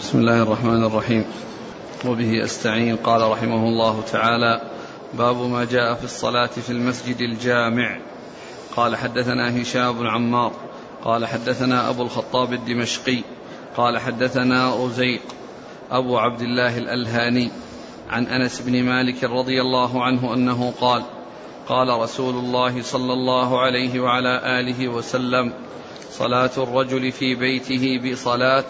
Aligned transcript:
بسم 0.00 0.18
الله 0.18 0.42
الرحمن 0.42 0.84
الرحيم. 0.84 1.24
وبه 2.06 2.44
أستعين 2.44 2.96
قال 2.96 3.30
رحمه 3.30 3.68
الله 3.68 4.02
تعالى 4.12 4.60
باب 5.14 5.36
ما 5.36 5.64
جاء 5.64 5.94
في 5.94 6.04
الصلاة 6.04 6.46
في 6.46 6.70
المسجد 6.70 7.20
الجامع. 7.20 7.98
قال 8.76 8.96
حدثنا 8.96 9.62
هشام 9.62 9.92
بن 9.92 10.06
عمار 10.06 10.52
قال 11.04 11.26
حدثنا 11.26 11.90
أبو 11.90 12.02
الخطاب 12.02 12.52
الدمشقي 12.52 13.18
قال 13.76 13.98
حدثنا 13.98 14.84
رزيق 14.84 15.20
أبو 15.90 16.18
عبد 16.18 16.40
الله 16.40 16.78
الألهاني 16.78 17.50
عن 18.10 18.26
أنس 18.26 18.60
بن 18.60 18.82
مالك 18.84 19.24
رضي 19.24 19.60
الله 19.60 20.04
عنه 20.04 20.34
أنه 20.34 20.72
قال 20.80 21.02
قال 21.68 21.88
رسول 21.88 22.34
الله 22.34 22.82
صلى 22.82 23.12
الله 23.12 23.60
عليه 23.60 24.00
وعلى 24.00 24.60
آله 24.60 24.88
وسلم 24.88 25.52
صلاة 26.10 26.50
الرجل 26.56 27.12
في 27.12 27.34
بيته 27.34 28.12
بصلاة 28.12 28.64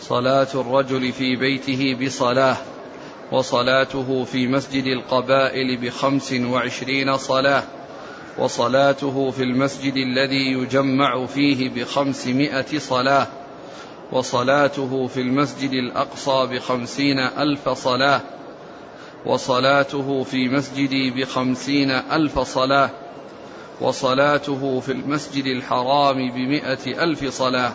صلاة 0.00 0.48
الرجل 0.54 1.12
في 1.12 1.36
بيته 1.36 2.06
بصلاة 2.06 2.56
وصلاته 3.32 4.24
في 4.24 4.46
مسجد 4.46 4.84
القبائل 4.84 5.76
بخمس 5.76 6.32
وعشرين 6.32 7.16
صلاة 7.16 7.62
وصلاته 8.38 9.30
في 9.30 9.42
المسجد 9.42 9.96
الذي 9.96 10.52
يجمع 10.52 11.26
فيه 11.26 11.70
بخمسمائة 11.70 12.78
صلاة 12.78 13.26
وصلاته 14.12 15.06
في 15.06 15.20
المسجد 15.20 15.72
الأقصى 15.72 16.46
بخمسين 16.46 17.18
ألف 17.18 17.68
صلاة 17.68 18.20
وصلاته 19.26 20.22
في 20.22 20.48
مسجدي 20.48 21.10
بخمسين 21.10 21.90
ألف 21.90 22.38
صلاة 22.38 22.90
وصلاته 23.80 24.80
في 24.80 24.92
المسجد 24.92 25.46
الحرام 25.46 26.30
بمائة 26.30 27.04
ألف 27.04 27.24
صلاة. 27.24 27.72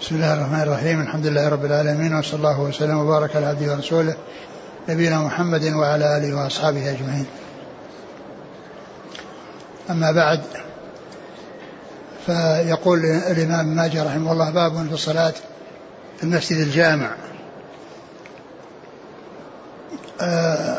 بسم 0.00 0.14
الله 0.14 0.34
الرحمن 0.34 0.60
الرحيم. 0.60 1.00
الحمد 1.00 1.26
لله 1.26 1.48
رب 1.48 1.64
العالمين 1.64 2.14
وصلى 2.14 2.36
الله 2.38 2.60
وسلم 2.60 2.98
وبارك 2.98 3.36
على 3.36 3.46
عبده 3.46 3.72
ورسوله 3.72 4.14
نبينا 4.88 5.18
محمد 5.18 5.64
وعلى 5.64 6.16
آله 6.16 6.34
وأصحابه 6.34 6.90
أجمعين. 6.90 7.26
أما 9.90 10.12
بعد 10.12 10.40
فيقول 12.26 13.04
الإمام 13.04 13.66
ماجه 13.76 14.04
رحمه 14.04 14.32
الله 14.32 14.50
باب 14.50 14.86
في 14.88 14.94
الصلاة 14.94 15.34
في 16.18 16.22
المسجد 16.22 16.58
الجامع. 16.58 17.10
آه، 20.20 20.78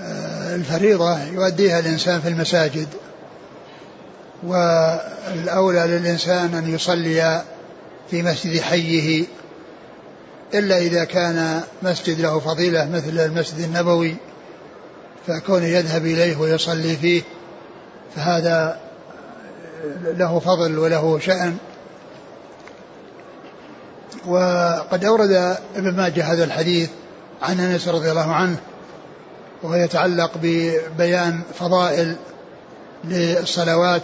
آه، 0.00 0.54
الفريضة 0.54 1.22
يؤديها 1.24 1.78
الإنسان 1.78 2.20
في 2.20 2.28
المساجد 2.28 2.88
والأولى 4.42 5.86
للإنسان 5.86 6.54
أن 6.54 6.74
يصلي 6.74 7.42
في 8.10 8.22
مسجد 8.22 8.60
حيه 8.60 9.24
إلا 10.54 10.78
إذا 10.78 11.04
كان 11.04 11.62
مسجد 11.82 12.20
له 12.20 12.38
فضيلة 12.38 12.90
مثل 12.90 13.20
المسجد 13.20 13.60
النبوي 13.60 14.16
فكونه 15.26 15.66
يذهب 15.66 16.06
إليه 16.06 16.36
ويصلي 16.36 16.96
فيه 16.96 17.22
فهذا 18.16 18.80
له 20.04 20.38
فضل 20.38 20.78
وله 20.78 21.18
شأن. 21.18 21.56
وقد 24.26 25.04
أورد 25.04 25.56
ابن 25.76 25.96
ماجه 25.96 26.32
هذا 26.32 26.44
الحديث 26.44 26.90
عن 27.42 27.60
أنس 27.60 27.88
رضي 27.88 28.10
الله 28.10 28.32
عنه 28.32 28.56
وهو 29.62 29.74
يتعلق 29.74 30.30
ببيان 30.42 31.40
فضائل 31.58 32.16
للصلوات 33.04 34.02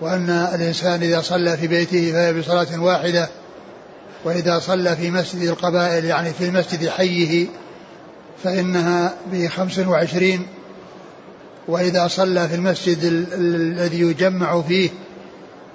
وأن 0.00 0.30
الإنسان 0.30 1.02
إذا 1.02 1.20
صلى 1.20 1.56
في 1.56 1.66
بيته 1.66 2.12
فهي 2.12 2.32
بصلاة 2.32 2.80
واحدة 2.80 3.28
وإذا 4.24 4.58
صلى 4.58 4.96
في 4.96 5.10
مسجد 5.10 5.42
القبائل 5.42 6.04
يعني 6.04 6.32
في 6.32 6.44
المسجد 6.44 6.88
حيه 6.88 7.46
فإنها 8.44 9.14
بخمس 9.32 9.78
وعشرين. 9.78 10.46
وإذا 11.68 12.08
صلى 12.08 12.48
في 12.48 12.54
المسجد 12.54 12.98
الذي 13.32 14.00
يجمع 14.00 14.62
فيه 14.62 14.90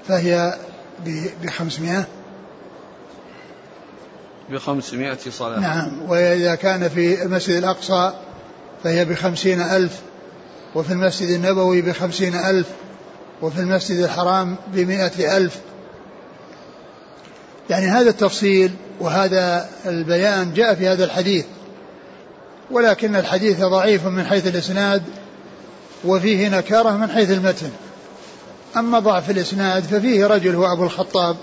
فهي 0.08 0.58
بخمسمائة. 1.44 2.08
بخمسمائة 4.50 5.18
صلاة. 5.30 5.60
نعم. 5.60 6.02
وإذا 6.10 6.56
كان 6.56 6.90
في 6.90 7.24
المسجد 7.24 7.56
الأقصى 7.56 8.14
فهي 8.84 9.06
بخمسين 9.06 9.62
ألف 9.62 10.02
وفي 10.76 10.94
المسجد 10.94 11.30
النبوي 11.30 11.82
بخمسين 11.82 12.36
ألف 12.36 12.68
وفي 13.44 13.60
المسجد 13.60 14.00
الحرام 14.00 14.56
بمئة 14.74 15.38
ألف. 15.38 15.58
يعني 17.70 17.86
هذا 17.86 18.10
التفصيل 18.10 18.72
وهذا 19.00 19.70
البيان 19.86 20.54
جاء 20.54 20.76
في 20.76 20.88
هذا 20.88 21.04
الحديث 21.06 21.46
ولكن 22.72 23.16
الحديث 23.16 23.62
ضعيف 23.62 24.08
من 24.08 24.26
حيث 24.26 24.48
الإسناد 24.48 25.04
وفيه 26.06 26.50
نكارة 26.50 26.92
من 26.92 27.10
حيث 27.10 27.32
المتن. 27.32 27.70
أما 28.78 29.00
ضعف 29.00 29.30
الإسناد 29.30 29.84
ففيه 29.84 30.28
رجل 30.28 30.56
هو 30.56 30.74
أبو 30.74 30.84
الخطاب 30.84 31.36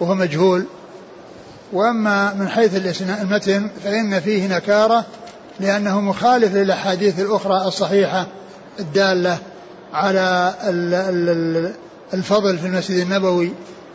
وهو 0.00 0.14
مجهول 0.14 0.64
وأما 1.72 2.34
من 2.34 2.48
حيث 2.48 3.02
المتن 3.02 3.70
فإن 3.84 4.20
فيه 4.20 4.56
نكارة 4.56 5.06
لأنه 5.60 6.00
مخالف 6.00 6.54
للأحاديث 6.54 7.20
الأخرى 7.20 7.66
الصحيحة 7.66 8.26
الدالة. 8.80 9.38
على 9.92 10.54
الفضل 12.14 12.58
في 12.58 12.66
المسجد 12.66 12.98
النبوي 12.98 13.52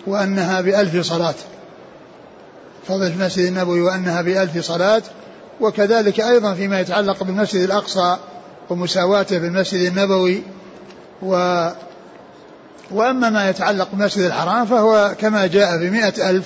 وأنها 0.08 0.62
بألف 0.62 1.06
صلاة. 1.08 1.36
فضل 2.88 3.12
في 3.12 3.22
المسجد 3.22 3.46
النبوي 3.46 3.82
وأنها 3.82 4.22
بألف 4.22 4.66
صلاة 4.66 5.02
وكذلك 5.62 6.20
أيضا 6.20 6.54
فيما 6.54 6.80
يتعلق 6.80 7.24
بالمسجد 7.24 7.62
الأقصى 7.62 8.18
ومساواته 8.70 9.38
بالمسجد 9.38 9.80
النبوي. 9.92 10.44
و 11.22 11.68
وأما 12.92 13.30
ما 13.30 13.50
يتعلق 13.50 13.88
بالمسجد 13.94 14.24
الحرام 14.24 14.66
فهو 14.66 15.16
كما 15.20 15.48
جاء 15.48 15.78
بمئة 15.78 16.30
ألف 16.30 16.46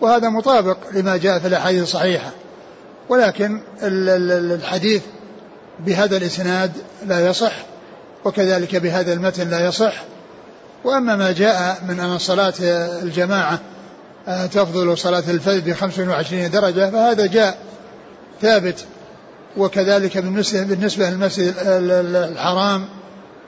وهذا 0.00 0.28
مطابق 0.28 0.76
لما 0.92 1.16
جاء 1.16 1.38
في 1.38 1.46
الأحاديث 1.46 1.82
الصحيحة. 1.82 2.30
ولكن 3.08 3.60
الحديث 3.82 5.02
بهذا 5.86 6.16
الإسناد 6.16 6.72
لا 7.06 7.28
يصح. 7.28 7.52
وكذلك 8.28 8.76
بهذا 8.76 9.12
المتن 9.12 9.50
لا 9.50 9.66
يصح. 9.66 9.92
وأما 10.84 11.16
ما 11.16 11.32
جاء 11.32 11.82
من 11.88 12.00
أن 12.00 12.18
صلاة 12.18 12.54
الجماعة 13.02 13.60
آه، 14.28 14.46
تفضل 14.46 14.98
صلاة 14.98 15.22
الفجر 15.28 15.70
ب 15.70 15.74
25 15.74 16.50
درجة 16.50 16.90
فهذا 16.90 17.26
جاء 17.26 17.58
ثابت. 18.42 18.84
وكذلك 19.56 20.18
بالنسبة 20.18 21.10
للمسجد 21.10 21.54
الحرام 22.14 22.84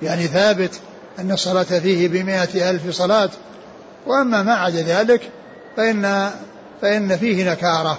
يعني 0.03 0.27
ثابت 0.27 0.81
أن 1.19 1.31
الصلاة 1.31 1.63
فيه 1.63 2.09
بمائة 2.09 2.71
ألف 2.71 2.91
صلاة. 2.91 3.31
وأما 4.07 4.43
ما 4.43 4.55
عدا 4.55 4.83
ذلك 4.83 5.31
فإن 5.77 6.31
فإن 6.83 7.17
فيه 7.17 7.51
نكارة. 7.53 7.99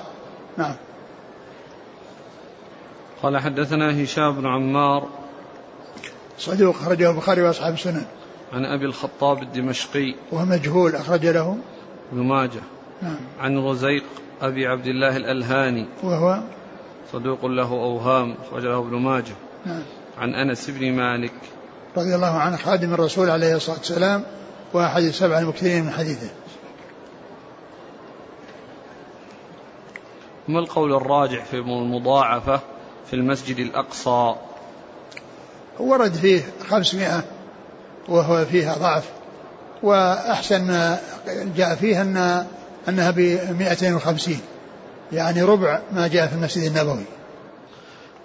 نعم. 0.58 0.76
قال 3.24 3.38
حدثنا 3.38 4.04
هشام 4.04 4.36
بن 4.36 4.48
عمار 4.48 5.21
صدوق 6.42 6.76
أخرجه 6.76 7.12
البخاري 7.12 7.42
وأصحاب 7.42 7.74
السنن. 7.74 8.06
عن 8.54 8.66
أبي 8.66 8.86
الخطاب 8.86 9.42
الدمشقي. 9.42 10.16
وهو 10.32 10.46
مجهول 10.46 10.96
أخرج 10.96 11.26
له. 11.26 11.58
ابن 12.12 12.24
ماجه. 12.24 12.62
نعم. 13.02 13.18
عن 13.40 13.58
رزيق 13.58 14.04
أبي 14.42 14.68
عبد 14.68 14.88
الله 14.88 15.18
الألهاني. 15.18 15.86
وهو؟ 16.04 16.42
صدوق 17.14 17.46
له 17.46 17.72
أوهام 17.72 18.36
أخرج 18.48 18.64
له 18.64 18.80
ابن 18.80 18.96
ماجه. 18.96 19.36
نعم. 19.66 19.84
عن 20.18 20.36
أنس 20.36 20.70
بن 20.70 20.92
مالك. 20.92 21.34
رضي 21.98 22.16
الله 22.16 22.38
عنه 22.38 22.58
خادم 22.58 22.94
الرسول 22.94 23.30
عليه 23.30 23.56
الصلاة 23.56 23.78
والسلام 23.78 24.24
وأحد 24.74 25.04
السبع 25.04 25.40
المكثرين 25.40 25.84
من 25.84 25.92
حديثه. 25.92 26.30
ما 30.48 30.60
القول 30.60 30.94
الراجح 30.94 31.46
في 31.46 31.58
المضاعفة 31.58 32.60
في 33.08 33.14
المسجد 33.14 33.58
الأقصى؟ 33.58 34.36
ورد 35.82 36.14
فيه 36.14 36.42
خمسمائة 36.70 37.24
وهو 38.10 38.46
فيها 38.46 38.76
ضعف. 38.78 39.10
وأحسن 39.84 40.68
ما 40.68 41.00
جاء 41.56 41.76
فيه 41.76 42.02
أن 42.02 42.46
أنها 42.90 43.12
بمائتين 43.12 43.94
وخمسين. 43.94 44.40
يعني 45.12 45.42
ربع 45.42 45.82
ما 45.92 46.08
جاء 46.08 46.28
في 46.28 46.36
المسجد 46.36 46.64
النبوي. 46.64 47.04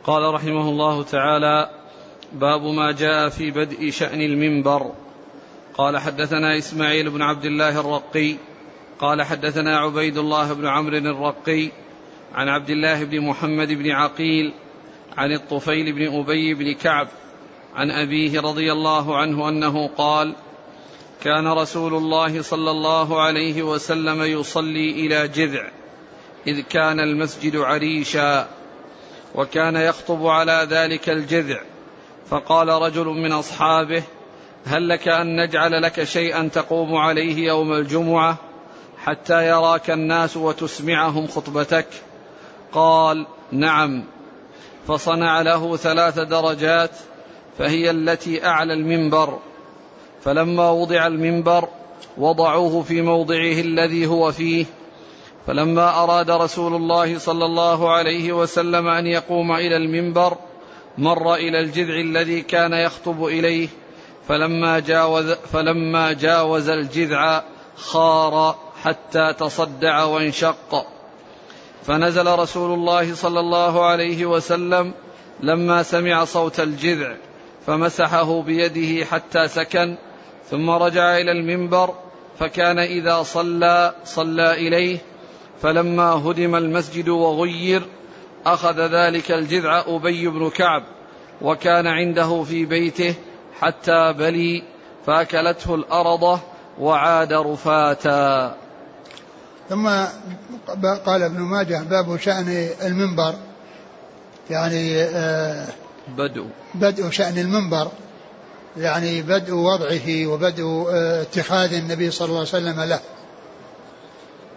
قال 0.05 0.35
رحمه 0.35 0.69
الله 0.69 1.03
تعالى 1.03 1.71
باب 2.33 2.63
ما 2.63 2.93
جاء 2.93 3.29
في 3.29 3.51
بدء 3.51 3.91
شأن 3.91 4.21
المنبر. 4.21 4.91
قال 5.75 5.99
حدثنا 5.99 6.59
إسماعيل 6.59 7.11
بن 7.11 7.23
عبد 7.23 7.45
الله 7.45 7.81
الرقي. 7.81 8.37
قال 8.99 9.23
حدثنا 9.23 9.79
عبيد 9.79 10.19
الله 10.19 10.53
بن 10.53 10.67
عمرو 10.67 10.97
الرقي 10.97 11.71
عن 12.35 12.49
عبد 12.49 12.71
الله 12.71 13.05
بن 13.05 13.21
محمد 13.21 13.69
بن 13.69 13.91
عقيل 13.91 14.53
عن 15.17 15.33
الطفيل 15.33 15.93
بن 15.93 16.19
أبي 16.21 16.55
بن 16.55 16.75
كعب 16.75 17.09
عن 17.77 17.91
أبيه 17.91 18.41
رضي 18.41 18.73
الله 18.73 19.17
عنه 19.17 19.49
أنه 19.49 19.89
قال 19.89 20.35
كان 21.23 21.49
رسول 21.49 21.95
الله 21.95 22.43
صلى 22.43 22.71
الله 22.71 23.21
عليه 23.21 23.63
وسلم 23.63 24.23
يصلي 24.23 24.91
إلى 24.91 25.29
جذع 25.29 25.71
إذ 26.47 26.61
كان 26.61 27.01
المسجد 27.01 27.57
عريشا 27.57 28.49
وكان 29.35 29.77
يخطب 29.77 30.27
على 30.27 30.67
ذلك 30.71 31.11
الجذع. 31.11 31.61
فقال 32.31 32.69
رجل 32.69 33.07
من 33.07 33.33
أصحابه 33.33 34.03
هل 34.67 34.89
لك 34.89 35.09
أن 35.09 35.41
نجعل 35.43 35.83
لك 35.83 36.05
شيئا 36.05 36.49
تقوم 36.53 36.95
عليه 36.95 37.47
يوم 37.47 37.73
الجمعة 37.73 38.39
حتى 39.05 39.49
يراك 39.49 39.91
الناس 39.91 40.37
وتسمعهم 40.37 41.27
خطبتك؟ 41.27 41.87
قال 42.73 43.27
نعم. 43.53 44.05
فصنع 44.89 45.43
له 45.43 45.77
ثلاث 45.77 46.19
درجات 46.19 46.91
فهي 47.59 47.91
التي 47.91 48.47
أعلى 48.47 48.73
المنبر. 48.73 49.39
فلما 50.25 50.71
وضع 50.71 51.07
المنبر 51.07 51.69
وضعوه 52.19 52.83
في 52.83 53.03
موضعه 53.03 53.61
الذي 53.61 54.07
هو 54.07 54.33
فيه 54.33 54.67
فلما 55.47 56.03
أراد 56.03 56.31
رسول 56.31 56.75
الله 56.75 57.19
صلى 57.19 57.45
الله 57.45 57.93
عليه 57.93 58.33
وسلم 58.33 58.89
أن 58.89 59.07
يقوم 59.07 59.53
إلى 59.53 59.77
المنبر 59.77 60.37
مر 60.99 61.35
إلى 61.35 61.61
الجذع 61.61 61.95
الذي 61.95 62.43
كان 62.43 62.73
يخطب 62.73 63.25
إليه. 63.25 63.69
فلما 64.29 64.79
جاوز 64.79 65.33
فلما 65.33 66.13
جاوز 66.13 66.69
الجذع 66.69 67.43
خار 67.77 68.57
حتى 68.83 69.33
تصدع 69.33 70.05
وانشق. 70.05 70.87
فنزل 71.87 72.27
رسول 72.27 72.75
الله 72.75 73.15
صلى 73.15 73.41
الله 73.41 73.85
عليه 73.85 74.27
وسلم 74.27 74.93
لما 75.41 75.83
سمع 75.83 76.25
صوت 76.25 76.61
الجذع. 76.61 77.15
فمسحه 77.67 78.43
بيده 78.43 79.05
حتى 79.05 79.49
سكن 79.49 79.97
ثم 80.51 80.71
رجع 80.71 81.17
إلى 81.17 81.33
المنبر 81.33 81.95
فكان 82.39 82.79
إذا 82.79 83.23
صلى 83.23 83.95
صلى 84.05 84.53
إليه 84.53 84.99
فلما 85.63 86.05
هدم 86.05 86.55
المسجد 86.55 87.09
وغير 87.09 87.83
أخذ 88.47 88.81
ذلك 88.81 89.31
الجذع 89.31 89.85
أبي 89.87 90.29
بن 90.29 90.51
كعب 90.51 90.83
وكان 91.43 91.87
عنده 91.87 92.43
في 92.43 92.65
بيته 92.65 93.15
حتى 93.61 94.13
بلي 94.13 94.63
فأكلته 95.07 95.75
الارضه 95.75 96.41
وعاد 96.79 97.33
رفاتا. 97.33 98.55
ثم 99.69 99.89
قال 101.07 101.23
ابن 101.23 101.41
ماجه 101.41 101.83
باب 101.83 102.17
شأن 102.17 102.69
المنبر 102.83 103.35
يعني 104.51 105.03
آه، 105.03 105.67
بدء. 106.09 106.47
بدء 106.75 107.11
شأن 107.11 107.39
المنبر 107.39 107.91
يعني 108.77 109.23
بدء 109.23 109.55
وضعه 109.55 110.27
وبدء 110.27 110.87
آه، 110.91 111.23
اتخاذ 111.23 111.75
النبي 111.75 112.11
صلى 112.11 112.27
الله 112.27 112.39
عليه 112.39 112.49
وسلم 112.49 112.81
له. 112.81 113.01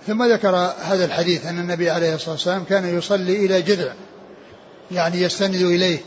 ثم 0.07 0.23
ذكر 0.23 0.55
هذا 0.81 1.05
الحديث 1.05 1.45
أن 1.45 1.59
النبي 1.59 1.89
عليه 1.89 2.15
الصلاة 2.15 2.31
والسلام 2.31 2.63
كان 2.63 2.97
يصلي 2.97 3.45
إلى 3.45 3.61
جذع 3.61 3.93
يعني 4.91 5.21
يستند 5.21 5.55
إليه. 5.55 5.99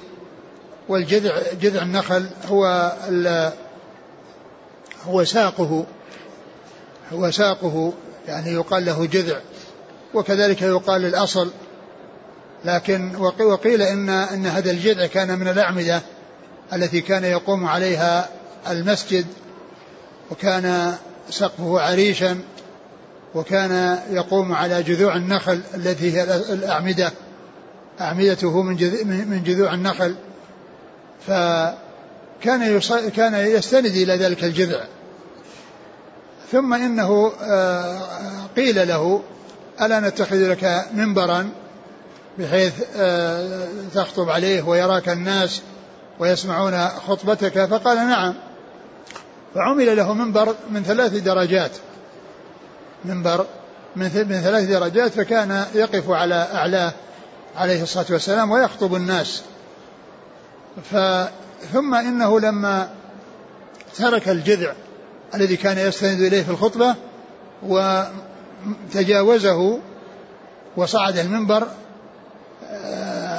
والجذع 0.89 1.39
جذع 1.61 1.83
النخل 1.83 2.27
هو 2.49 2.93
هو 5.06 5.25
ساقه 5.25 5.85
هو 7.12 7.31
ساقه 7.31 7.93
يعني 8.29 8.50
يقال 8.50 8.85
له 8.85 9.06
جذع. 9.06 9.41
وكذلك 10.15 10.62
يقال 10.62 11.05
الأصل 11.05 11.50
لكن 12.64 13.17
وقيل 13.41 13.82
إن 13.82 14.09
أن 14.09 14.47
هذا 14.47 14.70
الجذع 14.70 15.06
كان 15.06 15.38
من 15.38 15.49
الأعمدة 15.49 16.03
التي 16.73 17.00
كان 17.00 17.25
يقوم 17.25 17.67
عليها 17.67 18.29
المسجد 18.70 19.26
وكان 20.31 20.94
سقفه 21.31 21.81
عريشا 21.81 22.38
وكان 23.35 23.99
يقوم 24.11 24.53
على 24.53 24.82
جذوع 24.82 25.17
النخل 25.17 25.61
التي 25.75 26.12
هي 26.12 26.23
الأعمدة. 26.35 27.12
أعمدته 28.00 28.62
من 28.62 28.75
من 29.29 29.43
جذوع 29.44 29.75
النخل. 29.75 30.14
فكان 31.26 32.81
كان 33.17 33.35
يستند 33.35 33.87
إلى 33.87 34.17
ذلك 34.17 34.44
الجذع. 34.44 34.85
ثم 36.53 36.75
إنه 36.75 37.32
آه، 37.43 38.00
قيل 38.56 38.88
له 38.88 39.23
ألا 39.82 40.00
نتخذ 40.00 40.50
لك 40.50 40.87
منبرا؟ 40.93 41.50
بحيث 42.38 42.75
آه، 42.96 43.69
تخطب 43.94 44.31
عليه 44.31 44.62
ويراك 44.62 45.08
الناس 45.08 45.62
ويسمعون 46.19 46.88
خطبتك 46.88 47.64
فقال 47.64 47.96
نعم. 47.96 48.34
فعمل 49.55 49.96
له 49.96 50.12
منبر 50.14 50.55
من 50.70 50.82
ثلاث 50.82 51.17
درجات. 51.17 51.70
منبر 53.05 53.46
من 53.96 54.08
ثلاث 54.08 54.69
درجات 54.69 55.12
فكان 55.12 55.64
يقف 55.75 56.11
على 56.11 56.49
أعلاه 56.55 56.93
عليه 57.56 57.82
الصلاة 57.82 58.06
والسلام 58.11 58.50
ويخطب 58.50 58.94
الناس. 58.94 59.43
ثم 61.73 61.94
إنه 61.94 62.40
لما 62.40 62.88
ترك 63.96 64.28
الجذع 64.28 64.73
الذي 65.35 65.56
كان 65.56 65.78
يستند 65.78 66.20
إليه 66.20 66.43
في 66.43 66.50
الخطبة 66.50 66.94
وتجاوزه 68.93 69.78
وصعد 70.76 71.19
المنبر 71.19 71.69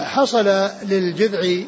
حصل 0.03 0.69
للجذع 0.83 1.63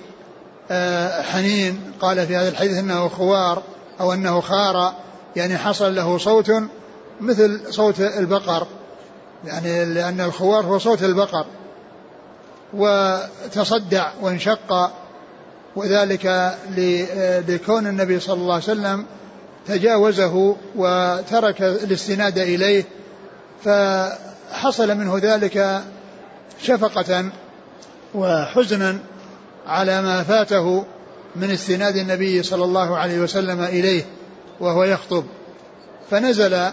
آه، 0.72 1.22
حنين. 1.22 1.92
قال 2.02 2.28
في 2.28 2.36
هذا 2.36 2.50
الحديث 2.50 2.78
إنه 2.78 3.08
خوار 3.08 3.64
أو 4.00 4.14
إنه 4.14 4.42
خار 4.42 4.94
يعني 5.36 5.58
حصل 5.58 5.96
له 5.96 6.18
صوت 6.18 6.52
مثل 7.22 7.62
صوت 7.70 8.00
البقر. 8.00 8.68
يعني 9.46 9.86
لأن 9.86 10.22
الخوار 10.22 10.66
هو 10.66 10.80
صوت 10.80 11.04
البقر. 11.04 11.46
وتصدع 12.74 14.12
وانشق 14.22 14.92
وذلك 15.76 16.56
لكون 17.48 17.88
النبي 17.88 18.20
صلى 18.20 18.42
الله 18.42 18.54
عليه 18.54 18.64
وسلم 18.64 19.06
تجاوزه 19.68 20.56
وترك 20.76 21.62
الاستناد 21.62 22.38
إليه. 22.38 22.86
فحصل 23.64 24.98
منه 24.98 25.18
ذلك 25.18 25.84
شفقة 26.62 27.26
وحزنا 28.16 29.00
على 29.68 30.02
ما 30.02 30.24
فاته 30.24 30.86
من 31.36 31.52
استناد 31.52 31.96
النبي 31.96 32.44
صلى 32.44 32.64
الله 32.64 32.98
عليه 32.98 33.20
وسلم 33.20 33.62
إليه 33.62 34.06
وهو 34.60 34.84
يخطب. 34.84 35.26
فنزل 36.10 36.72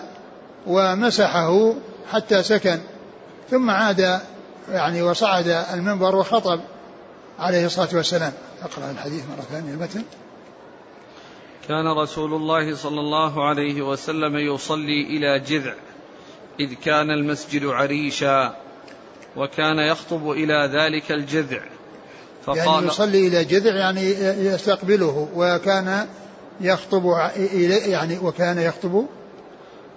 ومسحه 0.67 1.75
حتى 2.13 2.43
سكن 2.43 2.79
ثم 3.51 3.71
عاد 3.71 4.21
يعني 4.69 5.03
وصعد 5.03 5.47
المنبر 5.75 6.17
وخطب 6.17 6.61
عليه 7.39 7.67
الصلاة 7.67 7.89
والسلام. 7.93 8.33
أقرأ 8.63 8.91
الحديث 8.91 9.23
مرة 9.31 9.43
ثانية 9.51 9.73
المتن. 9.73 10.03
كان 11.69 11.87
رسول 12.03 12.35
الله 12.35 12.77
صلى 12.77 13.01
الله 13.01 13.49
عليه 13.49 13.83
وسلم 13.83 14.37
يصلي 14.37 15.03
إلى 15.03 15.39
جذع 15.39 15.75
إذ 16.61 16.75
كان 16.75 17.11
المسجد 17.11 17.67
عريشا. 17.67 18.62
وكان 19.37 19.79
يخطب 19.79 20.31
إلى 20.31 20.71
ذلك 20.75 21.13
الجذع. 21.13 21.61
فقال 22.45 22.59
يعني 22.59 22.87
يصلي 22.87 23.29
إلى 23.29 23.45
جذع 23.45 23.75
يعني 23.75 24.01
يستقبله 24.47 25.29
وكان 25.35 26.07
يخطب 26.61 27.07
إليه 27.37 27.93
يعني 27.93 28.19
وكان 28.19 28.59
يخطب 28.59 29.07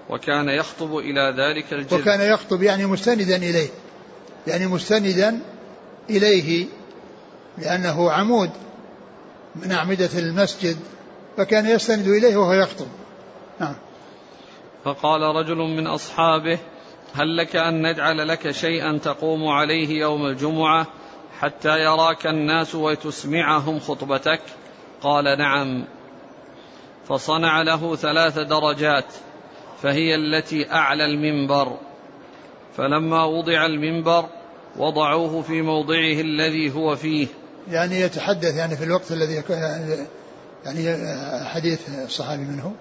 وكان 0.09 0.49
يخطب 0.49 0.97
إلى 0.97 1.35
ذلك 1.37 1.73
الجذع. 1.73 1.97
وكان 1.97 2.21
يخطب 2.21 2.63
يعني 2.63 2.85
مستندا 2.85 3.35
إليه. 3.35 3.69
يعني 4.47 4.67
مستندا 4.67 5.39
إليه 6.09 6.65
لأنه 7.57 8.11
عمود 8.11 8.49
من 9.55 9.71
أعمدة 9.71 10.09
المسجد 10.17 10.77
فكان 11.37 11.65
يستند 11.65 12.07
إليه 12.07 12.37
وهو 12.37 12.53
يخطب. 12.53 12.87
نعم. 13.59 13.75
فقال 14.83 15.21
رجل 15.21 15.57
من 15.57 15.87
أصحابه 15.87 16.59
هل 17.15 17.37
لك 17.37 17.55
أن 17.55 17.89
نجعل 17.89 18.27
لك 18.27 18.51
شيئا 18.51 18.97
تقوم 18.97 19.47
عليه 19.47 19.99
يوم 19.99 20.25
الجمعة 20.25 20.87
حتى 21.39 21.79
يراك 21.79 22.27
الناس 22.27 22.75
وتسمعهم 22.75 23.79
خطبتك؟ 23.79 24.41
قال 25.01 25.37
نعم. 25.37 25.85
فصنع 27.07 27.61
له 27.61 27.95
ثلاث 27.95 28.39
درجات 28.39 29.05
فهي 29.81 30.15
التي 30.15 30.71
أعلى 30.71 31.05
المنبر. 31.05 31.77
فلما 32.77 33.23
وضع 33.23 33.65
المنبر 33.65 34.25
وضعوه 34.77 35.41
في 35.41 35.61
موضعه 35.61 36.21
الذي 36.21 36.75
هو 36.75 36.95
فيه. 36.95 37.27
يعني 37.69 38.01
يتحدث 38.01 38.55
يعني 38.55 38.77
في 38.77 38.83
الوقت 38.83 39.11
الذي 39.11 39.43
يعني 40.65 40.97
حديث 41.45 41.79
الصحابي 42.05 42.41
منه. 42.41 42.73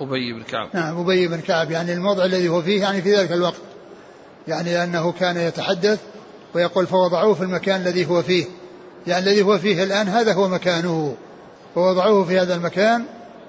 أبي 0.00 0.32
بن 0.32 0.42
كعب. 0.42 0.68
نعم 0.72 0.98
أبي 0.98 1.28
بن 1.28 1.40
كعب. 1.40 1.70
يعني 1.70 1.92
الموضع 1.92 2.24
الذي 2.24 2.48
هو 2.48 2.62
فيه 2.62 2.80
يعني 2.82 3.02
في 3.02 3.16
ذلك 3.16 3.32
الوقت. 3.32 3.60
يعني 4.48 4.84
أنه 4.84 5.12
كان 5.12 5.36
يتحدث 5.36 6.00
ويقول 6.54 6.86
فوضعوه 6.86 7.34
في 7.34 7.42
المكان 7.42 7.80
الذي 7.80 8.06
هو 8.06 8.22
فيه. 8.22 8.44
يعني 9.06 9.24
الذي 9.24 9.42
هو 9.42 9.58
فيه 9.58 9.82
الآن 9.82 10.08
هذا 10.08 10.32
هو 10.32 10.48
مكانه. 10.48 11.16
فوضعوه 11.74 12.24
في 12.24 12.38
هذا 12.38 12.54
المكان 12.54 13.04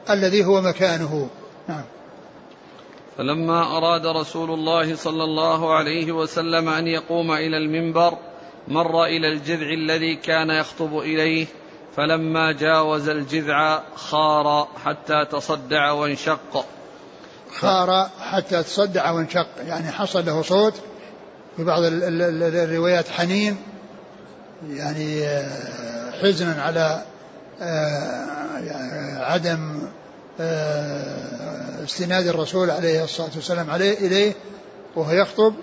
الذي 0.09 0.45
هو 0.45 0.61
مكانه. 0.61 1.29
نعم. 1.67 1.83
فلما 3.17 3.77
أراد 3.77 4.05
رسول 4.05 4.51
الله 4.51 4.95
صلى 4.95 5.23
الله 5.23 5.73
عليه 5.73 6.11
وسلم 6.11 6.69
أن 6.69 6.87
يقوم 6.87 7.31
إلى 7.31 7.57
المنبر 7.57 8.17
مر 8.67 9.05
إلى 9.05 9.27
الجذع 9.27 9.69
الذي 9.69 10.15
كان 10.15 10.49
يخطب 10.49 10.97
إليه. 10.97 11.47
فلما 11.95 12.51
جاوز 12.51 13.09
الجذع 13.09 13.79
خار 13.95 14.67
حتى 14.85 15.25
تصدع 15.31 15.91
وانشق. 15.91 16.65
خار 17.59 18.09
حتى 18.19 18.63
تصدع 18.63 19.11
وانشق 19.11 19.47
يعني 19.65 19.91
حصل 19.91 20.25
له 20.25 20.41
صوت 20.41 20.73
في 21.57 21.63
بعض 21.63 21.83
الروايات 21.83 23.09
حنين 23.09 23.57
يعني 24.69 25.23
آه، 25.25 26.11
حزنا 26.21 26.61
على 26.61 27.01
آه، 27.61 29.25
عدم 29.25 29.81
آه، 30.39 31.83
استناد 31.83 32.27
الرسول 32.27 32.71
عليه 32.71 33.03
الصلاة 33.03 33.29
والسلام 33.35 33.69
عليه 33.69 33.97
إليه 33.97 34.33
وهو 34.95 35.11
يخطب 35.11 35.53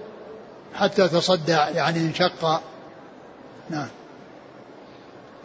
حتى 0.74 1.08
تصدع 1.08 1.68
يعني 1.68 1.98
انشق. 1.98 2.62
نعم. 3.70 3.88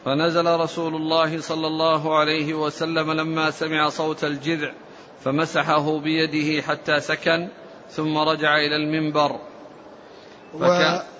فنزل 0.06 0.46
رسول 0.46 0.96
الله 0.96 1.42
صلى 1.42 1.68
الله 1.68 2.20
عليه 2.20 2.54
وسلم 2.54 3.12
لما 3.12 3.52
سمع 3.52 3.90
صوت 3.90 4.24
الجذع 4.24 4.72
فمسحه 5.24 6.00
بيده 6.00 6.62
حتى 6.62 7.00
سكن 7.00 7.50
ثم 7.92 8.18
رجع 8.18 8.58
إلى 8.58 8.76
المنبر. 8.76 9.40
و 10.54 10.66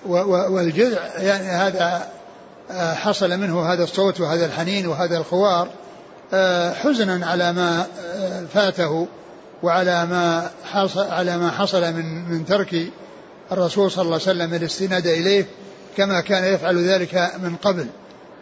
و 0.06 0.16
و 0.16 0.54
والجذع 0.54 1.18
يعني 1.18 1.48
هذا 1.48 2.08
آه، 2.70 2.94
حصل 2.94 3.30
منه 3.30 3.72
هذا 3.72 3.84
الصوت 3.84 4.20
وهذا 4.20 4.46
الحنين 4.46 4.86
وهذا 4.86 5.18
الخوار 5.18 5.68
آه، 6.34 6.72
حزنا 6.72 7.26
على 7.26 7.52
ما 7.52 7.86
آه، 8.14 8.44
فاته 8.54 9.06
وعلى 9.62 10.06
ما 10.06 10.50
حصل 10.72 11.06
على 11.06 11.38
ما 11.38 11.50
حصل 11.50 11.82
من 11.92 12.28
من 12.28 12.46
ترك 12.46 12.86
الرسول 13.52 13.90
صلى 13.90 14.02
الله 14.02 14.14
عليه 14.14 14.22
وسلم 14.22 14.54
الاستناد 14.54 15.06
إليه 15.06 15.46
كما 15.96 16.20
كان 16.20 16.54
يفعل 16.54 16.84
ذلك 16.84 17.32
من 17.42 17.56
قبل. 17.56 17.86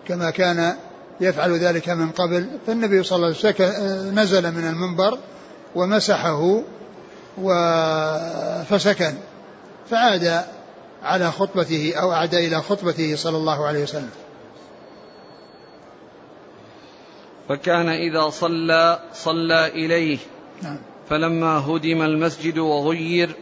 كما 0.09 0.31
كان 0.31 0.77
يفعل 1.21 1.53
ذلك 1.53 1.89
من 1.89 2.11
قبل 2.11 2.47
فالنبي 2.67 3.03
صلى 3.03 3.17
الله 3.17 3.27
عليه 3.27 3.37
وسلم 3.37 4.19
نزل 4.19 4.53
من 4.53 4.69
المنبر 4.69 5.19
ومسحه 5.75 6.63
فسكن 8.65 9.15
فعاد 9.91 10.45
على 11.03 11.33
خطبته 11.33 11.95
أو 11.97 12.11
عاد 12.11 12.35
إلى 12.35 12.63
خطبته 12.63 13.17
صلى 13.17 13.37
الله 13.37 13.67
عليه 13.67 13.83
وسلم. 13.83 14.11
فكان 17.49 17.89
إذا 17.89 18.29
صلى 18.29 19.01
صلى 19.13 19.67
إليه. 19.67 20.19
نعم. 20.63 20.79
فلما 21.11 21.59
هدم 21.59 22.03
المسجد 22.03 22.59
وغير 22.59 23.37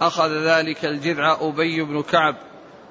أخذ 0.00 0.30
ذلك 0.30 0.84
الجذع 0.84 1.36
أبي 1.40 1.82
بن 1.82 2.02
كعب 2.02 2.36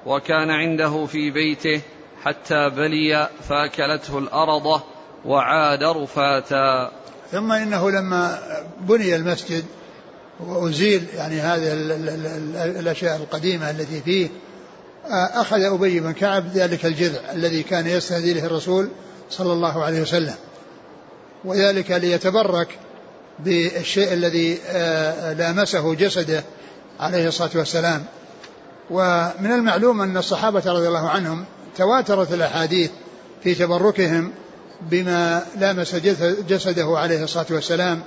وكان 0.06 0.50
عنده 0.50 1.06
في 1.06 1.30
بيته. 1.30 1.80
حتى 2.24 2.70
بلي 2.70 3.28
فأكلته 3.48 4.18
الأرضة 4.18 4.82
وعاد 5.24 5.82
رفاتا. 5.82 6.90
ثم 7.32 7.52
إنه 7.52 7.90
لما 7.90 8.38
بني 8.80 9.16
المسجد 9.16 9.64
وأزيل 10.40 11.06
يعني 11.14 11.40
هذه 11.40 11.72
الأشياء 12.80 13.16
القديمة 13.16 13.70
التي 13.70 14.00
فيه 14.00 14.28
أخذ 15.34 15.62
أبي 15.62 16.00
بن 16.00 16.12
كعب 16.12 16.46
ذلك 16.54 16.86
الجذع 16.86 17.32
الذي 17.32 17.62
كان 17.62 17.86
يستهدي 17.86 18.34
له 18.34 18.46
الرسول 18.46 18.88
صلى 19.30 19.52
الله 19.52 19.84
عليه 19.84 20.02
وسلم. 20.02 20.34
وذلك 21.44 21.90
ليتبرك 21.90 22.78
بالشيء 23.38 24.12
الذي 24.12 24.58
لامسه 25.38 25.94
جسده 25.94 26.44
عليه 27.00 27.28
الصلاة 27.28 27.50
والسلام. 27.54 28.04
ومن 28.90 29.52
المعلوم 29.52 30.00
أن 30.00 30.16
الصحابة 30.16 30.62
رضي 30.66 30.88
الله 30.88 31.08
عنهم 31.08 31.44
تواترت 31.76 32.32
الأحاديث 32.32 32.90
في 33.42 33.54
تبركهم 33.54 34.32
بما 34.90 35.46
لامس 35.58 35.94
جسده 36.48 36.98
عليه 36.98 37.24
الصلاة 37.24 37.46
والسلام 37.50 38.02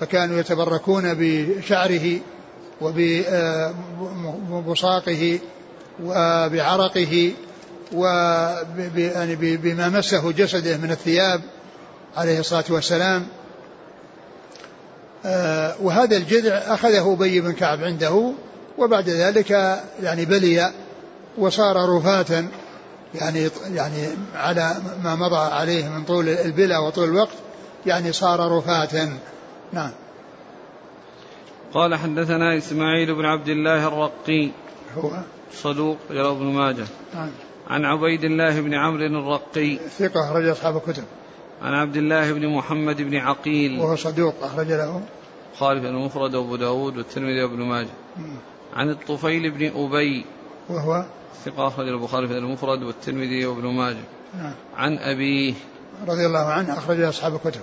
فكانوا 0.00 0.40
يتبركون 0.40 1.14
بشعره 1.14 2.18
وببصاقه 4.50 5.38
وبعرقه 6.02 7.32
وبما 7.94 9.88
مسه 9.88 10.32
جسده 10.32 10.76
من 10.76 10.90
الثياب 10.90 11.40
عليه 12.16 12.40
الصلاة 12.40 12.64
والسلام. 12.70 13.26
آه، 15.24 15.74
وهذا 15.82 16.16
الجذع 16.16 16.54
أخذه 16.54 17.12
أبي 17.12 17.40
بن 17.40 17.52
كعب 17.52 17.84
عنده 17.84 18.32
وبعد 18.78 19.08
ذلك 19.08 19.50
يعني 20.02 20.24
بلي 20.24 20.72
وصار 21.38 21.96
رفاة 21.96 22.44
يعني 23.14 23.48
يعني 23.74 24.08
على 24.34 24.76
ما 25.04 25.14
مضى 25.14 25.54
عليه 25.54 25.88
من 25.88 26.04
طول 26.04 26.28
البلا 26.28 26.78
وطول 26.78 27.08
الوقت 27.08 27.36
يعني 27.86 28.12
صار 28.12 28.58
رفاة 28.58 29.08
نعم. 29.72 29.90
قال 31.74 31.94
حدثنا 31.94 32.56
إسماعيل 32.56 33.14
بن 33.14 33.24
عبد 33.24 33.48
الله 33.48 33.88
الرقي 33.88 34.50
هو؟ 34.96 35.10
صدوق 35.54 35.98
يرى 36.10 36.30
ابن 36.30 36.44
ماجه. 36.44 36.86
نعم. 37.14 37.30
عن 37.68 37.84
عبيد 37.84 38.24
الله 38.24 38.60
بن 38.60 38.74
عمرو 38.74 39.06
الرقي. 39.06 39.76
ثقة 39.76 40.30
أخرج 40.30 40.48
أصحاب 40.48 40.76
الكتب. 40.76 41.04
عن 41.62 41.74
عبد 41.74 41.96
الله 41.96 42.32
بن 42.32 42.48
محمد 42.48 43.02
بن 43.02 43.16
عقيل. 43.16 43.80
وهو 43.80 43.96
صدوق 43.96 44.34
أخرج 44.42 44.66
له. 44.66 45.02
خالف 45.58 45.84
المفرد 45.84 46.34
وأبو 46.34 46.56
داود 46.56 46.96
والترمذي 46.96 47.42
وابن 47.42 47.62
ماجه. 47.62 47.88
عن 48.74 48.90
الطفيل 48.90 49.50
بن 49.50 49.72
أبي. 49.76 50.24
وهو؟ 50.68 51.04
ثقة 51.44 51.66
أخرج 51.66 51.88
البخاري 51.88 52.28
في 52.28 52.38
المفرد 52.38 52.82
والترمذي 52.82 53.46
وابن 53.46 53.66
ماجه. 53.66 54.04
نعم. 54.38 54.54
عن 54.76 54.98
أبيه 54.98 55.54
رضي 56.08 56.26
الله 56.26 56.46
عنه 56.46 56.78
أخرج 56.78 57.00
أصحاب 57.00 57.34
الكتب. 57.34 57.60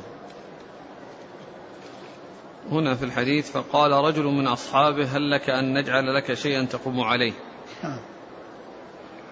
هنا 2.72 2.96
في 2.96 3.06
الحديث 3.06 3.52
فقال 3.52 3.92
رجل 3.92 4.24
من 4.24 4.48
أصحابه 4.48 5.18
هل 5.18 5.32
لك 5.32 5.50
أن 5.50 5.74
نجعل 5.74 6.16
لك 6.16 6.34
شيئا 6.34 6.66
تقوم 6.66 7.02
عليه؟ 7.02 7.34
نعم. 7.84 8.00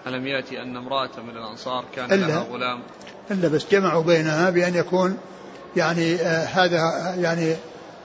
ألم 0.06 0.26
يأتي 0.26 0.62
أن 0.62 0.76
امرأة 0.76 1.10
من 1.22 1.36
الأنصار 1.36 1.84
كان 1.96 2.12
إلا 2.12 2.26
لها 2.26 2.40
غلام؟ 2.40 2.82
إلا 3.30 3.48
بس 3.48 3.66
جمعوا 3.70 4.02
بينها 4.02 4.50
بأن 4.50 4.74
يكون 4.74 5.18
يعني 5.76 6.14
آه 6.14 6.44
هذا 6.44 7.14
يعني 7.18 7.56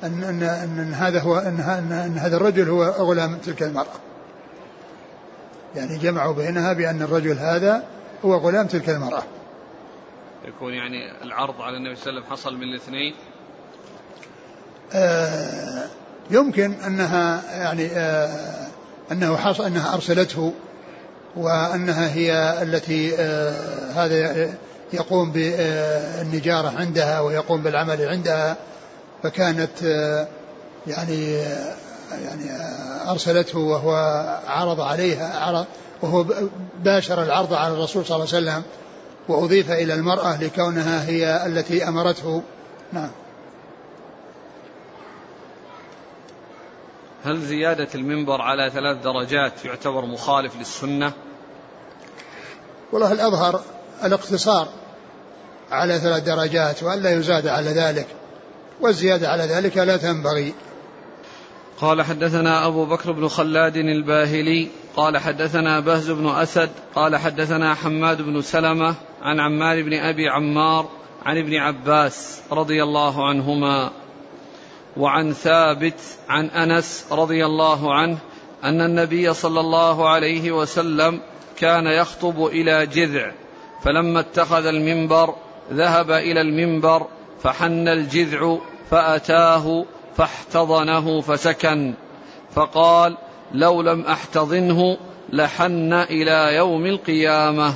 أن, 0.03 0.23
أن, 0.23 0.43
أن 0.79 0.93
هذا 0.93 1.19
هو 1.19 1.37
أن, 1.37 1.59
أن, 1.59 1.91
أن 1.91 2.17
هذا 2.17 2.37
الرجل 2.37 2.69
هو 2.69 2.83
غلام 2.83 3.37
تلك 3.37 3.63
المرأة. 3.63 3.93
يعني 5.75 5.97
جمعوا 5.97 6.33
بينها 6.33 6.73
بأن 6.73 7.01
الرجل 7.01 7.37
هذا 7.37 7.83
هو 8.25 8.35
غلام 8.35 8.67
تلك 8.67 8.89
المرأة. 8.89 9.23
يكون 10.45 10.73
يعني 10.73 11.23
العرض 11.23 11.61
على 11.61 11.77
النبي 11.77 11.95
صلى 11.95 12.09
الله 12.09 12.21
عليه 12.21 12.33
وسلم 12.33 12.37
حصل 12.37 12.57
من 12.57 12.63
الاثنين؟ 12.63 13.15
آه 14.93 15.85
يمكن 16.31 16.73
أنها 16.73 17.41
يعني 17.51 17.85
آه 17.85 18.67
أنه 19.11 19.37
حصل 19.37 19.65
أنها 19.65 19.93
أرسلته 19.93 20.53
وأنها 21.35 22.13
هي 22.13 22.61
التي 22.61 23.15
آه 23.19 23.91
هذا 23.91 24.49
يقوم 24.93 25.31
بالنجاره 25.31 26.73
عندها 26.79 27.19
ويقوم 27.19 27.63
بالعمل 27.63 28.09
عندها 28.09 28.57
فكانت 29.23 29.83
آه 29.83 30.27
يعني 30.87 31.37
آه 31.37 31.75
يعني 32.21 32.49
أرسلته 33.09 33.59
وهو 33.59 33.91
عرض 34.47 34.81
عليها 34.81 35.39
عرض 35.39 35.65
وهو 36.01 36.25
باشر 36.83 37.23
العرض 37.23 37.53
على 37.53 37.73
الرسول 37.73 38.05
صلى 38.05 38.15
الله 38.15 38.27
عليه 38.33 38.37
وسلم 38.37 38.63
وأضيف 39.27 39.71
إلى 39.71 39.93
المرأة 39.93 40.43
لكونها 40.43 41.05
هي 41.05 41.45
التي 41.45 41.87
أمرته. 41.87 42.43
نعم. 42.93 43.09
هل 47.25 47.41
زيادة 47.41 47.87
المنبر 47.95 48.41
على 48.41 48.71
ثلاث 48.73 48.97
درجات 49.03 49.65
يعتبر 49.65 50.05
مخالف 50.05 50.55
للسنة؟ 50.55 51.13
والله 52.91 53.11
الأظهر 53.11 53.61
الاقتصار 54.03 54.67
على 55.71 55.99
ثلاث 55.99 56.23
درجات 56.23 56.83
وألا 56.83 57.11
يزاد 57.11 57.47
على 57.47 57.69
ذلك 57.69 58.07
والزيادة 58.81 59.29
على 59.29 59.43
ذلك 59.43 59.77
لا 59.77 59.97
تنبغي. 59.97 60.53
قال 61.81 62.01
حدثنا 62.01 62.67
أبو 62.67 62.85
بكر 62.85 63.11
بن 63.11 63.27
خلاد 63.27 63.77
الباهلي 63.77 64.67
قال 64.95 65.17
حدثنا 65.17 65.79
بهز 65.79 66.11
بن 66.11 66.27
أسد 66.27 66.69
قال 66.95 67.15
حدثنا 67.15 67.73
حماد 67.73 68.21
بن 68.21 68.41
سلمة 68.41 68.95
عن 69.21 69.39
عمار 69.39 69.81
بن 69.81 69.93
أبي 69.93 70.29
عمار 70.29 70.89
عن 71.25 71.37
ابن 71.37 71.55
عباس 71.55 72.41
رضي 72.51 72.83
الله 72.83 73.27
عنهما 73.27 73.91
وعن 74.97 75.33
ثابت 75.33 75.99
عن 76.29 76.45
أنس 76.45 77.07
رضي 77.11 77.45
الله 77.45 77.93
عنه 77.93 78.17
أن 78.63 78.81
النبي 78.81 79.33
صلى 79.33 79.59
الله 79.59 80.09
عليه 80.09 80.51
وسلم 80.51 81.19
كان 81.57 81.87
يخطب 81.87 82.45
إلى 82.45 82.85
جذع 82.85 83.31
فلما 83.83 84.19
اتخذ 84.19 84.65
المنبر 84.65 85.35
ذهب 85.73 86.11
إلى 86.11 86.41
المنبر 86.41 87.07
فحن 87.43 87.87
الجذع 87.87 88.57
فأتاه 88.91 89.85
فاحتضنه 90.17 91.21
فسكن 91.21 91.93
فقال 92.55 93.17
لو 93.51 93.81
لم 93.81 94.01
أحتضنه 94.05 94.97
لحن 95.29 95.93
إلى 95.93 96.55
يوم 96.55 96.85
القيامة. 96.85 97.73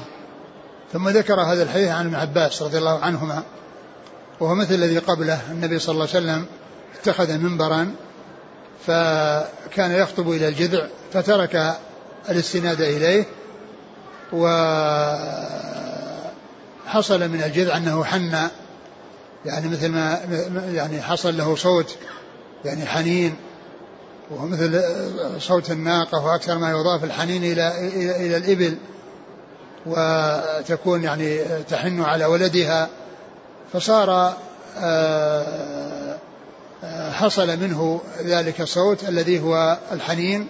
ثم 0.94 1.10
ذكر 1.10 1.41
هذا 1.41 1.63
الحديث 1.63 1.89
عن 1.89 2.06
ابن 2.06 2.15
عباس 2.15 2.62
رضي 2.62 2.77
الله 2.77 3.00
عنهما 3.00 3.44
وهو 4.39 4.56
مثل 4.56 4.74
الذي 4.74 4.98
قبله 4.98 5.41
النبي 5.51 5.79
صلى 5.79 5.94
الله 5.94 6.08
عليه 6.13 6.17
وسلم 6.20 6.46
اتخذ 7.01 7.38
منبرا 7.38 7.91
فكان 8.86 9.91
يخطب 9.91 10.29
إلى 10.32 10.48
الجذع 10.48 10.88
فترك 11.13 11.77
الاستناد 12.29 12.82
إليه 12.82 13.25
وحصل 14.34 15.20
من 17.29 17.44
الجذع 17.44 17.77
أنه 17.77 18.03
حن 18.03 18.48
يعني 19.46 19.70
مثل 19.70 19.89
ما 19.89 20.20
يعني 20.74 21.01
حصل 21.01 21.38
له 21.38 21.56
صوت 21.56 21.98
يعني 22.68 22.86
حنين 22.86 23.36
وهو 24.32 24.46
مثل 24.46 24.84
صوت 25.40 25.72
الناقة 25.72 26.26
وأكثر 26.26 26.58
ما 26.58 26.72
يضاف 26.72 27.04
الحنين 27.04 27.44
إلى 27.44 27.88
إلى, 27.88 28.16
إلى 28.16 28.38
الإبل 28.38 28.78
وتكون 29.86 31.04
يعني 31.04 31.40
تحن 31.70 32.02
على 32.02 32.26
ولدها 32.26 32.90
فصار 33.74 34.38
آه، 34.78 36.18
آه، 36.84 37.12
حصل 37.12 37.60
منه 37.60 38.02
ذلك 38.22 38.62
الصوت 38.62 39.10
الذي 39.10 39.40
هو 39.40 39.78
الحنين 39.92 40.48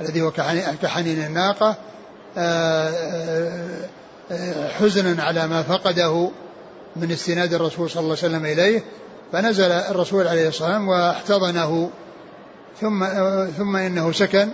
الذي 0.00 0.22
هو 0.22 0.30
كحنين 0.82 1.24
الناقة 1.24 1.76
آه، 2.38 2.92
حزنا 4.78 5.22
على 5.22 5.46
ما 5.46 5.62
فقده 5.62 6.30
من 6.96 7.12
استناد 7.12 7.54
الرسول 7.54 7.90
صلى 7.90 8.00
الله 8.00 8.16
عليه 8.22 8.28
وسلم 8.28 8.46
إليه 8.46 8.82
فنزل 9.32 9.70
الرسول 9.72 10.26
عليه 10.26 10.48
الصلاة 10.48 10.68
والسلام 10.68 10.88
واحتضنه 10.88 11.90
ثم 12.80 13.04
ثم 13.56 13.76
إنه 13.76 14.12
سكن 14.12 14.48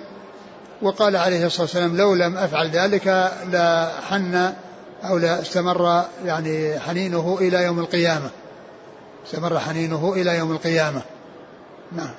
وقال 0.82 1.16
عليه 1.16 1.46
الصلاة 1.46 1.62
والسلام 1.62 1.96
لو 1.96 2.14
لم 2.14 2.36
أفعل 2.36 2.70
ذلك 2.70 3.32
لحن 3.52 4.52
أو 5.04 5.18
لا 5.18 5.40
استمر 5.40 6.04
يعني 6.24 6.80
حنينه 6.80 7.38
إلى 7.40 7.62
يوم 7.62 7.78
القيامة. 7.78 8.30
استمر 9.26 9.58
حنينه 9.58 10.12
إلى 10.12 10.38
يوم 10.38 10.52
القيامة. 10.52 11.02
نعم. 11.92 12.10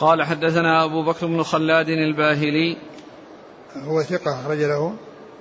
قال 0.00 0.22
حدثنا 0.22 0.84
أبو 0.84 1.04
بكر 1.04 1.26
بن 1.26 1.42
خلاد 1.42 1.88
الباهلي. 1.88 2.76
هو 3.76 4.02
ثقة 4.02 4.40
أخرج 4.40 4.58
له. 4.58 4.96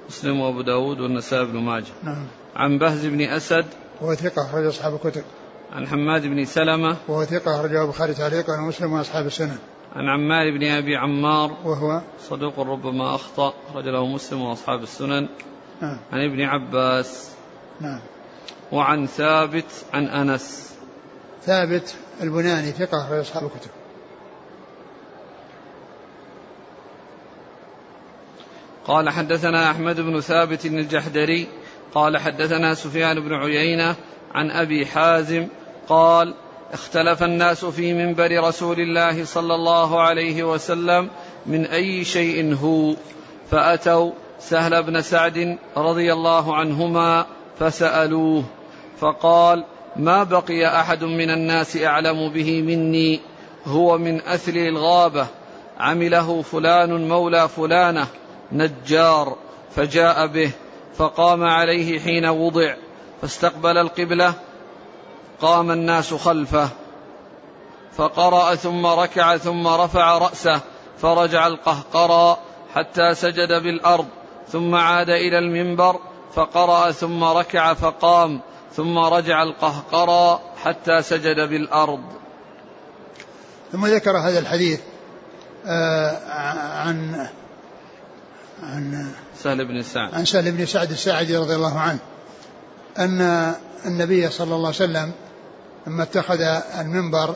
مسلم 0.10 0.40
وأبو 0.40 0.62
داود 0.62 1.00
والنسائي 1.00 1.46
بن 1.46 1.60
ماجه 1.60 1.94
نعم 2.04 2.26
عن 2.56 2.78
بهز 2.78 3.06
بن 3.06 3.22
أسد 3.22 3.66
وهو 4.02 4.16
ثقة 4.16 4.42
أخرج 4.42 4.66
أصحاب 4.66 4.94
الكتب. 4.94 5.24
عن 5.72 5.88
حماد 5.88 6.22
بن 6.22 6.46
سلمة 6.46 6.98
وهو 7.08 7.26
ثقة 7.26 7.56
أخرجه 7.56 7.84
البخاري 7.84 8.14
تعليقا 8.14 8.54
ومسلم 8.54 8.94
وأصحاب 8.94 9.26
السنن. 9.26 9.58
عن 9.96 10.10
عمار 10.10 10.58
بن 10.58 10.64
أبي 10.64 10.96
عمار 10.96 11.58
وهو 11.66 12.02
صدوق 12.30 12.60
ربما 12.60 13.16
أخطأ 13.16 13.54
أخرج 13.70 13.88
له 13.88 14.06
مسلم 14.06 14.42
وأصحاب 14.42 14.84
السنن. 14.84 15.30
نعم. 15.82 15.98
عن 16.12 16.20
ابن 16.20 16.42
عباس. 16.42 17.32
نعم. 17.82 18.00
وعن 18.72 19.08
ثابت 19.08 19.86
عن 19.94 20.06
أنس. 20.06 20.74
ثابت 21.44 21.96
البناني 22.22 22.72
ثقة 22.72 23.06
أخرج 23.06 23.20
أصحاب 23.20 23.44
الكتب. 23.44 23.70
قال 28.90 29.10
حدثنا 29.10 29.72
أحمد 29.72 30.00
بن 30.00 30.20
ثابت 30.20 30.66
الجحدري 30.66 31.48
قال 31.94 32.18
حدثنا 32.18 32.74
سفيان 32.74 33.20
بن 33.20 33.34
عيينة 33.34 33.96
عن 34.34 34.52
أبي 34.52 34.86
حازم 34.86 35.48
قال 35.88 36.34
اختلف 36.74 37.24
الناس 37.24 37.66
في 37.66 37.94
منبر 37.94 38.44
رسول 38.44 38.80
الله 38.80 39.26
صلى 39.26 39.56
الله 39.56 40.02
عليه 40.02 40.44
وسلم 40.44 41.10
من 41.46 41.66
أي 41.66 42.04
شيء 42.04 42.56
هو 42.56 42.96
فأتوا 43.52 44.12
سهل 44.40 44.84
بن 44.84 45.02
سعد 45.02 45.58
رضي 45.78 46.14
الله 46.14 46.56
عنهما 46.56 47.26
فسألوه 47.60 48.44
فقال 49.00 49.66
ما 49.96 50.24
بقي 50.24 50.80
أحد 50.80 51.04
من 51.04 51.30
الناس 51.30 51.78
أعلم 51.78 52.30
به 52.30 52.62
مني 52.62 53.20
هو 53.66 53.98
من 53.98 54.22
أثل 54.22 54.58
الغابة 54.58 55.28
عمله 55.80 56.42
فلان 56.42 57.08
مولى 57.08 57.50
فلانة 57.50 58.08
نجار 58.52 59.38
فجاء 59.76 60.28
به 60.28 60.52
فقام 60.98 61.44
عليه 61.44 62.00
حين 62.00 62.26
وضع 62.26 62.74
فاستقبل 63.22 63.78
القبلة 63.78 64.34
قام 65.42 65.72
الناس 65.72 66.14
خلفه 66.14 66.70
فقرأ 67.98 68.56
ثم 68.56 68.86
ركع 68.86 69.38
ثم 69.38 69.68
رفع 69.68 70.18
رأسه 70.18 70.62
فرجع 71.02 71.48
القهقرى 71.48 72.38
حتى 72.76 73.16
سجد 73.16 73.64
بالأرض 73.64 74.06
ثم 74.48 74.76
عاد 74.76 75.10
إلى 75.10 75.40
المنبر 75.40 76.00
فقرأ 76.36 76.92
ثم 76.92 77.24
ركع 77.24 77.74
فقام 77.74 78.42
ثم 78.74 78.98
رجع 78.98 79.44
القهقرى 79.44 80.40
حتى 80.64 81.02
سجد 81.02 81.50
بالأرض. 81.50 82.04
ثم 83.72 83.86
ذكر 83.86 84.18
هذا 84.18 84.40
الحديث 84.40 84.80
آه 85.66 86.18
عن 86.82 87.28
عن 88.64 89.12
سهل 89.44 89.66
بن 89.66 89.82
سعد. 89.82 90.14
عن 90.14 90.26
سهل 90.26 90.52
بن 90.52 90.66
سعد 90.66 90.92
الساعدي 90.92 91.38
رضي 91.38 91.56
الله 91.56 91.80
عنه 91.80 92.00
أن 93.00 93.54
النبي 93.86 94.30
صلى 94.30 94.56
الله 94.56 94.68
عليه 94.68 94.76
وسلم 94.76 95.12
لما 95.88 96.04
اتخذ 96.04 96.42
المنبر 96.80 97.36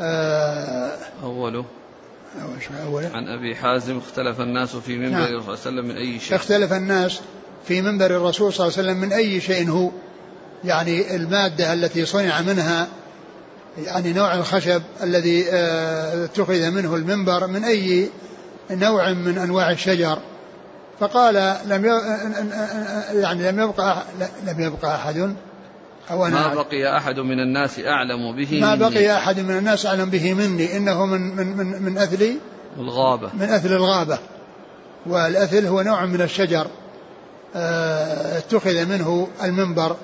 آه 0.00 0.96
أوله. 1.22 1.64
أوله. 2.86 3.10
عن 3.14 3.28
أبي 3.28 3.56
حازم 3.56 3.98
اختلف 3.98 4.40
الناس 4.40 4.76
في 4.76 4.98
منبر 4.98 5.18
نعم. 5.18 5.22
الرسول 5.24 5.58
صلى 5.58 5.70
الله 5.70 5.80
عليه 5.80 5.80
وسلم 5.80 5.88
من 5.88 5.96
أي 5.96 6.20
شيء؟ 6.20 6.36
اختلف 6.36 6.72
الناس 6.72 7.20
في 7.68 7.82
منبر 7.82 8.06
الرسول 8.06 8.52
صلى 8.52 8.66
الله 8.66 8.78
عليه 8.78 8.88
وسلم 8.88 9.00
من 9.00 9.12
أي 9.12 9.40
شيء 9.40 9.70
هو. 9.70 9.90
يعني 10.64 11.16
المادة 11.16 11.72
التي 11.72 12.04
صنع 12.04 12.40
منها 12.40 12.88
يعني 13.78 14.12
نوع 14.12 14.34
الخشب 14.34 14.82
الذي 15.02 15.44
آه، 15.50 16.24
اتخذ 16.24 16.70
منه 16.70 16.94
المنبر 16.94 17.46
من 17.46 17.64
أي 17.64 18.10
نوع 18.70 19.12
من 19.12 19.38
أنواع 19.38 19.70
الشجر. 19.70 20.18
فقال 21.00 21.56
لم 21.66 21.84
يعني 23.12 23.52
لم 23.52 23.60
يبقى 23.60 24.02
لم 24.46 24.60
يبقى 24.60 24.94
أحد 24.94 25.34
أو 26.10 26.26
أنا 26.26 26.48
ما 26.48 26.54
بقي 26.54 26.96
أحد 26.96 27.20
من 27.20 27.40
الناس 27.40 27.80
أعلم 27.80 28.36
به 28.36 28.60
ما 28.60 28.74
مني. 28.74 28.90
بقي 28.90 29.16
أحد 29.16 29.40
من 29.40 29.58
الناس 29.58 29.86
أعلم 29.86 30.10
به 30.10 30.34
مني. 30.34 30.76
إنه 30.76 31.06
من 31.06 31.36
من 31.36 31.56
من, 31.56 31.82
من 31.82 31.98
أثل 31.98 32.38
الغابة. 32.78 33.30
من 33.34 33.42
أثل 33.42 33.72
الغابة. 33.72 34.18
والأثل 35.06 35.66
هو 35.66 35.82
نوع 35.82 36.04
من 36.06 36.22
الشجر. 36.22 36.66
آه، 37.56 38.38
اتخذ 38.38 38.86
منه 38.86 39.28
المنبر. 39.42 39.96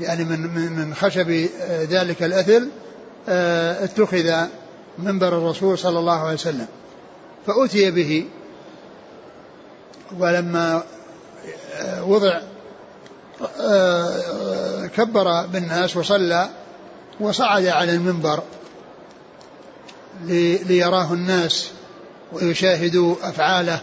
يعني 0.00 0.24
من 0.24 0.40
من 0.40 0.72
من 0.72 0.94
خشب 0.94 1.30
آه، 1.30 1.84
ذلك 1.84 2.22
الأثل 2.22 2.68
آه، 3.28 3.84
اتخذ 3.84 4.46
منبر 4.98 5.28
الرسول 5.28 5.78
صلى 5.78 5.98
الله 5.98 6.20
عليه 6.20 6.34
وسلم. 6.34 6.66
فأتي 7.46 7.90
به. 7.90 8.26
ولما 10.18 10.82
وضع 12.00 12.40
كبر 14.96 15.46
بالناس 15.46 15.96
وصلى 15.96 16.48
وصعد 17.20 17.66
على 17.66 17.92
المنبر 17.92 18.42
ليراه 20.66 21.12
الناس 21.12 21.70
ويشاهدوا 22.32 23.14
أفعاله 23.22 23.80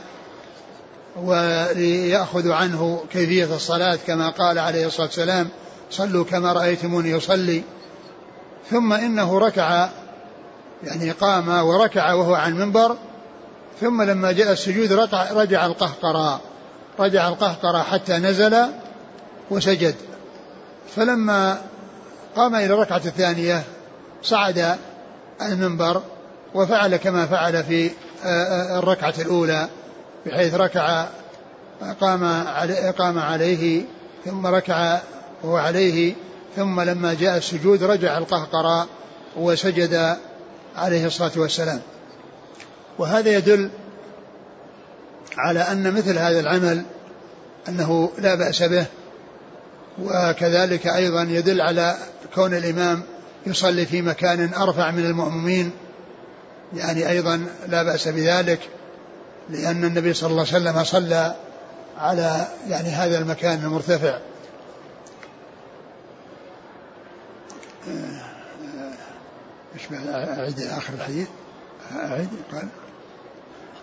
وليأخذوا 1.16 2.56
عنه 2.56 3.04
كيفية 3.12 3.56
الصلاة 3.56 3.98
كما 4.08 4.30
قال 4.30 4.60
عليه 4.60 4.86
الصلاة 4.86 5.08
والسلام 5.08 5.50
صلوا 5.92 6.26
كما 6.26 6.54
رأيتموني 6.54 7.10
يصلي 7.10 7.64
ثم 8.72 8.94
إنه 8.94 9.40
ركع 9.40 9.90
يعني 10.84 11.12
قام 11.12 11.50
وركع 11.50 12.14
وهو 12.14 12.34
على 12.34 12.54
المنبر 12.54 12.98
ثم 13.84 14.02
لما 14.02 14.32
جاء 14.32 14.52
السجود 14.52 14.94
رجع, 15.32 15.66
القهقرى 15.66 16.40
رجع 17.00 17.28
القهقرى 17.28 17.84
حتى 17.84 18.14
نزل 18.18 18.58
وسجد. 19.52 19.96
فلما 20.96 21.62
قام 22.36 22.56
إلى 22.56 22.74
الركعة 22.74 23.02
الثانية 23.06 23.64
صعد 24.24 24.78
المنبر 25.42 26.02
وفعل 26.54 26.96
كما 26.96 27.26
فعل 27.26 27.64
في 27.64 27.92
الركعة 28.78 29.14
الأولى 29.20 29.68
بحيث 30.26 30.54
ركع 30.54 31.06
قام 32.02 32.44
قام 32.98 33.20
عليه 33.20 33.86
ثم 34.26 34.48
ركع 34.48 35.00
وهو 35.44 35.58
عليه 35.58 36.14
ثم 36.56 36.82
لما 36.82 37.14
جاء 37.14 37.38
السجود 37.38 37.84
رجع 37.84 38.18
القهقرى 38.18 38.86
وسجد 39.38 40.18
عليه 40.76 41.06
الصلاة 41.06 41.32
والسلام. 41.36 41.82
وهذا 42.98 43.30
يدل 43.30 43.70
على 45.38 45.60
أن 45.60 45.94
مثل 45.94 46.18
هذا 46.18 46.40
العمل 46.40 46.84
أنه 47.70 48.12
لا 48.18 48.36
بأس 48.36 48.64
به 48.64 48.86
وكذلك 50.02 50.88
أيضا 50.88 51.24
يدل 51.24 51.62
على 51.62 51.98
كون 52.36 52.54
الإمام 52.54 53.04
يصلي 53.46 53.86
في 53.86 54.02
مكان 54.02 54.54
أرفع 54.54 54.92
من 54.92 55.06
المؤمنين 55.06 55.72
يعني 56.74 57.10
أيضا 57.10 57.46
لا 57.68 57.84
بأس 57.84 58.08
بذلك 58.08 58.60
لأن 59.50 59.84
النبي 59.84 60.14
صلى 60.14 60.30
الله 60.30 60.46
عليه 60.54 60.70
وسلم 60.70 60.84
صلى 60.84 61.36
على 61.98 62.48
يعني 62.68 62.90
هذا 62.90 63.18
المكان 63.18 63.64
المرتفع. 63.64 64.20
إيش 69.76 69.84
أعيد 70.10 70.60
آخر 70.60 70.94
الحديث 70.94 71.28
أعيد 71.96 72.30
قال. 72.52 72.68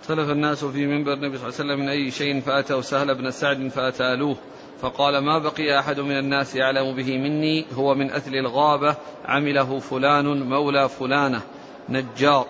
اختلف 0.00 0.30
الناس 0.30 0.64
في 0.64 0.86
منبر 0.86 1.12
النبي 1.12 1.38
صلى 1.38 1.48
الله 1.48 1.60
عليه 1.60 1.72
وسلم 1.72 1.80
من 1.80 1.88
أي 1.88 2.10
شيء 2.10 2.40
فاتوا 2.40 2.80
سهل 2.80 3.14
بن 3.14 3.30
سعد 3.30 3.68
فأتالوه. 3.68 4.36
فقال 4.82 5.18
ما 5.18 5.38
بقي 5.38 5.78
أحد 5.78 6.00
من 6.00 6.18
الناس 6.18 6.54
يعلم 6.54 6.96
به 6.96 7.18
مني؟ 7.18 7.66
هو 7.74 7.94
من 7.94 8.10
أثل 8.10 8.34
الغابة 8.34 8.96
عمله 9.24 9.78
فلان 9.78 10.48
مولى 10.48 10.88
فلانة 10.88 11.42
نجار. 11.88 12.46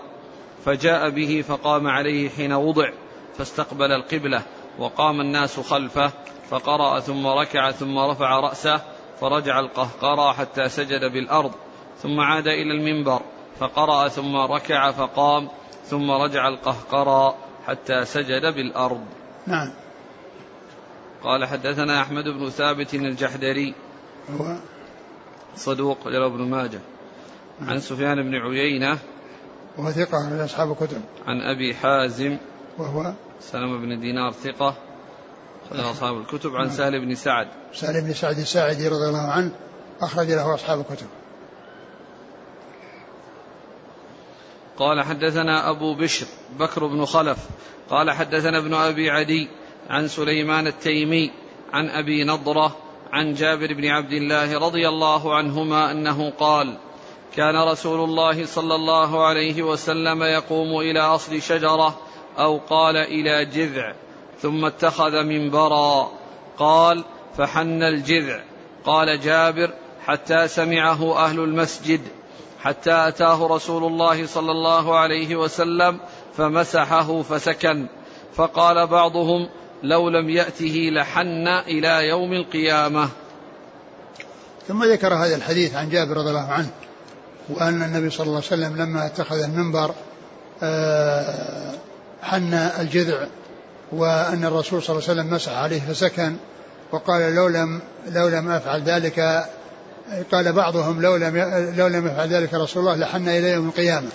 فجاء 0.64 1.10
به 1.10 1.44
فقام 1.48 1.86
عليه 1.86 2.28
حين 2.28 2.52
وضع 2.52 2.90
فاستقبل 3.38 3.92
القبلة 3.92 4.42
وقام 4.78 5.20
الناس 5.20 5.60
خلفه 5.60 6.12
فقرأ 6.50 7.00
ثم 7.00 7.26
ركع 7.26 7.70
ثم 7.70 7.98
رفع 7.98 8.40
رأسه 8.40 8.80
فرجع 9.20 9.60
القهقرى 9.60 10.34
حتى 10.34 10.68
سجد 10.68 11.12
بالأرض 11.12 11.52
ثم 11.96 12.20
عاد 12.20 12.46
إلى 12.46 12.72
المنبر 12.72 13.20
فقرأ 13.60 14.08
ثم 14.08 14.36
ركع 14.36 14.90
فقام 14.90 15.48
ثم 15.90 16.10
رجع 16.10 16.48
القهقرى 16.48 17.34
حتى 17.66 18.04
سجد 18.04 18.54
بالأرض. 18.54 19.04
نعم. 19.46 19.70
قال 21.22 21.44
حدثنا 21.44 22.02
أحمد 22.02 22.24
بن 22.24 22.50
ثابت 22.50 22.94
الجحدري. 22.94 23.74
هو 24.30 24.56
صدوق 25.56 26.08
جرى 26.08 26.26
ابن 26.26 26.42
ماجه. 26.42 26.80
عن 27.60 27.66
نعم. 27.66 27.78
سفيان 27.78 28.22
بن 28.22 28.34
عيينة. 28.34 28.98
وهو 29.78 29.90
ثقة 29.90 30.30
من 30.30 30.40
أصحاب 30.40 30.72
الكتب. 30.72 31.02
عن 31.26 31.40
أبي 31.40 31.74
حازم. 31.74 32.36
وهو 32.78 33.12
سلمة 33.40 33.78
بن 33.78 34.00
دينار 34.00 34.32
ثقة. 34.32 34.74
أخرج 35.70 35.80
أصحاب 35.80 36.18
الكتب. 36.18 36.56
عن 36.56 36.70
سهل 36.70 37.06
بن 37.06 37.14
سعد. 37.14 37.48
سهل 37.72 38.00
بن 38.02 38.12
سعد 38.12 38.38
الساعدي 38.38 38.88
رضي 38.88 39.08
الله 39.08 39.30
عنه 39.32 39.52
أخرج 40.00 40.26
له 40.30 40.54
أصحاب 40.54 40.80
الكتب. 40.80 41.06
قال 44.80 45.02
حدثنا 45.02 45.70
أبو 45.70 45.94
بشر 45.94 46.26
بكر 46.58 46.86
بن 46.86 47.04
خلف 47.04 47.38
قال 47.90 48.10
حدثنا 48.10 48.58
ابن 48.58 48.74
أبي 48.74 49.10
عدي 49.10 49.48
عن 49.90 50.08
سليمان 50.08 50.66
التيمي 50.66 51.30
عن 51.72 51.88
أبي 51.88 52.24
نضرة 52.24 52.76
عن 53.12 53.34
جابر 53.34 53.74
بن 53.74 53.86
عبد 53.86 54.12
الله 54.12 54.58
رضي 54.58 54.88
الله 54.88 55.34
عنهما 55.34 55.90
أنه 55.90 56.30
قال 56.30 56.78
كان 57.36 57.56
رسول 57.56 58.04
الله 58.04 58.46
صلى 58.46 58.74
الله 58.74 59.26
عليه 59.26 59.62
وسلم 59.62 60.22
يقوم 60.22 60.80
إلى 60.80 61.00
أصل 61.00 61.42
شجرة 61.42 61.98
أو 62.38 62.58
قال 62.58 62.96
إلى 62.96 63.44
جذع 63.44 63.94
ثم 64.38 64.64
اتخذ 64.64 65.22
منبرا 65.24 66.10
قال 66.58 67.04
فحن 67.38 67.82
الجذع 67.82 68.40
قال 68.84 69.20
جابر 69.20 69.70
حتى 70.06 70.48
سمعه 70.48 71.16
أهل 71.24 71.40
المسجد 71.40 72.00
حتى 72.62 73.08
أتاه 73.08 73.46
رسول 73.46 73.84
الله 73.84 74.26
صلى 74.26 74.50
الله 74.50 74.98
عليه 74.98 75.36
وسلم 75.36 76.00
فمسحه 76.36 77.22
فسكن. 77.22 77.86
فقال 78.34 78.86
بعضهم 78.86 79.48
لو 79.82 80.08
لم 80.08 80.30
يأته 80.30 80.90
لحن 80.92 81.48
إلى 81.48 82.08
يوم 82.08 82.32
القيامة. 82.32 83.08
ثم 84.68 84.84
ذكر 84.84 85.14
هذا 85.14 85.36
الحديث 85.36 85.74
عن 85.74 85.88
جابر 85.88 86.16
رضي 86.16 86.28
الله 86.28 86.48
عنه 86.52 86.70
وأن 87.48 87.82
النبي 87.82 88.10
صلى 88.10 88.26
الله 88.26 88.36
عليه 88.36 88.46
وسلم 88.46 88.76
لما 88.76 89.06
اتخذ 89.06 89.42
المنبر 89.42 89.94
آه، 90.62 91.74
حن 92.22 92.54
الجذع 92.54 93.26
وأن 93.92 94.44
الرسول 94.44 94.82
صلى 94.82 94.98
الله 94.98 95.08
عليه 95.08 95.20
وسلم 95.20 95.34
مسح 95.34 95.52
عليه 95.52 95.80
فسكن 95.80 96.36
وقال 96.92 97.34
لو 97.34 97.48
لم 97.48 97.80
لو 98.08 98.28
لم 98.28 98.48
أفعل 98.48 98.82
ذلك 98.82 99.44
قال 100.32 100.52
بعضهم 100.52 101.02
لو 101.02 101.16
لم 101.16 101.36
لو 101.76 101.86
لم 101.86 102.06
يفعل 102.06 102.28
ذلك 102.28 102.54
رسول 102.54 102.82
الله 102.82 102.96
لحن 102.96 103.28
إلى 103.28 103.50
يوم 103.50 103.68
القيامة. 103.68 104.08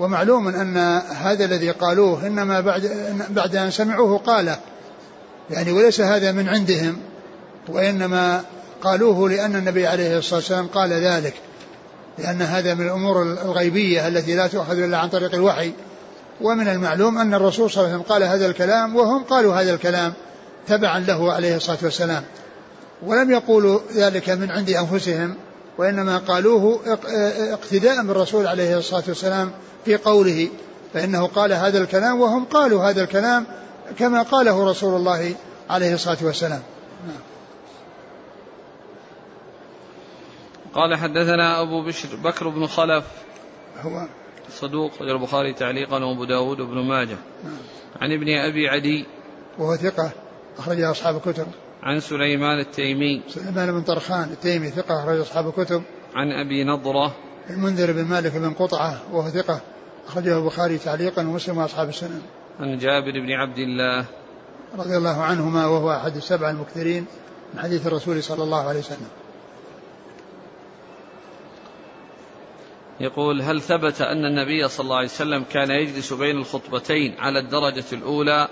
ومعلوم 0.00 0.48
أن 0.48 0.76
هذا 1.22 1.44
الذي 1.44 1.70
قالوه 1.70 2.26
إنما 2.26 2.60
بعد 2.60 2.90
بعد 3.30 3.56
أن 3.56 3.70
سمعوه 3.70 4.18
قاله 4.18 4.58
يعني 5.50 5.72
وليس 5.72 6.00
هذا 6.00 6.32
من 6.32 6.48
عندهم 6.48 6.96
وإنما 7.68 8.44
قالوه 8.82 9.30
لأن 9.30 9.56
النبي 9.56 9.86
عليه 9.86 10.18
الصلاة 10.18 10.36
والسلام 10.36 10.66
قال 10.66 10.92
ذلك. 10.92 11.34
لأن 12.18 12.42
هذا 12.42 12.74
من 12.74 12.86
الأمور 12.86 13.22
الغيبية 13.22 14.08
التي 14.08 14.34
لا 14.34 14.46
تؤخذ 14.46 14.78
إلا 14.78 14.98
عن 14.98 15.08
طريق 15.08 15.34
الوحي. 15.34 15.72
ومن 16.40 16.68
المعلوم 16.68 17.18
أن 17.18 17.34
الرسول 17.34 17.70
صلى 17.70 17.84
الله 17.84 17.94
عليه 17.94 18.02
وسلم 18.02 18.14
قال 18.14 18.22
هذا 18.22 18.46
الكلام 18.46 18.96
وهم 18.96 19.24
قالوا 19.24 19.54
هذا 19.54 19.74
الكلام 19.74 20.12
تبعا 20.66 20.98
له 20.98 21.32
عليه 21.32 21.56
الصلاة 21.56 21.78
والسلام. 21.82 22.22
ولم 23.06 23.30
يقولوا 23.30 23.80
ذلك 23.94 24.30
من 24.30 24.50
عند 24.50 24.70
أنفسهم 24.70 25.34
وإنما 25.78 26.18
قالوه 26.18 26.80
اقتداء 27.52 28.02
بالرسول 28.02 28.46
عليه 28.46 28.78
الصلاة 28.78 29.02
والسلام 29.08 29.52
في 29.84 29.96
قوله 29.96 30.48
فإنه 30.94 31.26
قال 31.26 31.52
هذا 31.52 31.78
الكلام 31.78 32.20
وهم 32.20 32.44
قالوا 32.44 32.90
هذا 32.90 33.02
الكلام 33.02 33.46
كما 33.98 34.22
قاله 34.22 34.70
رسول 34.70 34.96
الله 34.96 35.34
عليه 35.70 35.94
الصلاة 35.94 36.18
والسلام. 36.22 36.62
نعم. 37.06 37.20
قال 40.74 40.96
حدثنا 40.96 41.62
أبو 41.62 41.84
بشر 41.84 42.16
بكر 42.16 42.48
بن 42.48 42.66
خلف. 42.66 43.04
هو 43.82 44.06
صدوق 44.60 44.92
البخاري 45.00 45.52
تعليقا 45.52 46.04
وأبو 46.04 46.24
داود 46.24 46.60
وابن 46.60 46.88
ماجه. 46.88 47.16
نعم. 47.44 47.56
عن 48.00 48.12
ابن 48.12 48.28
أبي 48.28 48.68
عدي. 48.68 49.06
وهو 49.58 49.76
ثقة 49.76 50.10
اخرج 50.58 50.80
أصحاب 50.80 51.16
الكتب. 51.16 51.46
عن 51.84 52.00
سليمان 52.00 52.58
التيمي. 52.58 53.22
سليمان 53.28 53.72
بن 53.72 53.82
طرخان 53.82 54.28
التيمي 54.32 54.70
ثقة 54.70 55.02
أخرج 55.02 55.20
أصحاب 55.20 55.48
الكتب. 55.48 55.82
عن 56.14 56.32
أبي 56.32 56.64
نضرة. 56.64 57.14
المنذر 57.50 57.92
بن 57.92 58.04
مالك 58.04 58.36
بن 58.36 58.50
قطعة 58.50 59.02
وهو 59.12 59.28
ثقة 59.28 59.60
أخرجه 60.06 60.38
البخاري 60.38 60.78
تعليقا 60.78 61.22
ومسلم 61.22 61.58
وأصحاب 61.58 61.88
السنن. 61.88 62.22
عن 62.60 62.78
جابر 62.78 63.12
بن 63.12 63.32
عبد 63.32 63.58
الله. 63.58 64.06
رضي 64.78 64.96
الله 64.96 65.22
عنهما 65.22 65.66
وهو 65.66 65.92
أحد 65.92 66.16
السبع 66.16 66.50
المكثرين 66.50 67.06
من 67.54 67.60
حديث 67.60 67.86
الرسول 67.86 68.22
صلى 68.22 68.44
الله 68.44 68.68
عليه 68.68 68.78
وسلم. 68.78 69.08
يقول 73.00 73.42
هل 73.42 73.60
ثبت 73.60 74.00
أن 74.00 74.24
النبي 74.24 74.68
صلى 74.68 74.84
الله 74.84 74.96
عليه 74.96 75.08
وسلم 75.08 75.44
كان 75.52 75.70
يجلس 75.70 76.12
بين 76.12 76.36
الخطبتين 76.36 77.14
على 77.18 77.38
الدرجة 77.38 77.84
الأولى 77.92 78.48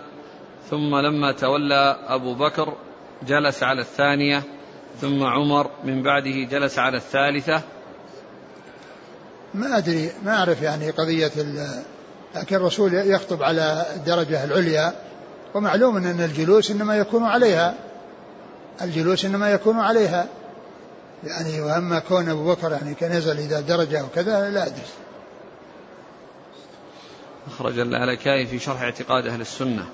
ثم 0.70 0.96
لما 0.96 1.32
تولى 1.32 1.96
أبو 2.08 2.34
بكر 2.34 2.76
جلس 3.26 3.62
على 3.62 3.80
الثانية 3.80 4.42
ثم 5.00 5.22
عمر 5.22 5.70
من 5.84 6.02
بعده 6.02 6.44
جلس 6.50 6.78
على 6.78 6.96
الثالثة 6.96 7.62
ما 9.54 9.78
أدري 9.78 10.12
ما 10.24 10.36
أعرف 10.36 10.62
يعني 10.62 10.90
قضية 10.90 11.32
لكن 12.34 12.56
الرسول 12.56 12.94
يخطب 12.94 13.42
على 13.42 13.86
الدرجة 13.96 14.44
العليا 14.44 14.92
ومعلوم 15.54 15.96
أن 15.96 16.20
الجلوس 16.20 16.70
إنما 16.70 16.96
يكون 16.96 17.24
عليها 17.24 17.74
الجلوس 18.82 19.24
إنما 19.24 19.50
يكون 19.50 19.78
عليها 19.78 20.28
يعني 21.24 21.60
وأما 21.60 21.98
كون 21.98 22.28
أبو 22.28 22.52
بكر 22.52 22.72
يعني 22.72 22.94
كان 22.94 23.12
ينزل 23.12 23.38
اذا 23.38 23.60
درجة 23.60 24.00
أو 24.00 24.06
كذا 24.14 24.50
لا 24.50 24.66
أدري. 24.66 24.82
أخرج 27.46 27.78
اللالكائي 27.78 28.46
في 28.46 28.58
شرح 28.58 28.82
اعتقاد 28.82 29.26
أهل 29.26 29.40
السنة. 29.40 29.86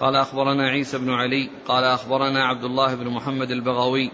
قال 0.00 0.16
أخبرنا 0.16 0.68
عيسى 0.68 0.98
بن 0.98 1.10
علي 1.10 1.50
قال 1.68 1.84
أخبرنا 1.84 2.44
عبد 2.44 2.64
الله 2.64 2.94
بن 2.94 3.08
محمد 3.08 3.50
البغوي 3.50 4.10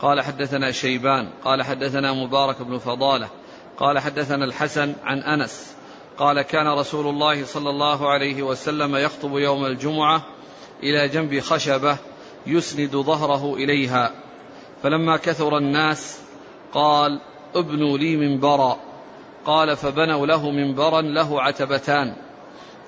قال 0.00 0.20
حدثنا 0.20 0.70
شيبان 0.70 1.28
قال 1.44 1.62
حدثنا 1.62 2.12
مبارك 2.12 2.62
بن 2.62 2.78
فضالة 2.78 3.28
قال 3.78 3.98
حدثنا 3.98 4.44
الحسن 4.44 4.94
عن 5.04 5.18
أنس 5.18 5.76
قال 6.18 6.42
كان 6.42 6.66
رسول 6.66 7.06
الله 7.06 7.44
صلى 7.44 7.70
الله 7.70 8.08
عليه 8.08 8.42
وسلم 8.42 8.96
يخطب 8.96 9.38
يوم 9.38 9.66
الجمعة 9.66 10.22
إلى 10.82 11.08
جنب 11.08 11.40
خشبة 11.40 11.98
يسند 12.46 12.96
ظهره 12.96 13.54
إليها 13.54 14.12
فلما 14.82 15.16
كثر 15.16 15.58
الناس 15.58 16.20
قال 16.72 17.20
ابنوا 17.54 17.98
لي 17.98 18.16
منبرا. 18.16 18.76
قال 19.44 19.76
فبنوا 19.76 20.26
له 20.26 20.50
منبرا 20.50 21.00
له 21.00 21.42
عتبتان. 21.42 22.14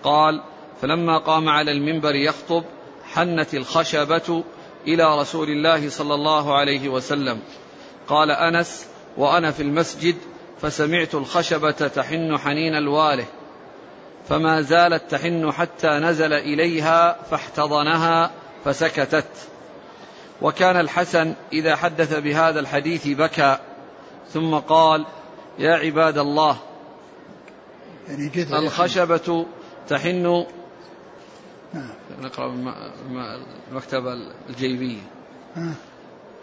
قال 0.03 0.43
فلما 0.83 1.19
قام 1.19 1.49
على 1.49 1.71
المنبر 1.71 2.15
يخطب 2.15 2.65
حنت 3.13 3.55
الخشبة 3.55 4.45
إلى 4.87 5.21
رسول 5.21 5.49
الله 5.49 5.89
صلى 5.89 6.15
الله 6.15 6.59
عليه 6.59 6.89
وسلم. 6.89 7.41
قال 8.09 8.31
أنس 8.31 8.87
وأنا 9.17 9.51
في 9.51 9.63
المسجد 9.63 10.17
فسمعت 10.61 11.15
الخشبة 11.15 11.71
تحن 11.71 12.39
حنين 12.39 12.75
الواله 12.75 13.25
فما 14.29 14.61
زالت 14.61 15.11
تحن 15.11 15.53
حتى 15.53 15.89
نزل 15.89 16.33
إليها 16.33 17.17
فاحتضنها 17.31 18.31
فسكتت. 18.65 19.49
وكان 20.43 20.81
الحسن 20.81 21.35
إذا 21.53 21.77
حدث 21.77 22.19
بهذا 22.19 22.61
الحديث 22.61 23.09
بكى 23.09 23.59
ثم 24.29 24.55
قال 24.55 25.07
يا 25.59 25.75
عباد 25.75 26.19
الله 26.19 26.57
يعني 28.09 28.31
الخشبة 28.53 29.47
تحن 29.89 30.47
نعم. 31.75 31.89
نقرأ 32.21 32.55
المكتبة 33.71 34.13
الجيبية. 34.49 35.01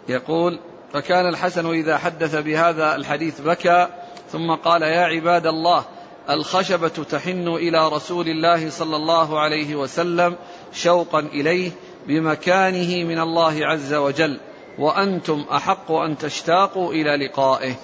يقول 0.08 0.58
فكان 0.92 1.28
الحسن 1.28 1.66
إذا 1.66 1.98
حدث 1.98 2.36
بهذا 2.36 2.96
الحديث 2.96 3.40
بكى 3.40 3.88
ثم 4.32 4.54
قال 4.54 4.82
يا 4.82 5.00
عباد 5.00 5.46
الله 5.46 5.84
الخشبة 6.30 6.88
تحن 6.88 7.48
إلى 7.48 7.88
رسول 7.88 8.28
الله 8.28 8.70
صلى 8.70 8.96
الله 8.96 9.40
عليه 9.40 9.74
وسلم 9.74 10.36
شوقا 10.72 11.20
إليه 11.20 11.70
بمكانه 12.06 13.04
من 13.04 13.20
الله 13.20 13.66
عز 13.66 13.94
وجل 13.94 14.40
وأنتم 14.78 15.44
أحق 15.52 15.92
أن 15.92 16.18
تشتاقوا 16.18 16.92
إلى 16.92 17.26
لقائه. 17.26 17.74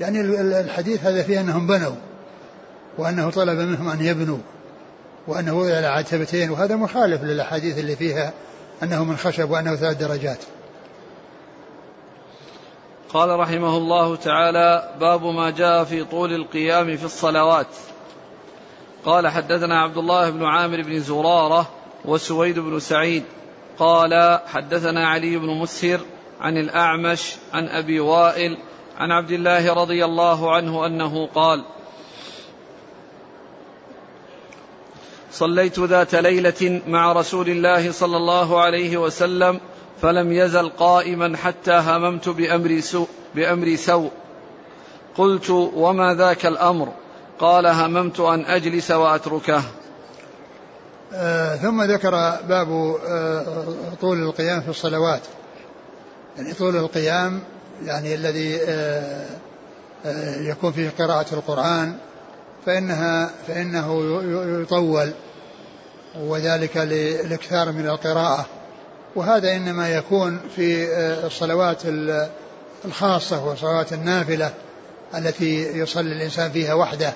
يعني 0.00 0.20
الحديث 0.60 1.04
هذا 1.04 1.22
فيه 1.22 1.40
أنهم 1.40 1.66
بنوا. 1.66 2.11
وأنه 2.98 3.30
طلب 3.30 3.58
منهم 3.58 3.88
أن 3.88 4.04
يبنوا 4.04 4.38
وأنه 5.26 5.58
وضع 5.58 5.76
على 5.76 5.86
عتبتين 5.86 6.50
وهذا 6.50 6.76
مخالف 6.76 7.22
للأحاديث 7.22 7.78
اللي 7.78 7.96
فيها 7.96 8.32
أنه 8.82 9.04
من 9.04 9.16
خشب 9.16 9.50
وأنه 9.50 9.76
ثلاث 9.76 9.96
درجات. 9.96 10.38
قال 13.08 13.40
رحمه 13.40 13.76
الله 13.76 14.16
تعالى 14.16 14.94
باب 15.00 15.24
ما 15.24 15.50
جاء 15.50 15.84
في 15.84 16.04
طول 16.04 16.32
القيام 16.32 16.96
في 16.96 17.04
الصلوات. 17.04 17.66
قال 19.04 19.28
حدثنا 19.28 19.80
عبد 19.82 19.96
الله 19.96 20.30
بن 20.30 20.44
عامر 20.44 20.82
بن 20.82 21.00
زرارة 21.00 21.68
وسويد 22.04 22.58
بن 22.58 22.78
سعيد. 22.78 23.24
قال 23.78 24.40
حدثنا 24.46 25.08
علي 25.08 25.38
بن 25.38 25.46
مسهر 25.46 26.00
عن 26.40 26.56
الأعمش 26.56 27.36
عن 27.52 27.68
أبي 27.68 28.00
وائل 28.00 28.58
عن 28.98 29.12
عبد 29.12 29.30
الله 29.30 29.74
رضي 29.74 30.04
الله 30.04 30.54
عنه 30.54 30.86
أنه 30.86 31.26
قال 31.26 31.64
صليت 35.32 35.78
ذات 35.78 36.14
ليلة 36.14 36.80
مع 36.86 37.12
رسول 37.12 37.48
الله 37.48 37.92
صلى 37.92 38.16
الله 38.16 38.60
عليه 38.60 38.96
وسلم 38.96 39.60
فلم 40.02 40.32
يزل 40.32 40.68
قائما 40.68 41.36
حتى 41.36 41.72
هممت 41.72 42.28
بأمر 42.28 42.80
سوء, 42.80 43.08
بأمر 43.34 43.76
سوء. 43.76 44.10
قلت 45.16 45.50
وما 45.50 46.14
ذاك 46.14 46.46
الأمر؟ 46.46 46.92
قال 47.38 47.66
هممت 47.66 48.20
أن 48.20 48.44
أجلس 48.44 48.90
وأتركه. 48.90 49.62
آه 51.14 51.56
ثم 51.56 51.82
ذكر 51.82 52.10
باب 52.48 52.96
آه 53.08 53.44
طول 54.00 54.22
القيام 54.22 54.60
في 54.60 54.68
الصلوات. 54.68 55.22
يعني 56.36 56.52
طول 56.54 56.76
القيام 56.76 57.40
يعني 57.84 58.14
الذي 58.14 58.60
آه 58.62 59.26
آه 60.06 60.40
يكون 60.40 60.72
فيه 60.72 60.92
قراءة 60.98 61.34
القرآن 61.34 61.96
فإنها 62.66 63.30
فإنه 63.48 64.02
يطول 64.62 65.12
وذلك 66.20 66.76
للاكثار 66.76 67.72
من 67.72 67.86
القراءة. 67.86 68.46
وهذا 69.16 69.56
إنما 69.56 69.88
يكون 69.88 70.40
في 70.56 70.86
آه، 70.86 71.26
الصلوات 71.26 71.82
الخاصة 72.84 73.44
وصلوات 73.46 73.92
النافلة 73.92 74.50
التي 75.14 75.78
يصلي 75.78 76.12
الإنسان 76.12 76.50
فيها 76.50 76.74
وحده. 76.74 77.12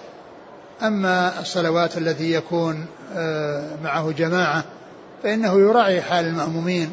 أما 0.83 1.41
الصلوات 1.41 1.99
التي 1.99 2.33
يكون 2.33 2.87
آه، 3.17 3.77
معه 3.85 4.11
جماعة 4.11 4.65
فإنه 5.23 5.61
يراعي 5.61 6.03
حال 6.03 6.25
المأمومين. 6.25 6.93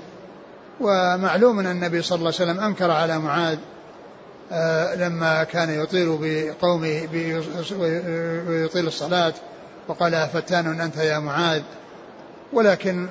ومعلوم 0.80 1.60
أن 1.60 1.68
النبي 1.68 2.02
صلى 2.02 2.16
الله 2.16 2.34
عليه 2.40 2.52
وسلم 2.52 2.60
أنكر 2.60 2.92
على 2.92 3.20
معاذ 3.20 3.58
لما 4.96 5.44
كان 5.44 5.82
يطيل 5.82 6.18
بقومه 6.22 7.08
ويطيل 8.48 8.88
الصلاة 8.88 9.34
وقال 9.88 10.28
فتان 10.34 10.82
أنت 10.82 10.98
يا 10.98 11.20
معاذ؟ 11.20 11.62
ولكن 12.54 13.08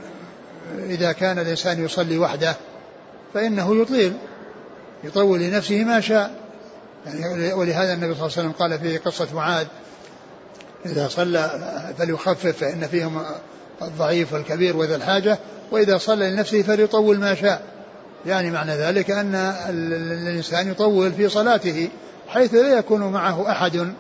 إذا 0.79 1.13
كان 1.13 1.39
الإنسان 1.39 1.85
يصلي 1.85 2.19
وحده 2.19 2.57
فإنه 3.35 3.83
يطيل 3.83 4.13
يطول 5.05 5.41
لنفسه 5.41 5.85
ما 5.85 6.01
شاء. 6.01 6.43
يعني 7.07 7.53
ولهذا 7.53 7.95
النبي 7.95 8.15
صلى 8.15 8.27
الله 8.27 8.39
عليه 8.39 8.49
وسلم 8.49 8.53
قال 8.53 8.79
في 8.79 8.99
قصة 8.99 9.29
معاذ 9.35 9.67
إذا 10.87 11.09
صلى 11.09 11.51
فليخفف 11.99 12.59
فإن 12.59 12.87
فيهم 12.87 13.23
الضعيف 13.83 14.33
والكبير 14.33 14.77
وذا 14.77 14.97
الحاجة 14.97 15.39
وإذا 15.71 15.99
صلى 15.99 16.31
لنفسه 16.31 16.63
فليطول 16.63 17.19
ما 17.19 17.35
شاء. 17.35 17.63
يعني 18.27 18.51
معنى 18.51 18.73
ذلك 18.73 19.11
أن 19.11 19.35
الإنسان 19.69 20.71
يطول 20.71 21.13
في 21.13 21.29
صلاته 21.29 21.89
حيث 22.29 22.55
لا 22.55 22.79
يكون 22.79 23.13
معه 23.13 23.51
أحد 23.51 23.93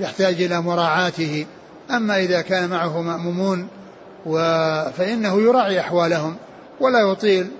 يحتاج 0.00 0.42
إلى 0.42 0.60
مراعاته. 0.60 1.46
أما 1.90 2.18
إذا 2.18 2.40
كان 2.40 2.70
معه 2.70 3.02
مأمومون 3.02 3.68
فإنه 4.96 5.40
يراعي 5.40 5.80
أحوالهم 5.80 6.36
ولا 6.80 7.00
يطيل 7.00 7.50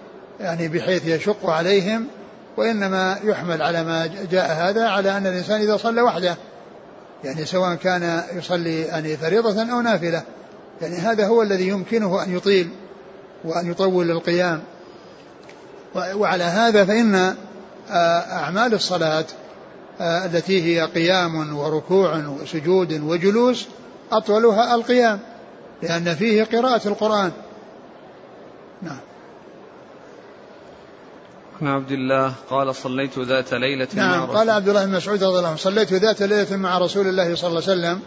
يعني 0.41 0.69
بحيث 0.69 1.07
يشق 1.07 1.51
عليهم 1.51 2.07
وإنما 2.57 3.19
يحمل 3.25 3.63
على 3.63 3.85
ما 3.85 4.11
جاء 4.31 4.53
هذا 4.53 4.89
على 4.89 5.17
أن 5.17 5.27
الإنسان 5.27 5.61
إذا 5.61 5.77
صلى 5.77 6.03
وحده 6.03 6.37
يعني 7.25 7.45
سواء 7.45 7.75
كان 7.75 8.23
يصلي 8.37 8.81
يعني 8.81 9.17
فريضة 9.17 9.73
أو 9.73 9.81
نافلة 9.81 10.23
يعني 10.83 10.97
هذا 10.97 11.27
هو 11.27 11.43
الذي 11.43 11.69
يمكنه 11.69 12.23
أن 12.23 12.37
يطيل 12.37 12.71
وأن 13.45 13.71
يطول 13.71 14.11
القيام. 14.11 14.63
وعلى 16.15 16.45
هذا 16.45 16.85
فإن 16.85 17.15
آه، 17.91 18.19
أعمال 18.33 18.75
الصلاة 18.75 19.25
آه، 20.01 20.25
التي 20.25 20.63
هي 20.63 20.85
قيام 20.85 21.57
وركوع 21.57 22.17
وسجود 22.27 23.01
وجلوس 23.01 23.67
أطولها 24.13 24.75
القيام 24.75 25.21
لأن 25.83 26.15
فيه 26.15 26.45
قراءة 26.45 26.89
القرآن. 26.89 27.33
نعم. 28.83 28.99
عن 31.63 31.67
عبد 31.67 31.91
الله 31.91 32.33
قال 32.51 32.75
صليت 32.75 33.19
ذات 33.19 33.55
ليلة 33.55 33.89
نعم 33.95 34.19
مع 34.19 34.35
قال 34.35 34.51
عبد 34.51 34.69
الله 34.69 34.85
بن 34.85 34.93
مسعود 34.93 35.25
رضي 35.25 35.39
الله 35.39 35.49
عنه 35.49 35.57
صليت 35.57 35.93
ذات 35.93 36.23
ليلة 36.23 36.57
مع 36.57 36.79
رسول 36.79 37.07
الله 37.07 37.35
صلى 37.35 37.49
الله 37.49 37.63
عليه 37.69 37.81
وسلم 37.81 38.01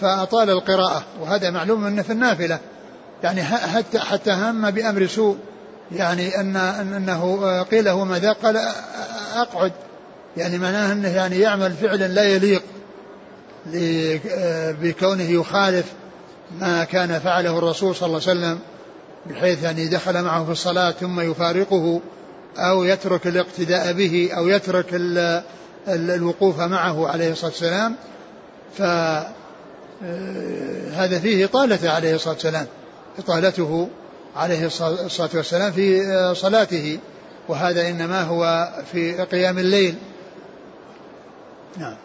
فأطال 0.00 0.50
القراءة 0.50 1.04
وهذا 1.20 1.50
معلوم 1.50 1.84
أنه 1.84 2.02
في 2.02 2.12
النافلة 2.12 2.58
يعني 3.22 3.42
حتى 3.42 3.98
حتى 3.98 4.32
هم 4.32 4.70
بأمر 4.70 5.06
سوء. 5.06 5.36
يعني 5.92 6.40
أن 6.40 6.56
أنه 6.56 7.62
قيل 7.62 7.88
هو 7.88 8.04
ماذا؟ 8.04 8.32
قال 8.32 8.56
أقعد. 9.34 9.72
يعني 10.36 10.58
معناه 10.58 10.92
أنه 10.92 11.08
يعني 11.08 11.38
يعمل 11.38 11.72
فعلا 11.72 12.08
لا 12.08 12.24
يليق 12.24 12.62
بكونه 14.82 15.30
يخالف 15.30 15.92
ما 16.60 16.84
كان 16.84 17.18
فعله 17.18 17.58
الرسول 17.58 17.96
صلى 17.96 18.06
الله 18.06 18.20
عليه 18.28 18.40
وسلم 18.40 18.58
بحيث 19.26 19.62
يعني 19.62 19.88
دخل 19.88 20.22
معه 20.22 20.44
في 20.44 20.50
الصلاة 20.50 20.90
ثم 20.90 21.20
يفارقه 21.20 22.00
أو 22.58 22.84
يترك 22.84 23.26
الاقتداء 23.26 23.92
به 23.92 24.30
أو 24.36 24.48
يترك 24.48 24.86
الوقوف 25.88 26.60
معه 26.60 27.08
عليه 27.08 27.32
الصلاة 27.32 27.50
والسلام. 27.50 27.96
فهذا 28.78 29.32
آه، 31.16 31.18
فيه 31.18 31.44
إطالة 31.44 31.90
عليه 31.90 32.14
الصلاة 32.14 32.34
والسلام 32.34 32.66
إطالته 33.18 33.88
عليه 34.36 34.66
الصلاة 34.66 35.30
والسلام 35.34 35.72
في 35.72 36.02
آه، 36.02 36.32
صلاته 36.32 36.98
وهذا 37.48 37.88
إنما 37.88 38.22
هو 38.22 38.72
في 38.92 39.22
قيام 39.22 39.58
الليل. 39.58 39.94
نعم. 41.76 41.96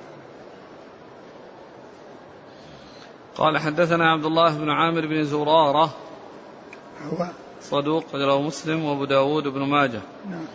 قال 3.36 3.58
حدثنا 3.58 4.12
عبد 4.12 4.26
الله 4.26 4.58
بن 4.58 4.70
عامر 4.70 5.08
بن 5.08 5.24
زرارة 5.24 5.94
هو؟ 7.04 7.28
صدوق 7.62 8.16
له 8.16 8.42
مسلم 8.42 8.86
وأبو 8.86 9.06
داود 9.06 9.44
بن 9.44 9.62
ماجه 9.62 10.02
نعم. 10.30 10.46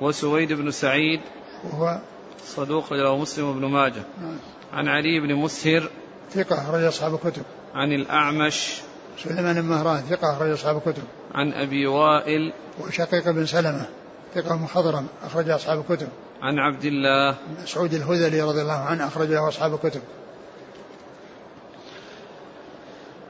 وسويد 0.00 0.52
بن 0.52 0.70
سعيد 0.70 1.20
وهو 1.64 1.98
صدوق 2.44 2.92
له 2.92 3.16
مسلم 3.16 3.48
وابن 3.48 3.64
ماجه. 3.64 4.02
نعم. 4.20 4.36
عن 4.72 4.88
علي 4.88 5.20
بن 5.20 5.34
مسهر 5.34 5.90
ثقة 6.30 6.62
أخرج 6.62 6.82
أصحاب 6.82 7.14
الكتب. 7.14 7.42
عن 7.74 7.92
الأعمش 7.92 8.80
سليمان 9.24 9.62
بن 9.62 9.68
مهران 9.68 10.02
ثقة 10.10 10.36
أخرج 10.36 10.50
أصحاب 10.50 10.76
الكتب. 10.76 11.02
عن 11.34 11.52
أبي 11.52 11.86
وائل. 11.86 12.52
وشقيق 12.80 13.30
بن 13.30 13.46
سلمة 13.46 13.86
ثقة 14.34 14.56
مخضرم 14.56 15.06
أخرج 15.24 15.50
أصحاب 15.50 15.84
الكتب. 15.90 16.08
عن 16.42 16.58
عبد 16.58 16.84
الله. 16.84 17.34
مسعود 17.62 17.94
الهذلي 17.94 18.42
رضي 18.42 18.62
الله 18.62 18.72
عنه 18.72 19.06
أخرج 19.06 19.28
له 19.28 19.48
أصحاب 19.48 19.74
الكتب. 19.74 20.00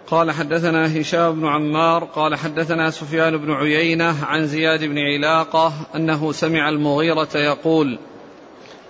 قال 0.07 0.31
حدثنا 0.31 1.01
هشام 1.01 1.41
بن 1.41 1.47
عمار 1.47 2.05
قال 2.05 2.35
حدثنا 2.35 2.91
سفيان 2.91 3.37
بن 3.37 3.53
عيينة 3.53 4.25
عن 4.25 4.47
زياد 4.47 4.85
بن 4.85 4.99
علاقة 4.99 5.73
أنه 5.95 6.33
سمع 6.33 6.69
المغيرة 6.69 7.29
يقول 7.35 7.99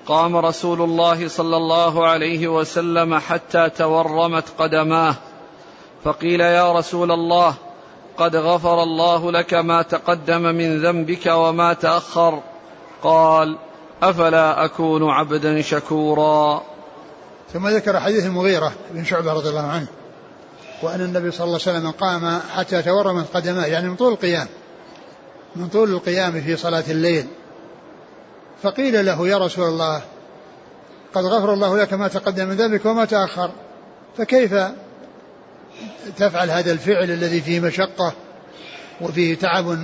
قام 0.07 0.37
رسول 0.37 0.83
الله 0.83 1.29
صلى 1.29 1.57
الله 1.57 2.07
عليه 2.07 2.49
وسلم 2.49 3.19
حتى 3.19 3.71
تورمت 3.71 4.45
قدماه. 4.59 5.15
فقيل 6.05 6.41
يا 6.41 6.73
رسول 6.73 7.13
الله 7.13 7.55
قد 8.19 8.37
غفر 8.37 8.83
الله 8.83 9.33
لك 9.33 9.55
ما 9.55 9.83
تقدم 9.83 10.43
من 10.43 10.83
ذنبك 10.83 11.27
وما 11.27 11.73
تأخر. 11.73 12.43
قال 13.03 13.57
أفلا 14.03 14.65
أكون 14.65 15.11
عبدا 15.11 15.63
شكورا. 15.63 16.63
ثم 17.53 17.69
ذكر 17.69 18.01
حديث 18.01 18.27
المغيرة 18.27 18.73
بن 18.91 19.05
شعبة 19.05 19.33
رضي 19.33 19.49
الله 19.49 19.67
عنه 19.67 19.87
وأن 20.83 21.01
النبي 21.01 21.31
صلى 21.31 21.45
الله 21.45 21.61
عليه 21.67 21.79
وسلم 21.79 21.91
قام 21.91 22.41
حتى 22.57 22.83
تورمت 22.83 23.27
قدماه 23.35 23.67
يعني 23.67 23.89
من 23.89 23.97
طول 23.97 24.13
القيام 24.13 24.47
من 25.57 25.69
طول 25.69 25.91
القيام 25.91 26.41
في 26.41 26.57
صلاة 26.57 26.85
الليل. 26.89 27.27
فقيل 28.63 29.07
له 29.07 29.29
يا 29.29 29.39
رسول 29.39 29.69
الله 29.69 30.03
قد 31.15 31.25
غفر 31.25 31.53
الله 31.53 31.77
لك 31.77 31.93
ما 31.93 32.09
تقدم 32.09 32.49
من 32.49 32.57
ذنبك 32.57 32.87
وما 32.87 33.05
تأخر 33.05 33.51
فكيف 34.19 34.55
تفعل 36.17 36.51
هذا 36.51 36.73
الفعل 36.73 37.11
الذي 37.11 37.41
فيه 37.41 37.61
مشقة 37.61 38.13
وفيه 39.01 39.35
تعب 39.35 39.79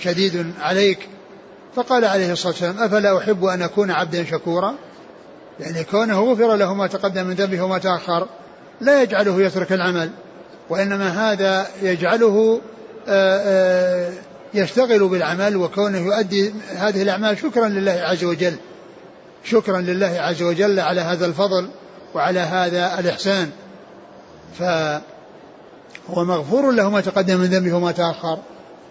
شديد 0.00 0.52
عليك. 0.60 1.08
فقال 1.76 2.04
عليه 2.04 2.32
الصلاة 2.32 2.52
والسلام 2.52 2.78
أفلا 2.78 3.18
أحب 3.18 3.44
أن 3.44 3.62
أكون 3.62 3.90
عبدا 3.90 4.24
شكورا؟ 4.24 4.74
يعني 5.60 5.84
كونه 5.84 6.20
غفر 6.20 6.56
له 6.56 6.74
ما 6.74 6.86
تقدم 6.86 7.26
من 7.26 7.34
ذنبه 7.34 7.62
وما 7.62 7.78
تأخر 7.78 8.28
لا 8.80 9.02
يجعله 9.02 9.42
يترك 9.42 9.72
العمل 9.72 10.10
وإنما 10.70 11.32
هذا 11.32 11.66
يجعله 11.82 12.60
آه، 13.08 13.40
آه، 13.44 14.12
يشتغل 14.54 15.08
بالعمل 15.08 15.56
وكونه 15.56 15.98
يؤدي 15.98 16.54
هذه 16.76 17.02
الأعمال. 17.02 17.38
شكرا 17.38 17.68
لله 17.68 17.92
عز 17.92 18.24
وجل 18.24 18.56
شكرا 19.44 19.80
لله 19.80 20.20
عز 20.20 20.42
وجل 20.42 20.80
على 20.80 21.00
هذا 21.00 21.26
الفضل 21.26 21.68
وعلى 22.14 22.40
هذا 22.40 22.98
الإحسان. 22.98 23.50
فهو 26.08 26.24
مغفور 26.24 26.70
له 26.70 26.90
ما 26.90 27.00
تقدم 27.00 27.36
من 27.36 27.46
ذنبه 27.46 27.76
وما 27.76 27.92
تأخر. 27.92 28.38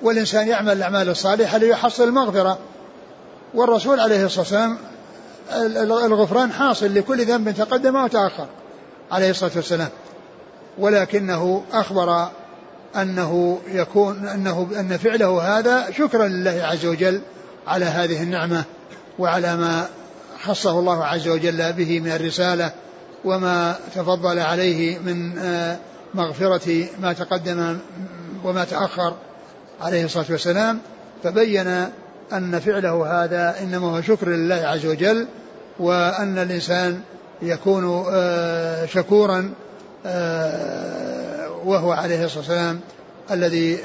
والإنسان 0.01 0.47
يعمل 0.47 0.71
الأعمال 0.71 1.09
الصالحة 1.09 1.57
ليحصل 1.57 2.03
المغفرة. 2.03 2.57
والرسول 3.53 3.99
عليه 3.99 4.25
الصلاة 4.25 4.41
والسلام 4.41 4.77
الغفران 6.05 6.51
حاصل 6.51 6.95
لكل 6.95 7.25
ذنب 7.25 7.51
تقدم 7.51 7.95
وتأخر 7.95 8.47
عليه 9.11 9.29
الصلاة 9.29 9.51
والسلام. 9.55 9.89
ولكنه 10.77 11.63
أخبر 11.73 12.27
أنه 12.95 13.59
يكون 13.67 14.27
أنه 14.27 14.69
أن 14.79 14.97
فعله 14.97 15.59
هذا 15.59 15.91
شكرا 15.91 16.27
لله 16.27 16.61
عز 16.63 16.85
وجل 16.85 17.21
على 17.67 17.85
هذه 17.85 18.23
النعمة 18.23 18.63
وعلى 19.19 19.55
ما 19.55 19.87
خصه 20.43 20.79
الله 20.79 21.05
عز 21.05 21.27
وجل 21.27 21.73
به 21.73 21.99
من 21.99 22.11
الرسالة 22.11 22.71
وما 23.25 23.75
تفضل 23.95 24.39
عليه 24.39 24.99
من 24.99 25.37
آه، 25.37 25.77
مغفرة 26.13 26.85
ما 27.01 27.13
تقدم 27.13 27.77
وما 28.43 28.65
تأخر 28.65 29.13
عليه 29.81 30.05
الصلاة 30.05 30.25
والسلام 30.29 30.79
فبين 31.23 31.67
أن 32.33 32.59
فعله 32.59 33.23
هذا 33.23 33.55
إنما 33.61 33.97
هو 33.97 34.01
شكر 34.01 34.29
لله 34.29 34.55
عز 34.55 34.85
وجل 34.85 35.27
وأن 35.79 36.37
الإنسان 36.37 37.01
يكون 37.41 38.05
آه، 38.11 38.85
شكورا 38.85 39.53
آه، 40.05 41.49
وهو 41.65 41.91
عليه 41.91 42.25
الصلاة 42.25 42.39
والسلام 42.39 42.79
الذي 43.31 43.79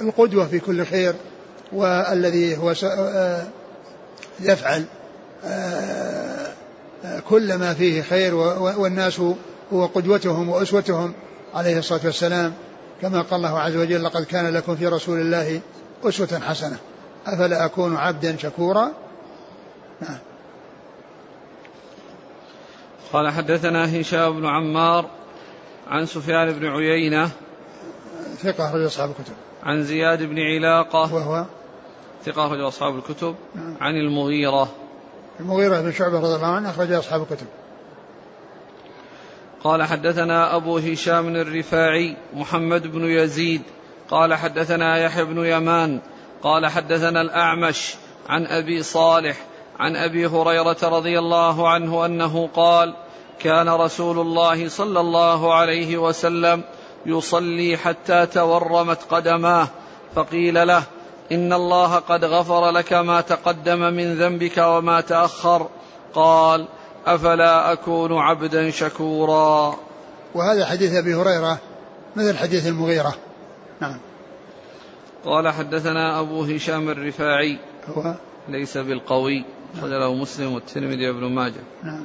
القدوة 0.00 0.46
في 0.46 0.58
كل 0.58 0.86
خير 0.86 1.14
والذي 1.72 2.56
هو 2.56 2.74
يفعل 4.40 4.84
كل 7.28 7.54
ما 7.54 7.74
فيه 7.74 8.02
خير 8.02 8.34
والناس 8.78 9.20
هو 9.72 9.86
قدوتهم 9.86 10.48
وأسوتهم 10.48 11.12
عليه 11.54 11.78
الصلاة 11.78 12.00
والسلام. 12.04 12.54
كما 13.02 13.22
قال 13.22 13.34
الله 13.34 13.58
عز 13.58 13.76
وجل 13.76 14.04
لقد 14.04 14.24
كان 14.24 14.54
لكم 14.54 14.76
في 14.76 14.86
رسول 14.86 15.20
الله 15.20 15.60
أسوة 16.04 16.40
حسنة. 16.40 16.76
أفلا 17.26 17.64
أكون 17.64 17.96
عبدا 17.96 18.36
شكورا؟ 18.36 18.92
نعم. 20.00 20.18
قال 23.12 23.30
حدثنا 23.30 24.00
هشام 24.00 24.40
بن 24.40 24.46
عمار 24.46 25.10
عن 25.88 26.06
سفيان 26.06 26.52
بن 26.52 26.66
عيينة 26.66 27.30
ثقة 28.38 28.74
رجل 28.74 28.86
أصحاب 28.86 29.10
الكتب. 29.10 29.34
عن 29.62 29.82
زياد 29.82 30.22
بن 30.22 30.38
علاقة 30.38 31.14
وهو 31.14 31.44
ثقة 32.24 32.52
رجل 32.52 32.68
أصحاب 32.68 32.96
الكتب. 32.96 33.34
نعم. 33.54 33.76
عن 33.80 33.94
المغيرة. 33.94 34.68
المغيرة 35.40 35.80
بن 35.80 35.92
شعبة 35.92 36.18
رضي 36.18 36.34
الله 36.34 36.46
عنه 36.46 36.70
أخرج 36.70 36.92
أصحاب 36.92 37.22
الكتب. 37.22 37.46
قال 39.66 39.82
حدثنا 39.82 40.56
أبو 40.56 40.78
هشام 40.78 41.36
الرفاعي 41.36 42.16
محمد 42.34 42.86
بن 42.86 43.04
يزيد 43.10 43.62
قال 44.10 44.34
حدثنا 44.34 44.98
يحيى 44.98 45.24
بن 45.24 45.46
يمان 45.46 46.00
قال 46.42 46.66
حدثنا 46.66 47.20
الأعمش 47.20 47.94
عن 48.28 48.46
أبي 48.46 48.82
صالح 48.82 49.36
عن 49.78 49.96
أبي 49.96 50.26
هريرة 50.26 50.76
رضي 50.82 51.18
الله 51.18 51.68
عنه 51.68 52.06
أنه 52.06 52.48
قال 52.54 52.94
كان 53.38 53.68
رسول 53.68 54.18
الله 54.18 54.68
صلى 54.68 55.00
الله 55.00 55.54
عليه 55.54 55.96
وسلم 55.96 56.62
يصلي 57.06 57.76
حتى 57.76 58.26
تورمت 58.26 58.98
قدماه 59.10 59.68
فقيل 60.14 60.66
له 60.66 60.82
إن 61.32 61.52
الله 61.52 61.94
قد 61.96 62.24
غفر 62.24 62.70
لك 62.70 62.92
ما 62.92 63.20
تقدم 63.20 63.78
من 63.78 64.14
ذنبك 64.14 64.58
وما 64.58 65.00
تأخر. 65.00 65.68
قال 66.14 66.66
أفلا 67.06 67.72
أكون 67.72 68.12
عبدا 68.12 68.70
شكورا. 68.70 69.76
وهذا 70.34 70.66
حديث 70.66 70.94
أبي 70.94 71.14
هريرة 71.14 71.58
مثل 72.16 72.38
حديث 72.38 72.66
المغيرة. 72.66 73.14
نعم. 73.80 73.96
قال 75.24 75.48
حدثنا 75.48 76.20
أبو 76.20 76.42
هشام 76.42 76.88
الرفاعي. 76.88 77.58
هو؟ 77.88 78.14
ليس 78.48 78.78
بالقوي. 78.78 79.44
أخرج 79.78 79.90
له 79.90 80.14
مسلم 80.14 80.52
والترمذي 80.52 81.10
وابن 81.10 81.24
ماجه. 81.34 81.60
نعم. 81.82 82.04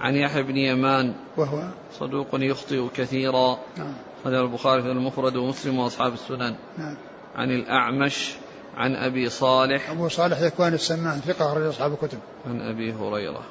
عن 0.00 0.14
يحيى 0.14 0.42
بن 0.42 0.56
يمان. 0.56 1.14
وهو؟ 1.36 1.62
صدوق 1.98 2.28
يخطئ 2.32 2.88
كثيرا. 2.96 3.58
نعم. 3.76 3.94
أخرج 4.22 4.34
البخاري 4.34 4.82
في 4.82 4.88
المفرد 4.88 5.36
ومسلم 5.36 5.78
وأصحاب 5.78 6.12
السنن. 6.12 6.54
نعم. 6.78 6.96
عن 7.36 7.50
الأعمش 7.50 8.34
عن 8.76 8.96
أبي 8.96 9.28
صالح. 9.28 9.90
أبو 9.90 10.08
صالح 10.08 10.38
ذكوان 10.38 10.74
السمان 10.74 11.20
ثقة 11.20 11.52
أخرج 11.52 11.62
أصحاب 11.62 11.92
الكتب. 11.92 12.18
عن 12.46 12.60
أبي 12.60 12.92
هريرة. 12.92 13.42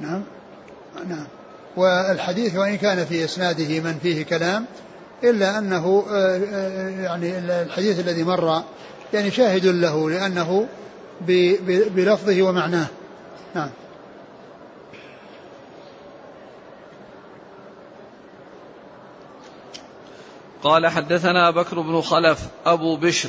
نعم. 0.00 0.22
نعم. 1.08 1.26
والحديث 1.76 2.56
وإن 2.56 2.76
كان 2.76 3.04
في 3.04 3.24
إسناده 3.24 3.80
من 3.80 3.98
فيه 4.02 4.24
كلام 4.24 4.66
إلا 5.24 5.58
أنه 5.58 6.04
آه، 6.10 6.40
آه، 6.52 6.88
يعني 6.88 7.38
الحديث 7.38 8.00
الذي 8.00 8.24
مر 8.24 8.62
يعني 9.12 9.30
شاهد 9.30 9.66
له 9.66 10.10
لأنه 10.10 10.68
بلفظه 11.94 12.42
ومعناه. 12.42 12.86
نعم. 13.54 13.70
قال 20.62 20.86
حدثنا 20.86 21.50
بكر 21.50 21.80
بن 21.80 22.00
خلف 22.00 22.48
أبو 22.66 22.96
بشر. 22.96 23.28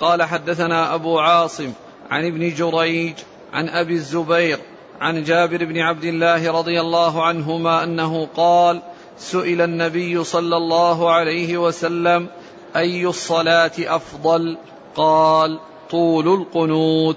قال 0.00 0.22
حدثنا 0.22 0.94
أبو 0.94 1.18
عاصم 1.18 1.72
عن 2.10 2.26
ابن 2.26 2.54
جريج 2.54 3.14
عن 3.52 3.68
أبي 3.68 3.94
الزبير 3.94 4.58
عن 5.00 5.24
جابر 5.24 5.64
بن 5.64 5.78
عبد 5.78 6.04
الله 6.04 6.52
رضي 6.52 6.80
الله 6.80 7.24
عنهما 7.24 7.84
أنه 7.84 8.28
قال 8.36 8.82
سئل 9.18 9.60
النبي 9.60 10.24
صلى 10.24 10.56
الله 10.56 11.12
عليه 11.12 11.58
وسلم 11.58 12.28
أي 12.76 13.06
الصلاة 13.06 13.72
أفضل؟ 13.78 14.58
قال 14.96 15.60
طول 15.90 16.28
القنوت. 16.28 17.16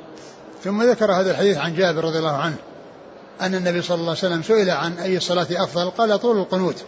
ثم 0.63 0.84
ذكر 0.84 1.12
هذا 1.12 1.32
الحديث 1.32 1.58
عن 1.58 1.76
جابر 1.76 2.04
رضي 2.04 2.17
الله 2.17 2.38
عنه 2.38 2.56
أن 3.41 3.56
النبي 3.56 3.82
صلى 3.82 3.96
الله 3.96 4.10
عليه 4.10 4.20
وسلم 4.20 4.41
سئل 4.44 4.70
عن 4.70 4.94
أي 4.94 5.17
الصلاة 5.17 5.48
أفضل 5.52 5.89
قال 5.89 6.20
طول 6.20 6.38
القنوت. 6.38 6.84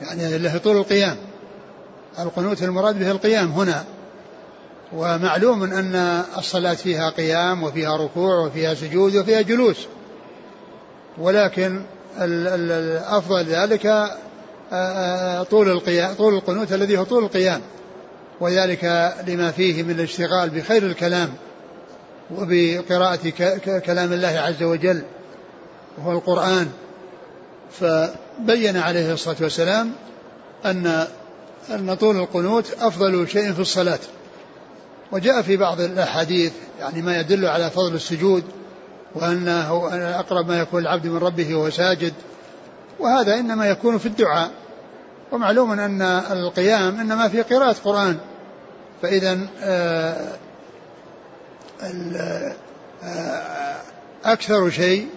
يعني 0.00 0.38
له 0.38 0.58
طول 0.58 0.76
القيام. 0.76 1.16
القنوت 2.18 2.62
المراد 2.62 2.98
به 2.98 3.10
القيام 3.10 3.52
هنا. 3.52 3.84
ومعلوم 4.92 5.62
أن 5.62 6.24
الصلاة 6.38 6.74
فيها 6.74 7.10
قيام 7.10 7.62
وفيها 7.62 7.96
ركوع 7.96 8.46
وفيها 8.46 8.74
سجود 8.74 9.16
وفيها 9.16 9.40
جلوس. 9.40 9.86
ولكن 11.18 11.82
الأفضل 12.18 13.44
ذلك 13.44 13.86
طول 15.50 15.68
القيام 15.68 16.14
طول 16.14 16.34
القنوت 16.34 16.72
الذي 16.72 16.98
هو 16.98 17.04
طول 17.04 17.24
القيام. 17.24 17.60
وذلك 18.40 19.14
لما 19.26 19.50
فيه 19.50 19.82
من 19.82 19.90
الاشتغال 19.90 20.50
بخير 20.50 20.86
الكلام 20.86 21.28
وبقراءة 22.36 23.28
كلام 23.78 24.12
الله 24.12 24.38
عز 24.38 24.62
وجل 24.62 25.02
وهو 25.98 26.12
القرآن. 26.12 26.68
فبين 27.80 28.76
عليه 28.76 29.12
الصلاة 29.12 29.36
والسلام 29.40 29.92
أن 30.64 31.06
أن 31.70 31.94
طول 31.94 32.16
القنوت 32.16 32.72
أفضل 32.80 33.28
شيء 33.28 33.52
في 33.52 33.60
الصلاة. 33.60 33.98
وجاء 35.12 35.42
في 35.42 35.56
بعض 35.56 35.80
الأحاديث 35.80 36.52
يعني 36.80 37.02
ما 37.02 37.20
يدل 37.20 37.46
على 37.46 37.70
فضل 37.70 37.94
السجود 37.94 38.44
وأنه 39.14 39.88
أقرب 40.20 40.48
ما 40.48 40.60
يكون 40.60 40.82
العبد 40.82 41.06
من 41.06 41.18
ربه 41.18 41.54
وهو 41.54 41.70
ساجد 41.70 42.12
وهذا 42.98 43.34
إنما 43.34 43.68
يكون 43.68 43.98
في 43.98 44.06
الدعاء. 44.06 44.50
ومعلوم 45.32 45.72
أن 45.72 46.02
القيام 46.30 47.00
إنما 47.00 47.28
في 47.28 47.42
قراءة 47.42 47.76
قرآن. 47.84 48.18
فإذا 49.02 49.38
آه، 49.62 50.34
آه، 53.04 53.76
أكثر 54.24 54.70
شيء 54.70 55.08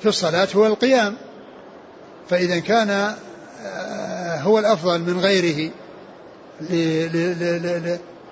في 0.00 0.08
الصلاة 0.08 0.48
هو 0.56 0.66
القيام. 0.66 1.16
فإذا 2.28 2.58
كان 2.58 3.14
آه، 3.64 4.40
هو 4.40 4.58
الأفضل 4.58 5.00
من 5.00 5.20
غيره 5.20 5.70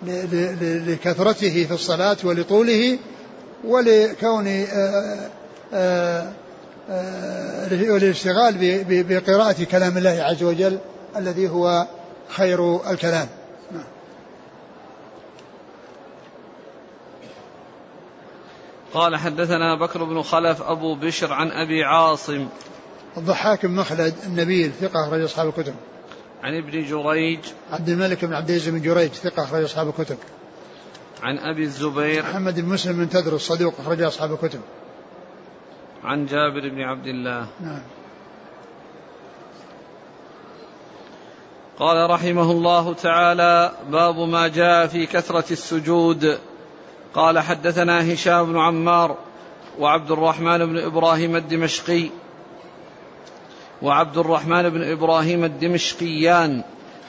لكثرته 0.02 1.64
في 1.64 1.74
الصلاة 1.74 2.16
ولطوله 2.24 2.98
ولكون 3.64 4.64
والاشتغال 7.90 8.84
بقراءة 8.88 9.64
كلام 9.64 9.98
الله 9.98 10.22
عز 10.22 10.42
وجل 10.42 10.78
الذي 11.16 11.48
هو 11.48 11.86
خير 12.28 12.90
الكلام. 12.90 13.28
قال 18.94 19.16
حدثنا 19.16 19.74
بكر 19.74 20.04
بن 20.04 20.22
خلف 20.22 20.62
أبو 20.62 20.94
بشر 20.94 21.32
عن 21.32 21.50
أبي 21.50 21.84
عاصم 21.84 22.48
الضحاك 23.16 23.66
بن 23.66 23.74
مخلد 23.74 24.14
النبيل 24.26 24.72
ثقة 24.80 25.06
أخرج 25.06 25.22
أصحاب 25.22 25.48
الكتب 25.48 25.74
عن 26.42 26.56
ابن 26.56 26.84
جريج 26.84 27.38
عبد 27.72 27.88
الملك 27.88 28.24
بن 28.24 28.34
عبد 28.34 28.50
العزيز 28.50 28.68
بن 28.68 28.82
جريج 28.82 29.10
ثقة 29.10 29.44
أخرج 29.44 29.64
أصحاب 29.64 29.88
الكتب. 29.88 30.16
عن 31.22 31.38
أبي 31.38 31.62
الزبير 31.62 32.22
محمد 32.22 32.60
بن 32.60 32.68
مسلم 32.68 32.96
بن 32.96 33.08
تدرس 33.08 33.40
صدوق 33.40 33.74
أخرج 33.80 34.02
أصحاب 34.02 34.32
الكتب. 34.32 34.60
عن 36.04 36.26
جابر 36.26 36.68
بن 36.68 36.80
عبد 36.80 37.06
الله. 37.06 37.46
نعم. 37.60 37.82
قال 41.78 42.10
رحمه 42.10 42.50
الله 42.50 42.94
تعالى 42.94 43.72
باب 43.90 44.18
ما 44.18 44.48
جاء 44.48 44.86
في 44.86 45.06
كثرة 45.06 45.52
السجود. 45.52 46.38
قال 47.14 47.38
حدثنا 47.38 48.14
هشام 48.14 48.52
بن 48.52 48.58
عمار 48.58 49.16
وعبد 49.78 50.10
الرحمن 50.10 50.66
بن 50.66 50.78
إبراهيم 50.78 51.36
الدمشقي 51.36 52.10
وعبد 53.82 54.18
الرحمن 54.18 54.68
بن 54.68 54.90
إبراهيم 54.90 55.44
الدمشقيان. 55.44 56.62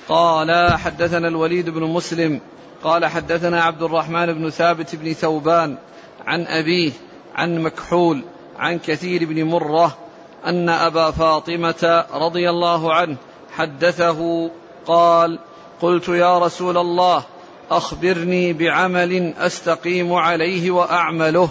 قال 0.09 0.73
حدثنا 0.77 1.27
الوليد 1.27 1.69
بن 1.69 1.83
مسلم. 1.83 2.41
قال 2.83 3.05
حدثنا 3.05 3.63
عبد 3.63 3.83
الرحمن 3.83 4.33
بن 4.33 4.49
ثابت 4.49 4.95
بن 4.95 5.13
ثوبان 5.13 5.77
عن 6.25 6.45
أبيه 6.45 6.91
عن 7.35 7.59
مكحول 7.59 8.21
عن 8.59 8.79
كثير 8.79 9.25
بن 9.25 9.43
مرة 9.43 9.97
أن 10.45 10.69
أبا 10.69 11.11
فاطمة 11.11 12.05
رضي 12.13 12.49
الله 12.49 12.93
عنه 12.93 13.17
حدثه 13.51 14.51
قال 14.87 15.39
قلت 15.81 16.07
يا 16.09 16.39
رسول 16.39 16.77
الله 16.77 17.23
أخبرني 17.71 18.53
بعمل 18.53 19.33
أستقيم 19.37 20.13
عليه 20.13 20.71
وأعمله. 20.71 21.49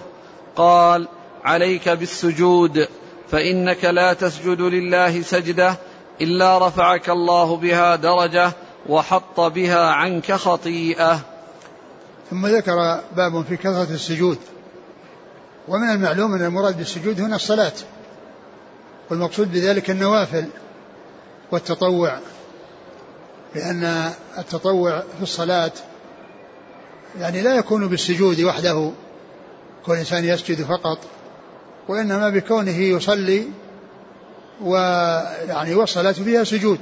قال 0.56 1.08
عليك 1.44 1.88
بالسجود. 1.88 2.88
فإنك 3.30 3.84
لا 3.84 4.12
تسجد 4.12 4.60
لله 4.60 5.22
سجدة 5.22 5.76
إلا 6.20 6.68
رفعك 6.68 7.10
الله 7.10 7.56
بها 7.56 7.96
درجة 7.96 8.52
وحط 8.88 9.40
بها 9.40 9.90
عنك 9.90 10.32
خطيئة. 10.32 11.20
ثم 12.30 12.46
ذكر 12.46 13.00
باب 13.16 13.44
في 13.48 13.56
كثرة 13.56 13.94
السجود. 13.94 14.38
ومن 15.68 15.90
المعلوم 15.90 16.34
أن 16.34 16.44
المراد 16.44 16.76
بالسجود 16.76 17.20
هنا 17.20 17.36
الصلاة. 17.36 17.72
والمقصود 19.10 19.52
بذلك 19.52 19.90
النوافل 19.90 20.46
والتطوع. 21.52 22.18
لأن 23.54 24.12
التطوع 24.38 25.00
في 25.00 25.22
الصلاة 25.22 25.72
يعني 27.20 27.42
لا 27.42 27.54
يكون 27.54 27.88
بالسجود 27.88 28.40
وحده. 28.40 28.90
كل 29.86 29.92
إنسان 29.92 30.24
يسجد 30.24 30.62
فقط. 30.62 30.98
وإنما 31.88 32.28
بكونه 32.28 32.78
يصلي 32.78 33.48
ويعني 34.62 35.74
والصلاة 35.74 36.12
فيها 36.12 36.44
سجود. 36.44 36.78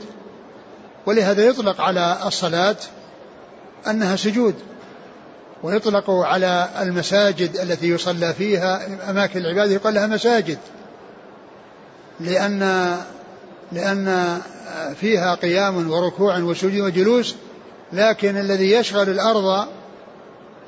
ولهذا 1.06 1.44
يطلق 1.46 1.80
على 1.80 2.16
الصلاة 2.26 2.76
أنها 3.86 4.16
سجود 4.16 4.54
ويطلق 5.62 6.10
على 6.10 6.68
المساجد 6.80 7.56
التي 7.56 7.88
يصلى 7.88 8.34
فيها 8.34 8.86
أماكن 9.10 9.40
العبادة 9.40 9.72
يقال 9.72 9.94
لها 9.94 10.06
مساجد. 10.06 10.58
لأن 12.20 12.96
لأن 13.72 14.38
فيها 15.00 15.34
قيام 15.34 15.90
وركوع 15.90 16.38
وسجود 16.38 16.80
وجلوس 16.80 17.34
لكن 17.92 18.36
الذي 18.36 18.72
يشغل 18.72 19.08
الأرض 19.08 19.68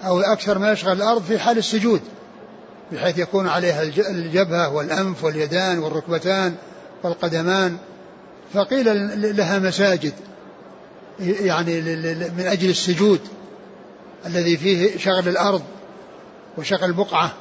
أو 0.05 0.21
أكثر 0.21 0.59
ما 0.59 0.73
يشغل 0.73 0.93
الأرض 0.93 1.23
في 1.23 1.39
حال 1.39 1.59
السجود. 1.59 2.01
بحيث 2.93 3.19
يكون 3.19 3.49
عليها 3.49 3.83
الجبهة 3.83 4.75
والأنف 4.75 5.25
واليدان 5.25 5.79
والركبتان 5.79 6.55
والقدمان. 7.03 7.77
فقيل 8.55 9.37
لها 9.37 9.59
مساجد 9.59 10.13
يعني 11.21 11.81
من 12.37 12.45
أجل 12.47 12.71
السجود 12.71 13.21
الذي 14.27 14.57
فيه 14.57 14.99
شغل 14.99 15.29
الأرض 15.29 15.63
وشغل 16.59 16.93
بقعة 16.93 17.33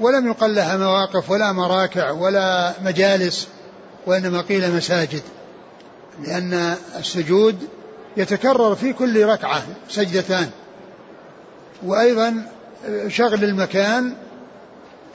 ولم 0.00 0.26
يقل 0.26 0.54
لها 0.54 0.76
مواقف 0.76 1.30
ولا 1.30 1.52
مراكع 1.52 2.10
ولا 2.10 2.74
مجالس 2.84 3.48
وإنما 4.06 4.40
قيل 4.40 4.76
مساجد 4.76 5.22
لأن 6.26 6.76
السجود 6.98 7.68
يتكرر 8.16 8.74
في 8.74 8.92
كل 8.92 9.24
ركعة 9.26 9.62
سجدتان. 9.88 10.50
وأيضا 11.82 12.46
شغل 13.08 13.44
المكان 13.44 14.14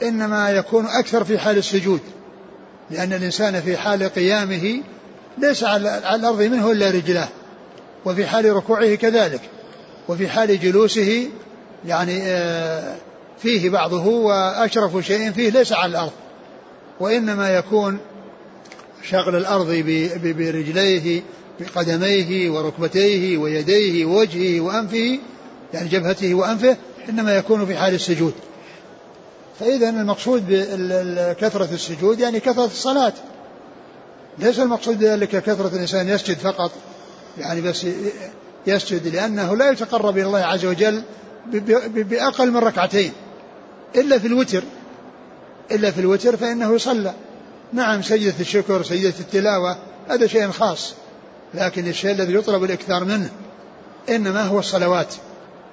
إنما 0.02 0.50
يكون 0.50 0.86
أكثر 0.86 1.24
في 1.24 1.38
حال 1.38 1.58
السجود 1.58 2.00
لأن 2.90 3.12
الإنسان 3.12 3.60
في 3.60 3.76
حال 3.76 4.02
قيامه 4.02 4.82
ليس 5.38 5.64
على 5.64 5.98
الأرض 6.14 6.42
منه 6.42 6.72
إلا 6.72 6.90
رجلاه 6.90 7.28
وفي 8.04 8.26
حال 8.26 8.52
ركوعه 8.56 8.94
كذلك 8.94 9.40
وفي 10.08 10.28
حال 10.28 10.60
جلوسه 10.60 11.28
يعني 11.86 12.22
آه، 12.22 12.96
فيه 13.42 13.70
بعضه 13.70 14.06
وأشرف 14.06 15.06
شيء 15.06 15.32
فيه 15.32 15.50
ليس 15.50 15.72
على 15.72 15.90
الأرض 15.90 16.12
وإنما 17.00 17.56
يكون 17.56 17.98
شغل 19.02 19.36
الأرض 19.36 19.66
برجليه 20.24 21.22
بقدميه 21.60 22.50
وركبتيه 22.50 23.38
ويديه 23.38 24.04
ووجهه 24.04 24.60
وأنفه 24.60 25.18
يعني 25.74 25.88
جبهته 25.88 26.34
وأنفه 26.34 26.76
إنما 27.08 27.36
يكون 27.36 27.66
في 27.66 27.76
حال 27.76 27.94
السجود. 27.94 28.34
فإذا 29.60 29.88
المقصود 29.88 30.44
بكثرة 30.48 31.68
السجود 31.72 32.20
يعني 32.20 32.40
كثرة 32.40 32.64
الصلاة. 32.64 33.12
ليس 34.38 34.58
المقصود 34.58 34.98
بذلك 34.98 35.28
كثرة 35.28 35.74
الإنسان 35.74 36.08
يسجد 36.08 36.36
فقط 36.38 36.70
يعني 37.38 37.60
بس 37.60 37.86
يسجد 38.66 39.06
لأنه 39.06 39.56
لا 39.56 39.70
يتقرب 39.70 40.18
إلى 40.18 40.26
الله 40.26 40.38
عز 40.38 40.64
وجل 40.64 41.02
بأقل 41.86 42.50
من 42.50 42.56
ركعتين. 42.56 43.12
إلا 43.96 44.18
في 44.18 44.26
الوتر 44.26 44.62
إلا 45.70 45.90
في 45.90 46.00
الوتر 46.00 46.36
فإنه 46.36 46.74
يصلى. 46.74 47.14
نعم 47.72 48.02
سجدة 48.02 48.34
الشكر 48.40 48.82
سجدة 48.82 49.14
التلاوة 49.20 49.78
هذا 50.08 50.26
شيء 50.26 50.50
خاص 50.50 50.94
لكن 51.54 51.88
الشيء 51.88 52.10
الذي 52.10 52.34
يطلب 52.34 52.64
الإكثار 52.64 53.04
منه 53.04 53.30
إنما 54.08 54.42
هو 54.42 54.58
الصلوات. 54.58 55.14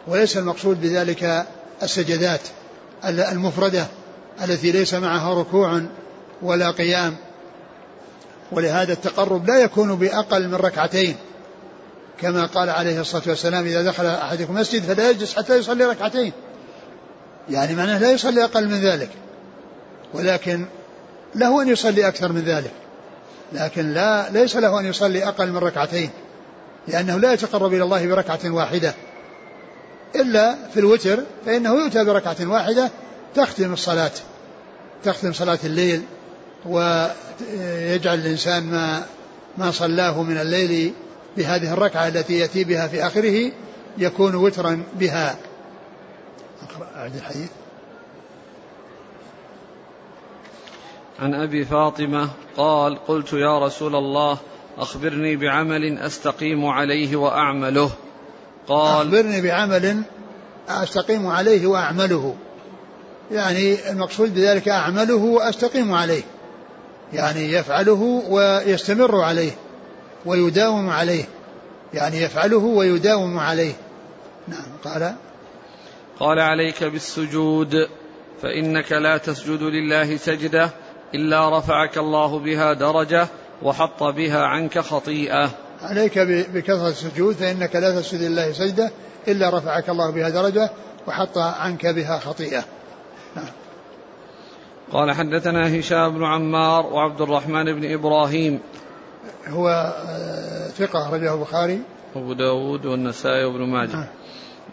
وليس 0.07 0.37
المقصود 0.37 0.81
بذلك 0.81 1.45
السجدات 1.83 2.41
المفردة 3.05 3.87
التي 4.43 4.71
ليس 4.71 4.93
معها 4.93 5.33
ركوع 5.33 5.81
ولا 6.41 6.71
قيام. 6.71 7.15
ولهذا 8.51 8.93
التقرب 8.93 9.47
لا 9.47 9.57
يكون 9.57 9.95
بأقل 9.95 10.47
من 10.47 10.55
ركعتين 10.55 11.15
كما 12.21 12.45
قال 12.45 12.69
عليه 12.69 13.01
الصلاة 13.01 13.23
والسلام 13.27 13.65
إذا 13.65 13.83
دخل 13.83 14.05
أحدكم 14.05 14.53
مسجد 14.53 14.83
فلا 14.83 15.09
يجلس 15.09 15.35
حتى 15.35 15.57
يصلي 15.57 15.85
ركعتين. 15.85 16.31
يعني 17.49 17.75
معناه 17.75 17.99
لا 17.99 18.11
يصلي 18.11 18.43
أقل 18.43 18.67
من 18.67 18.81
ذلك 18.81 19.09
ولكن 20.13 20.65
له 21.35 21.61
أن 21.61 21.67
يصلي 21.67 22.07
أكثر 22.07 22.31
من 22.31 22.41
ذلك 22.41 22.71
لكن 23.53 23.93
لا 23.93 24.29
ليس 24.29 24.55
له 24.55 24.79
أن 24.79 24.85
يصلي 24.85 25.27
أقل 25.27 25.51
من 25.51 25.57
ركعتين 25.57 26.09
لأنه 26.87 27.17
لا 27.17 27.33
يتقرب 27.33 27.73
إلى 27.73 27.83
الله 27.83 28.07
بركعة 28.07 28.39
واحدة. 28.45 28.93
إلا 30.15 30.55
في 30.73 30.79
الوتر 30.79 31.23
فإنه 31.45 31.73
يؤتى 31.73 32.03
بركعة 32.03 32.37
واحدة 32.41 32.91
تختم 33.35 33.73
الصلاة. 33.73 34.11
تختم 35.03 35.33
صلاة 35.33 35.59
الليل 35.63 36.01
ويجعل 36.65 38.19
الإنسان 38.19 38.63
ما 38.63 39.03
ما 39.57 39.71
صلاه 39.71 40.23
من 40.23 40.37
الليل 40.37 40.93
بهذه 41.37 41.73
الركعة 41.73 42.07
التي 42.07 42.39
يأتي 42.39 42.63
بها 42.63 42.87
في 42.87 43.07
آخره 43.07 43.51
يكون 43.97 44.35
وترا 44.35 44.83
بها. 44.99 45.35
أقرأ 46.61 46.87
أعد 46.95 47.15
الحديث. 47.15 47.49
عن 51.19 51.33
أبي 51.33 51.65
فاطمة 51.65 52.29
قال 52.57 53.05
قلت 53.05 53.33
يا 53.33 53.59
رسول 53.59 53.95
الله 53.95 54.37
أخبرني 54.77 55.35
بعمل 55.35 55.97
أستقيم 55.97 56.65
عليه 56.65 57.15
وأعمله. 57.15 57.91
قال 58.67 59.07
أخبرني 59.07 59.41
بعمل 59.41 60.01
أستقيم 60.69 61.27
عليه 61.27 61.67
وأعمله. 61.67 62.35
يعني 63.31 63.89
المقصود 63.89 64.35
بذلك 64.35 64.69
أعمله 64.69 65.15
وأستقيم 65.15 65.93
عليه. 65.93 66.23
يعني 67.13 67.51
يفعله 67.51 68.23
ويستمر 68.29 69.21
عليه 69.21 69.51
ويداوم 70.25 70.89
عليه. 70.89 71.23
يعني 71.93 72.21
يفعله 72.21 72.57
ويداوم 72.57 73.39
عليه. 73.39 73.73
نعم 74.47 74.77
قال. 74.83 75.15
قال 76.19 76.39
عليك 76.39 76.83
بالسجود 76.83 77.87
فإنك 78.41 78.91
لا 78.91 79.17
تسجد 79.17 79.61
لله 79.61 80.17
سجدة 80.17 80.69
إلا 81.13 81.59
رفعك 81.59 81.97
الله 81.97 82.39
بها 82.39 82.73
درجة 82.73 83.27
وحط 83.63 84.03
بها 84.03 84.45
عنك 84.45 84.79
خطيئة. 84.79 85.64
عليك 85.85 86.19
بكثرة 86.53 86.87
السجود 86.87 87.35
فإنك 87.35 87.75
لا 87.75 87.99
تسجد 87.99 88.21
لله 88.21 88.51
سجدة 88.51 88.91
إلا 89.27 89.57
رفعك 89.57 89.89
الله 89.89 90.11
بها 90.11 90.29
درجة 90.29 90.69
وحط 91.07 91.37
عنك 91.37 91.85
بها 91.85 92.19
خطيئة. 92.19 92.63
قال 94.91 95.11
حدثنا 95.11 95.79
هشام 95.79 96.13
بن 96.17 96.23
عمار 96.23 96.85
وعبد 96.85 97.21
الرحمن 97.21 97.63
بن 97.63 97.93
إبراهيم. 97.93 98.59
هو 99.47 99.93
آه، 100.07 100.67
ثقة 100.67 101.13
رجله 101.13 101.33
البخاري. 101.33 101.79
أبو 102.15 102.33
داود 102.33 102.85
والنسائي 102.85 103.45
وابن 103.45 103.61
ماجه. 103.61 103.95
نعم. 103.95 104.07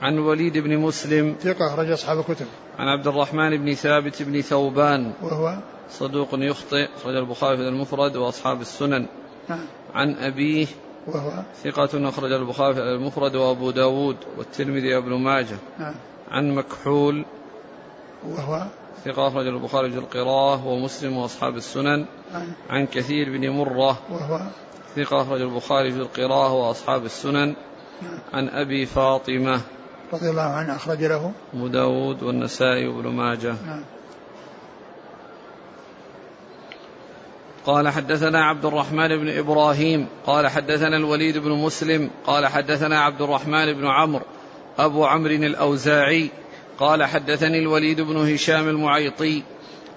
عن 0.03 0.19
وليد 0.19 0.59
بن 0.59 0.79
مسلم. 0.79 1.37
ثقة 1.41 1.75
رجل 1.75 1.95
أصحاب 1.95 2.19
الكتب. 2.19 2.47
عن 2.79 2.89
عبد 2.89 3.07
الرحمن 3.07 3.57
بن 3.57 3.75
ثابت 3.75 4.23
بن 4.23 4.41
ثوبان. 4.41 5.13
وهو؟ 5.23 5.57
صدوق 5.91 6.29
يخطئ 6.33 6.89
رجل 7.07 7.19
البخاري 7.19 7.57
في 7.57 7.63
المفرد 7.63 8.17
وأصحاب 8.17 8.61
السنن. 8.61 9.07
نعم. 9.49 9.67
عن 9.95 10.15
أبيه 10.15 10.67
وهو 11.07 11.43
ثقة 11.65 12.09
أخرج 12.09 12.33
البخاري 12.33 12.83
المفرد 12.95 13.37
وأبو 13.37 13.71
داود 13.71 14.17
والترمذي 14.39 14.95
وابن 14.95 15.13
ماجه 15.13 15.57
نعم. 15.79 15.95
عن 16.31 16.55
مكحول 16.55 17.25
وهو 18.29 18.67
ثقة 19.05 19.29
أخرج 19.29 19.47
البخاري 19.47 19.91
في 19.91 19.99
القراءة 19.99 20.67
ومسلم 20.67 21.17
وأصحاب 21.17 21.57
السنن 21.57 22.07
نعم. 22.33 22.47
عن 22.71 22.87
كثير 22.87 23.31
بن 23.31 23.51
مرة 23.51 23.99
وهو 24.11 24.41
ثقة 24.97 25.23
أخرج 25.23 25.41
البخاري 25.41 25.93
في 25.93 25.99
القراءة 25.99 26.53
وأصحاب 26.53 27.05
السنن 27.05 27.55
نعم. 28.03 28.19
عن 28.33 28.49
أبي 28.49 28.87
فاطمة 28.87 29.61
رضي 30.13 30.31
الله 30.31 30.43
عنه 30.43 30.77
أخرج 30.77 31.05
له 31.05 31.33
أبو 31.55 31.67
داود 31.67 32.23
والنسائي 32.23 32.89
وابن 32.89 33.09
ماجه 33.09 33.55
نعم. 33.67 33.83
قال 37.67 37.89
حدثنا 37.89 38.45
عبد 38.45 38.65
الرحمن 38.65 39.09
بن 39.09 39.39
إبراهيم 39.39 40.07
قال 40.27 40.49
حدثنا 40.49 40.97
الوليد 40.97 41.39
بن 41.39 41.51
مسلم 41.51 42.11
قال 42.27 42.47
حدثنا 42.47 43.01
عبد 43.01 43.23
الرحمن 43.23 43.73
بن 43.73 43.87
عمرو 43.87 44.25
أبو 44.79 45.05
عمرو 45.05 45.35
الأوزاعي 45.35 46.31
قال 46.79 47.05
حدثني 47.05 47.59
الوليد 47.59 48.01
بن 48.01 48.33
هشام 48.33 48.69
المعيطي 48.69 49.43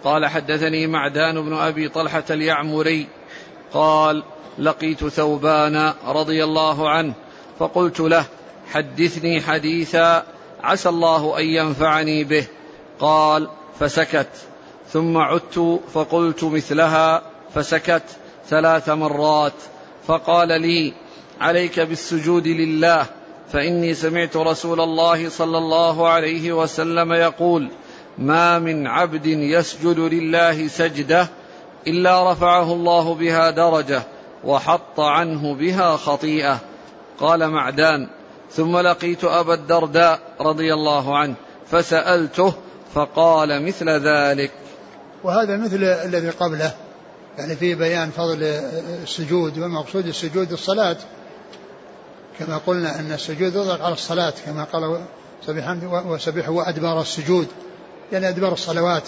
قال 0.03 0.25
حدثني 0.25 0.87
معدان 0.87 1.41
بن 1.41 1.53
أبي 1.53 1.89
طلحة 1.89 2.23
اليعمري 2.29 3.07
قال 3.73 4.23
لقيت 4.59 5.07
ثوبان 5.07 5.93
رضي 6.07 6.43
الله 6.43 6.89
عنه 6.89 7.13
فقلت 7.59 7.99
له 7.99 8.25
حدثني 8.71 9.41
حديثا 9.41 10.23
عسى 10.63 10.89
الله 10.89 11.39
أن 11.39 11.45
ينفعني 11.45 12.23
به. 12.23 12.47
قال 12.99 13.49
فسكت 13.79 14.29
ثم 14.89 15.17
عدت 15.17 15.79
فقلت 15.93 16.43
مثلها 16.43 17.34
فسكت 17.55 18.03
ثلاث 18.49 18.89
مرات 18.89 19.53
فقال 20.07 20.61
لي 20.61 20.93
عليك 21.41 21.79
بالسجود 21.79 22.47
لله 22.47 23.05
فإني 23.51 23.93
سمعت 23.93 24.37
رسول 24.37 24.81
الله 24.81 25.29
صلى 25.29 25.57
الله 25.57 26.07
عليه 26.07 26.53
وسلم 26.53 27.13
يقول 27.13 27.69
ما 28.17 28.59
من 28.59 28.87
عبد 28.87 29.25
يسجد 29.25 29.99
لله 29.99 30.67
سجدة 30.67 31.27
إلا 31.87 32.31
رفعه 32.31 32.73
الله 32.73 33.15
بها 33.15 33.49
درجة 33.49 34.03
وحط 34.43 34.99
عنه 34.99 35.55
بها 35.55 35.97
خطيئة. 35.97 36.59
قال 37.19 37.49
معدان 37.49 38.07
ثم 38.51 38.77
لقيت 38.77 39.23
أبا 39.23 39.53
الدرداء 39.53 40.19
رضي 40.41 40.73
الله 40.73 41.17
عنه 41.17 41.35
فسألته 41.71 42.53
فقال 42.93 43.65
مثل 43.65 43.89
ذلك. 43.89 44.51
وهذا 45.23 45.57
مثل 45.57 45.83
الذي 45.83 46.29
قبله. 46.29 46.73
يعني 47.37 47.55
في 47.55 47.75
بيان 47.75 48.11
فضل 48.11 48.43
السجود 49.03 49.57
والمقصود 49.57 50.07
السجود 50.07 50.51
الصلاة. 50.51 50.97
كما 52.39 52.57
قلنا 52.57 52.99
أن 52.99 53.11
السجود 53.11 53.55
يطلق 53.55 53.83
على 53.83 53.93
الصلاة 53.93 54.33
كما 54.45 54.63
قال 54.63 55.01
وسبحه 56.05 56.51
وأدبار 56.51 57.01
السجود 57.01 57.47
يعني 58.11 58.29
أدبار 58.29 58.53
الصلوات. 58.53 59.03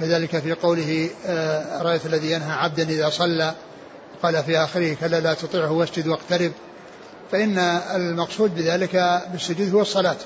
كذلك 0.00 0.38
في 0.38 0.52
قوله 0.52 1.10
آه، 1.26 1.82
رأيت 1.82 2.06
الذي 2.06 2.32
ينهى 2.32 2.52
عبدا 2.52 2.82
إذا 2.82 3.08
صلى؟ 3.08 3.54
قال 4.22 4.44
في 4.44 4.58
آخره 4.58 4.94
كلا 4.94 5.20
لا 5.20 5.34
تطيعه 5.34 5.72
واسجد 5.72 6.08
واقترب. 6.08 6.52
فإن 7.32 7.58
المقصود 7.94 8.54
بذلك 8.54 9.22
بالسجود 9.32 9.74
هو 9.74 9.80
الصلاة 9.80 10.16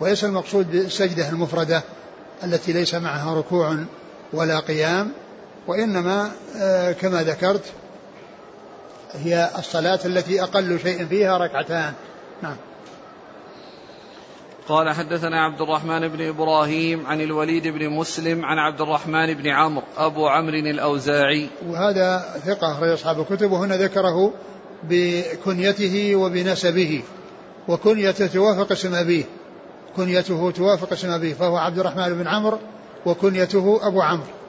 وليس 0.00 0.24
المقصود 0.24 0.70
بالسجدة 0.70 1.28
المفردة 1.28 1.82
التي 2.44 2.72
ليس 2.72 2.94
معها 2.94 3.34
ركوع 3.34 3.76
ولا 4.32 4.60
قيام. 4.60 5.12
وإنما 5.66 6.30
آه، 6.56 6.92
كما 6.92 7.22
ذكرت 7.22 7.72
هي 9.12 9.50
الصلاة 9.58 10.00
التي 10.04 10.42
أقل 10.42 10.80
شيء 10.80 11.06
فيها 11.06 11.38
ركعتان. 11.38 11.92
نعم. 12.42 12.56
قال 14.68 14.90
حدثنا 14.90 15.44
عبد 15.44 15.60
الرحمن 15.60 16.08
بن 16.08 16.28
إبراهيم 16.28 17.06
عن 17.06 17.20
الوليد 17.20 17.68
بن 17.68 17.90
مسلم 17.90 18.44
عن 18.44 18.58
عبد 18.58 18.80
الرحمن 18.80 19.34
بن 19.34 19.48
عمرو 19.48 19.84
أبو 19.96 20.28
عمرو 20.28 20.56
الأوزاعي. 20.56 21.48
وهذا 21.68 22.18
ثقة 22.46 22.72
أخرج 22.72 22.88
أصحاب 22.88 23.20
الكتب 23.20 23.52
وهنا 23.52 23.76
ذكره 23.76 24.32
بكنيته 24.82 26.16
وبنسبه 26.16 27.02
وكنيته 27.68 28.26
توافق 28.26 28.72
اسم 28.72 28.94
أبيه 28.94 29.24
كنيته 29.96 30.50
توافق 30.50 30.92
اسم 30.92 31.10
أبيه 31.10 31.34
فهو 31.34 31.56
عبد 31.56 31.78
الرحمن 31.78 32.14
بن 32.14 32.26
عمرو 32.26 32.58
وكنيته 33.06 33.80
أبو 33.82 34.02
عمرو. 34.02 34.39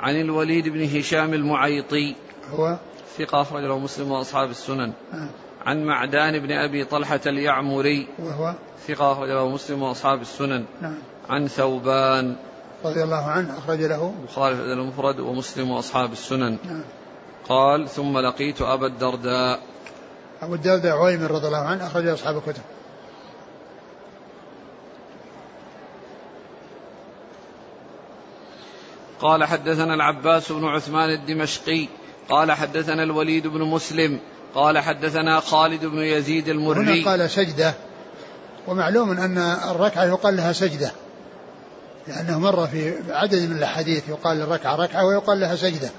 عن 0.00 0.20
الوليد 0.20 0.68
بن 0.68 0.98
هشام 0.98 1.34
المعيطي. 1.34 2.14
هو؟ 2.50 2.76
ثقة 3.18 3.42
أخرج 3.42 3.64
له 3.64 3.78
مسلم 3.78 4.10
وأصحاب 4.10 4.50
السنن. 4.50 4.92
آه. 5.12 5.28
عن 5.66 5.84
معدان 5.84 6.38
بن 6.38 6.52
أبي 6.52 6.84
طلحة 6.84 7.20
اليعمري. 7.26 8.08
وهو 8.18 8.54
ثقة 8.88 9.12
أخرج 9.12 9.28
له 9.28 9.48
مسلم 9.48 9.82
وأصحاب 9.82 10.20
السنن. 10.20 10.64
نعم. 10.80 10.98
عن 11.28 11.48
ثوبان. 11.48 12.36
رضي 12.84 13.02
الله 13.02 13.24
عنه 13.24 13.58
أخرج 13.58 13.80
له. 13.80 14.14
البخاري 14.20 14.56
في 14.56 14.62
المفرد 14.62 15.20
ومسلم 15.20 15.70
وأصحاب 15.70 16.12
السنن. 16.12 16.58
نعم. 16.64 16.82
قال 17.48 17.88
ثم 17.88 18.18
لقيت 18.18 18.62
أبا 18.62 18.86
الدرداء. 18.86 19.60
أبو 20.42 20.54
الدرداء 20.54 20.96
عويمر 20.96 21.30
رضي 21.30 21.46
الله 21.46 21.64
عنه 21.64 21.86
أخرج 21.86 22.06
أصحاب 22.06 22.36
الكتب. 22.36 22.62
قال 29.20 29.44
حدثنا 29.44 29.94
العباس 29.94 30.52
بن 30.52 30.64
عثمان 30.64 31.10
الدمشقي 31.10 31.88
قال 32.28 32.52
حدثنا 32.52 33.02
الوليد 33.02 33.46
بن 33.46 33.60
مسلم 33.60 34.20
قال 34.54 34.78
حدثنا 34.78 35.40
خالد 35.40 35.84
بن 35.84 35.98
يزيد 35.98 36.48
المري. 36.48 37.02
هنا 37.02 37.10
قال 37.10 37.30
سجدة 37.30 37.74
ومعلوم 38.68 39.10
أن 39.10 39.38
الركعة 39.70 40.04
يقال 40.04 40.36
لها 40.36 40.52
سجدة 40.52 40.92
لأنه 42.08 42.38
مر 42.38 42.66
في 42.66 42.94
عدد 43.10 43.50
من 43.50 43.56
الأحاديث 43.56 44.08
يقال 44.08 44.40
الركعة 44.40 44.76
ركعة 44.76 45.06
ويقال 45.06 45.40
لها 45.40 45.56
سجدة 45.56 45.90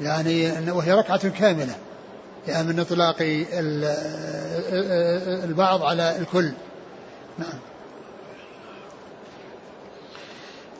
يعني 0.00 0.70
وهي 0.70 0.92
ركعة 0.92 1.28
كاملة 1.28 1.74
يعني 2.48 2.68
من 2.68 2.80
إطلاق 2.80 3.16
البعض 5.44 5.82
على 5.82 6.16
الكل. 6.18 6.52
نعم. 7.38 7.58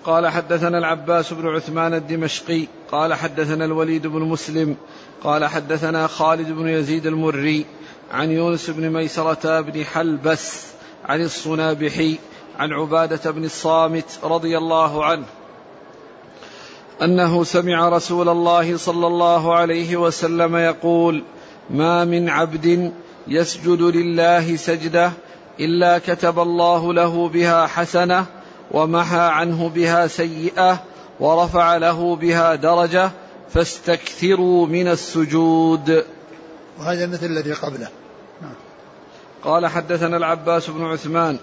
قال 0.06 0.28
حدثنا 0.28 0.78
العباس 0.78 1.32
بن 1.32 1.48
عثمان 1.48 1.94
الدمشقي 1.94 2.66
قال 2.92 3.14
حدثنا 3.14 3.64
الوليد 3.64 4.06
بن 4.06 4.22
مسلم 4.22 4.76
قال 5.24 5.44
حدثنا 5.44 6.06
خالد 6.06 6.52
بن 6.52 6.68
يزيد 6.68 7.06
المري 7.06 7.66
عن 8.12 8.30
يونس 8.30 8.70
بن 8.70 8.90
ميسرة 8.90 9.60
بن 9.60 9.84
حلبس 9.84 10.66
عن 11.04 11.22
الصنابحي 11.22 12.18
عن 12.58 12.72
عبادة 12.72 13.30
بن 13.30 13.44
الصامت 13.44 14.18
رضي 14.24 14.58
الله 14.58 15.04
عنه 15.04 15.24
أنه 17.02 17.44
سمع 17.44 17.88
رسول 17.88 18.28
الله 18.28 18.76
صلى 18.76 19.06
الله 19.06 19.54
عليه 19.54 19.96
وسلم 19.96 20.56
يقول 20.56 21.22
ما 21.70 22.04
من 22.04 22.28
عبد 22.28 22.92
يسجد 23.28 23.82
لله 23.82 24.56
سجدة 24.56 25.12
إلا 25.60 25.98
كتب 25.98 26.38
الله 26.38 26.92
له 26.92 27.28
بها 27.28 27.66
حسنة 27.66 28.26
ومحى 28.70 29.18
عنه 29.18 29.68
بها 29.68 30.06
سيئة 30.06 30.82
ورفع 31.20 31.76
له 31.76 32.16
بها 32.16 32.54
درجة 32.54 33.10
فاستكثروا 33.50 34.66
من 34.66 34.88
السجود. 34.88 36.04
وهذا 36.78 37.06
مثل 37.06 37.26
الذي 37.26 37.52
قبله. 37.52 37.88
نعم. 38.42 38.54
قال 39.42 39.66
حدثنا 39.66 40.16
العباس 40.16 40.70
بن 40.70 40.84
عثمان. 40.84 41.38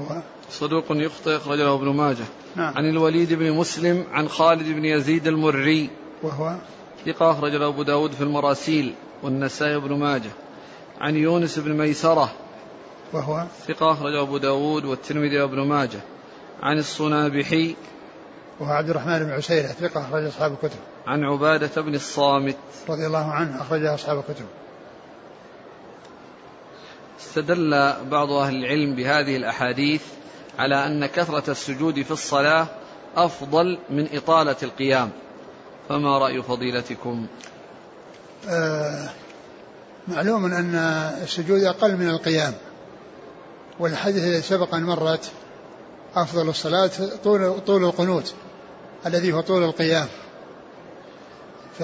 هو؟ 0.00 0.22
صدوق 0.50 0.84
يخطئ 0.90 1.36
أخرجه 1.36 1.74
ابن 1.74 1.88
ماجه. 1.88 2.24
نعم. 2.56 2.74
عن 2.76 2.90
الوليد 2.90 3.32
بن 3.32 3.52
مسلم 3.52 4.04
عن 4.12 4.28
خالد 4.28 4.68
بن 4.68 4.84
يزيد 4.84 5.26
المري. 5.26 5.90
وهو؟ 6.22 6.54
ثقة 7.06 7.30
أخرج 7.30 7.54
له 7.54 7.68
أبو 7.68 7.82
داود 7.82 8.12
في 8.12 8.20
المراسيل 8.20 8.94
والنسائي 9.22 9.80
بن 9.80 9.92
ماجه. 9.92 10.30
عن 11.00 11.16
يونس 11.16 11.58
بن 11.58 11.72
ميسرة 11.72 12.32
وهو 13.12 13.46
ثقة 13.68 13.92
أخرجه 13.92 14.22
أبو 14.22 14.38
داود 14.38 14.84
والترمذي 14.84 15.40
وابن 15.40 15.60
ماجه. 15.60 16.00
عن 16.62 16.78
الصنابحي. 16.78 17.76
وهو 18.60 18.70
عبد 18.70 18.90
الرحمن 18.90 19.18
بن 19.18 19.30
عسيرة 19.30 19.66
ثقة 19.66 20.00
أخرج 20.00 20.24
أصحاب 20.24 20.52
الكتب. 20.52 20.78
عن 21.06 21.24
عبادة 21.24 21.82
بن 21.82 21.94
الصامت. 21.94 22.56
رضي 22.88 23.06
الله 23.06 23.32
عنه 23.32 23.62
أخرج 23.62 23.84
أصحاب 23.84 24.18
الكتب. 24.18 24.44
استدل 27.20 27.92
بعض 28.10 28.30
أهل 28.30 28.54
العلم 28.54 28.94
بهذه 28.94 29.36
الأحاديث 29.36 30.02
على 30.58 30.86
أن 30.86 31.06
كثرة 31.06 31.50
السجود 31.50 32.02
في 32.02 32.10
الصلاة 32.10 32.66
أفضل 33.16 33.78
من 33.90 34.16
إطالة 34.16 34.56
القيام. 34.62 35.10
فما 35.88 36.18
رأي 36.18 36.42
فضيلتكم؟ 36.42 37.26
آه 38.48 39.08
معلوم 40.08 40.44
أن 40.44 40.74
السجود 41.22 41.62
أقل 41.62 41.96
من 41.96 42.08
القيام. 42.08 42.54
والحديث 43.78 44.24
الذي 44.24 44.42
سبق 44.42 44.74
أن 44.74 44.82
مرت 44.82 45.30
أفضل 46.16 46.48
الصلاة 46.48 46.90
طول, 47.24 47.60
طول 47.60 47.84
القنوت 47.84 48.34
الذي 49.06 49.32
هو 49.32 49.40
طول 49.40 49.62
القيام. 49.62 50.08
ف 51.78 51.80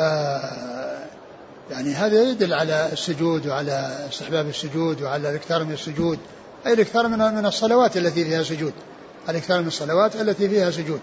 يعني 1.70 1.94
هذا 1.94 2.22
يدل 2.22 2.54
على 2.54 2.88
السجود 2.92 3.46
وعلى 3.46 4.06
استحباب 4.10 4.48
السجود 4.48 5.02
وعلى 5.02 5.30
الاكثار 5.30 5.64
من 5.64 5.72
السجود. 5.72 6.18
أي 6.66 6.72
الاكثار 6.72 7.08
من 7.08 7.18
من 7.18 7.46
الصلوات 7.46 7.96
التي 7.96 8.24
فيها 8.24 8.42
سجود. 8.42 8.72
الاكثار 9.28 9.60
من 9.60 9.66
الصلوات 9.66 10.16
التي 10.16 10.48
فيها 10.48 10.70
سجود. 10.70 11.00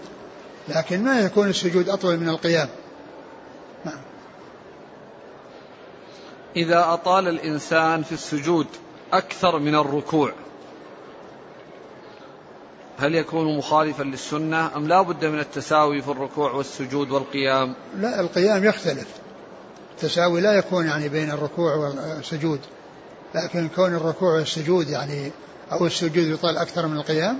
لكن 0.68 1.04
ما 1.04 1.20
يكون 1.20 1.48
السجود 1.48 1.88
أطول 1.88 2.16
من 2.16 2.28
القيام. 2.28 2.68
نعم. 3.84 4.00
إذا 6.56 6.92
أطال 6.92 7.28
الإنسان 7.28 8.02
في 8.02 8.12
السجود 8.12 8.66
أكثر 9.12 9.58
من 9.58 9.74
الركوع. 9.74 10.32
هل 12.98 13.14
يكون 13.14 13.58
مخالفا 13.58 14.02
للسنة 14.02 14.76
أم 14.76 14.88
لا 14.88 15.02
بد 15.02 15.24
من 15.24 15.38
التساوي 15.38 16.02
في 16.02 16.08
الركوع 16.08 16.52
والسجود 16.52 17.10
والقيام؟ 17.10 17.74
لا 17.96 18.20
القيام 18.20 18.64
يختلف. 18.64 19.06
التساوي 19.96 20.40
لا 20.40 20.52
يكون 20.52 20.86
يعني 20.86 21.08
بين 21.08 21.30
الركوع 21.30 21.74
والسجود 21.74 22.60
لكن 23.34 23.68
كون 23.68 23.94
الركوع 23.94 24.34
والسجود 24.34 24.88
يعني 24.88 25.30
أو 25.72 25.86
السجود 25.86 26.26
يطال 26.26 26.56
أكثر 26.56 26.86
من 26.86 26.96
القيام 26.96 27.38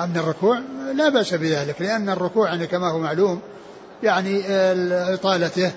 أم 0.00 0.16
الركوع 0.16 0.60
لا 0.94 1.08
بأس 1.08 1.34
بذلك 1.34 1.82
لأن 1.82 2.08
الركوع 2.08 2.48
يعني 2.48 2.66
كما 2.66 2.90
هو 2.90 2.98
معلوم 2.98 3.40
يعني 4.02 4.42
إطالته 5.14 5.72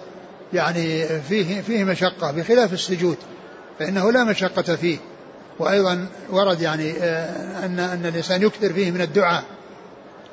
يعني 0.53 1.05
فيه 1.21 1.61
فيه 1.61 1.83
مشقة 1.83 2.31
بخلاف 2.31 2.73
السجود 2.73 3.17
فإنه 3.79 4.11
لا 4.11 4.23
مشقة 4.23 4.75
فيه. 4.75 4.97
وأيضا 5.59 6.07
ورد 6.29 6.61
يعني 6.61 6.91
آه، 6.91 7.65
أن 7.65 7.79
أن 7.79 8.05
الإنسان 8.05 8.41
يكثر 8.41 8.73
فيه 8.73 8.91
من 8.91 9.01
الدعاء. 9.01 9.43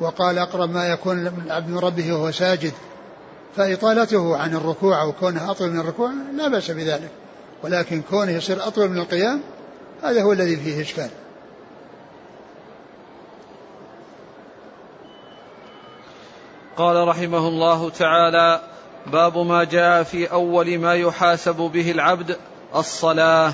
وقال 0.00 0.38
أقرب 0.38 0.70
ما 0.70 0.86
يكون 0.86 1.26
العبد 1.26 1.68
من 1.68 1.78
ربه 1.78 2.12
وهو 2.12 2.30
ساجد. 2.30 2.72
فإطالته 3.56 4.36
عن 4.36 4.54
الركوع 4.54 5.02
أو 5.02 5.12
كونه 5.12 5.50
أطول 5.50 5.70
من 5.70 5.80
الركوع 5.80 6.10
لا 6.36 6.48
بأس 6.48 6.70
بذلك. 6.70 7.10
ولكن 7.62 8.02
كونه 8.10 8.32
يصير 8.32 8.66
أطول 8.66 8.88
من 8.88 8.98
القيام 8.98 9.40
هذا 10.02 10.22
هو 10.22 10.32
الذي 10.32 10.56
فيه 10.56 10.82
إشكال. 10.82 11.10
قال 16.76 17.08
رحمه 17.08 17.48
الله 17.48 17.90
تعالى 17.90 18.60
باب 19.06 19.38
ما 19.38 19.64
جاء 19.64 20.02
في 20.02 20.32
أول 20.32 20.78
ما 20.78 20.94
يحاسب 20.94 21.56
به 21.56 21.90
العبد 21.90 22.36
الصلاة. 22.74 23.52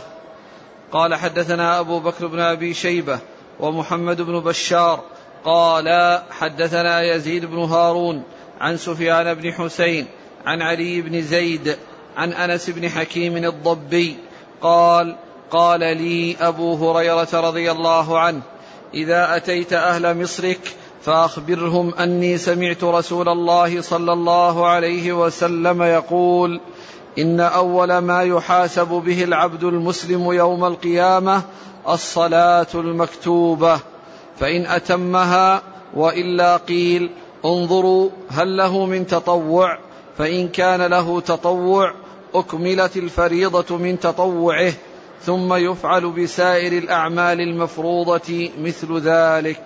قال 0.93 1.14
حدثنا 1.14 1.80
أبو 1.80 2.01
بكر 2.01 2.26
بن 2.26 2.41
أبي 2.41 2.74
شيبة 2.74 3.18
ومحمد 3.61 4.20
بن 4.20 4.41
بشار 4.41 5.01
قال 5.45 6.18
حدثنا 6.30 7.03
يزيد 7.03 7.45
بن 7.45 7.59
هارون 7.59 8.22
عن 8.61 8.76
سفيان 8.76 9.34
بن 9.34 9.53
حسين 9.53 10.07
عن 10.47 10.62
علي 10.62 11.01
بن 11.01 11.22
زيد 11.22 11.76
عن 12.16 12.32
أنس 12.32 12.70
بن 12.70 12.89
حكيم 12.89 13.37
الضبي 13.37 14.16
قال 14.61 15.16
قال 15.51 15.80
لي 15.80 16.37
أبو 16.41 16.74
هريرة 16.74 17.28
رضي 17.32 17.70
الله 17.70 18.18
عنه 18.18 18.43
إذا 18.95 19.37
أتيت 19.37 19.72
أهل 19.72 20.22
مصرك 20.22 20.76
فأخبرهم 21.03 21.95
أني 21.95 22.39
سمعت 22.39 22.84
رسول 22.84 23.28
الله 23.28 23.80
صلى 23.80 24.12
الله 24.12 24.66
عليه 24.66 25.12
وسلم 25.12 25.82
يقول 25.82 26.61
إن 27.19 27.41
أول 27.41 27.99
ما 27.99 28.23
يحاسب 28.23 28.89
به 28.89 29.25
العبد 29.25 29.64
المسلم 29.64 30.33
يوم 30.33 30.64
القيامة 30.64 31.43
الصلاة 31.89 32.67
المكتوبة 32.75 33.81
فإن 34.41 34.67
أتمها 34.67 35.62
وإلا 35.95 36.57
قيل 36.57 37.11
انظروا 37.45 38.11
هل 38.29 38.57
له 38.57 38.87
من 38.87 39.07
تطوع 39.07 39.79
فإن 40.19 40.49
كان 40.49 40.83
له 40.83 41.21
تطوع 41.21 41.95
أكملت 42.35 42.97
الفريضة 42.97 43.77
من 43.77 44.01
تطوعه 44.01 44.73
ثم 45.23 45.55
يفعل 45.55 46.11
بسائر 46.11 46.73
الأعمال 46.73 47.41
المفروضة 47.41 48.51
مثل 48.59 49.01
ذلك. 49.01 49.62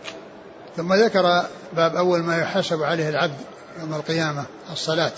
ثم 0.76 0.94
ذكر 0.94 1.22
باب 1.72 1.96
أول 1.96 2.20
ما 2.22 2.38
يحاسب 2.38 2.82
عليه 2.82 3.08
العبد 3.08 3.36
يوم 3.80 3.94
القيامة 3.94 4.44
الصلاة. 4.72 5.12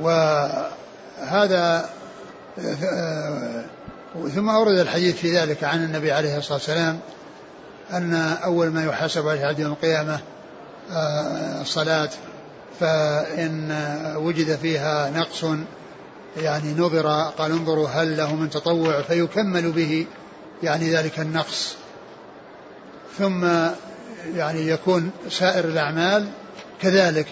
وهذا 0.00 1.88
ثم 4.34 4.48
أورد 4.48 4.78
الحديث 4.78 5.16
في 5.16 5.38
ذلك 5.38 5.64
عن 5.64 5.84
النبي 5.84 6.12
عليه 6.12 6.38
الصلاة 6.38 6.54
والسلام 6.54 7.00
أن 7.92 8.14
أول 8.44 8.68
ما 8.68 8.84
يحاسب 8.84 9.28
عليه 9.28 9.58
يوم 9.58 9.72
القيامة 9.72 10.20
آه، 10.90 11.60
الصلاة 11.60 12.10
فإن 12.80 13.72
وجد 14.16 14.56
فيها 14.56 15.10
نقص 15.10 15.44
يعني 16.36 16.74
نظر 16.74 17.30
قال 17.38 17.52
انظروا 17.52 17.88
هل 17.88 18.16
له 18.16 18.34
من 18.34 18.50
تطوع 18.50 19.02
فيكمل 19.02 19.72
به 19.72 20.06
يعني 20.62 20.94
ذلك 20.94 21.20
النقص. 21.20 21.74
ثم 23.18 23.44
يعني 24.34 24.68
يكون 24.68 25.10
سائر 25.30 25.64
الأعمال 25.64 26.28
كذلك. 26.82 27.26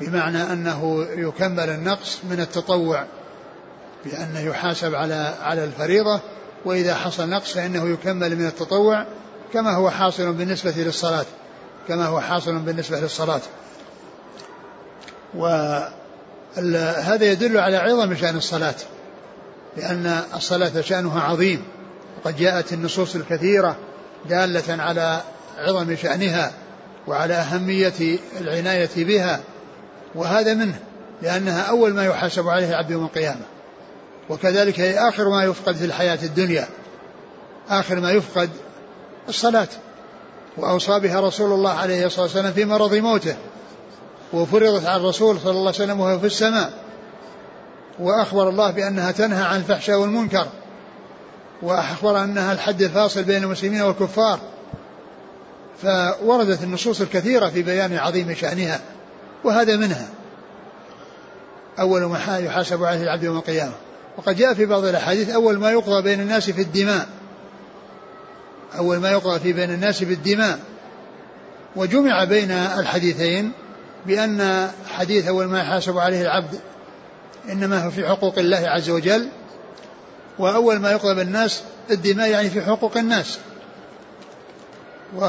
بمعنى 0.00 0.42
أنه 0.42 1.06
يكمل 1.10 1.70
النقص 1.70 2.18
من 2.30 2.40
التطوع 2.40 3.06
بأنه 4.04 4.40
يحاسب 4.40 4.94
على 4.94 5.34
على 5.42 5.64
الفريضة 5.64 6.20
وإذا 6.64 6.94
حصل 6.94 7.28
نقص 7.28 7.52
فإنه 7.52 7.88
يكمل 7.88 8.36
من 8.36 8.46
التطوع 8.46 9.06
كما 9.52 9.74
هو 9.74 9.90
حاصل 9.90 10.32
بالنسبة 10.32 10.74
للصلاة 10.76 11.26
كما 11.88 12.06
هو 12.06 12.20
حاصل 12.20 12.58
بالنسبة 12.58 13.00
للصلاة. 13.00 13.40
وهذا 15.34 17.24
يدل 17.24 17.58
على 17.58 17.76
عظم 17.76 18.14
شأن 18.14 18.36
الصلاة 18.36 18.74
لأن 19.76 20.22
الصلاة 20.36 20.80
شأنها 20.80 21.20
عظيم 21.20 21.62
وقد 22.18 22.36
جاءت 22.36 22.72
النصوص 22.72 23.14
الكثيرة 23.14 23.76
دالة 24.28 24.82
على 24.82 25.20
عظم 25.58 25.96
شأنها 25.96 26.52
وعلى 27.06 27.34
أهمية 27.34 28.18
العناية 28.40 28.90
بها 28.96 29.40
وهذا 30.14 30.54
منه 30.54 30.78
لأنها 31.22 31.62
أول 31.62 31.94
ما 31.94 32.04
يحاسب 32.04 32.48
عليه 32.48 32.68
العبد 32.68 32.90
يوم 32.90 33.04
القيامة. 33.04 33.42
وكذلك 34.30 34.80
هي 34.80 35.08
آخر 35.08 35.28
ما 35.28 35.44
يفقد 35.44 35.76
في 35.76 35.84
الحياة 35.84 36.18
الدنيا 36.22 36.68
آخر 37.70 38.00
ما 38.00 38.10
يفقد 38.10 38.50
الصلاة. 39.28 39.68
وأوصى 40.56 41.00
بها 41.00 41.20
رسول 41.20 41.52
الله 41.52 41.70
عليه 41.70 42.06
الصلاة 42.06 42.22
والسلام 42.22 42.52
في 42.52 42.64
مرض 42.64 42.94
موته 42.94 43.36
وفرضت 44.32 44.86
على 44.86 44.96
الرسول 44.96 45.40
صلى 45.40 45.50
الله 45.50 45.60
عليه 45.60 45.70
وسلم 45.70 46.00
وهو 46.00 46.18
في 46.18 46.26
السماء. 46.26 46.72
وأخبر 47.98 48.48
الله 48.48 48.70
بأنها 48.70 49.12
تنهى 49.12 49.42
عن 49.42 49.56
الفحشاء 49.56 49.98
والمنكر 49.98 50.46
وأخبر 51.62 52.24
أنها 52.24 52.52
الحد 52.52 52.82
الفاصل 52.82 53.22
بين 53.22 53.42
المسلمين 53.42 53.82
والكفار. 53.82 54.40
فوردت 55.82 56.62
النصوص 56.62 57.00
الكثيرة 57.00 57.48
في 57.48 57.62
بيان 57.62 57.96
عظيم 57.96 58.34
شأنها. 58.34 58.80
وهذا 59.44 59.76
منها. 59.76 60.08
أول 61.78 62.02
ما 62.04 62.38
يحاسب 62.38 62.84
عليه 62.84 63.02
العبد 63.02 63.22
يوم 63.22 63.36
القيامة. 63.36 63.72
وقد 64.16 64.36
جاء 64.36 64.54
في 64.54 64.66
بعض 64.66 64.84
الأحاديث 64.84 65.30
أول 65.30 65.58
ما 65.58 65.70
يقضى 65.70 66.02
بين 66.02 66.20
الناس 66.20 66.50
في 66.50 66.62
الدماء. 66.62 67.08
أول 68.78 68.98
ما 68.98 69.10
يقضى 69.10 69.40
في 69.40 69.52
بين 69.52 69.70
الناس 69.70 70.04
في 70.04 70.12
الدماء. 70.12 70.58
وجمع 71.76 72.24
بين 72.24 72.50
الحديثين 72.50 73.52
بأن 74.06 74.70
حديث 74.88 75.28
أول 75.28 75.46
ما 75.46 75.60
يحاسب 75.60 75.98
عليه 75.98 76.22
العبد 76.22 76.60
إنما 77.52 77.84
هو 77.84 77.90
في 77.90 78.08
حقوق 78.08 78.38
الله 78.38 78.68
عز 78.68 78.90
وجل. 78.90 79.28
وأول 80.38 80.78
ما 80.78 80.90
يقضى 80.90 81.14
بالناس 81.14 81.62
الدماء 81.90 82.30
يعني 82.30 82.50
في 82.50 82.62
حقوق 82.62 82.96
الناس. 82.96 83.38
و 85.16 85.24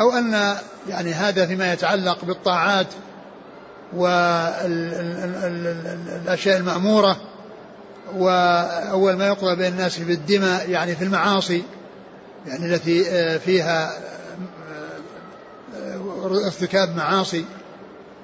أو 0.00 0.12
أن 0.12 0.56
يعني 0.88 1.12
هذا 1.12 1.46
فيما 1.46 1.72
يتعلق 1.72 2.24
بالطاعات 2.24 2.86
والأشياء 3.96 5.56
المأمورة 6.56 7.16
وأول 8.16 9.12
ما 9.14 9.26
يقضى 9.26 9.56
بين 9.56 9.72
الناس 9.72 9.98
بالدماء 9.98 10.70
يعني 10.70 10.96
في 10.96 11.04
المعاصي 11.04 11.62
يعني 12.46 12.74
التي 12.74 13.10
آه، 13.10 13.38
فيها 13.38 13.92
آه، 15.76 16.46
ارتكاب 16.46 16.96
معاصي 16.96 17.44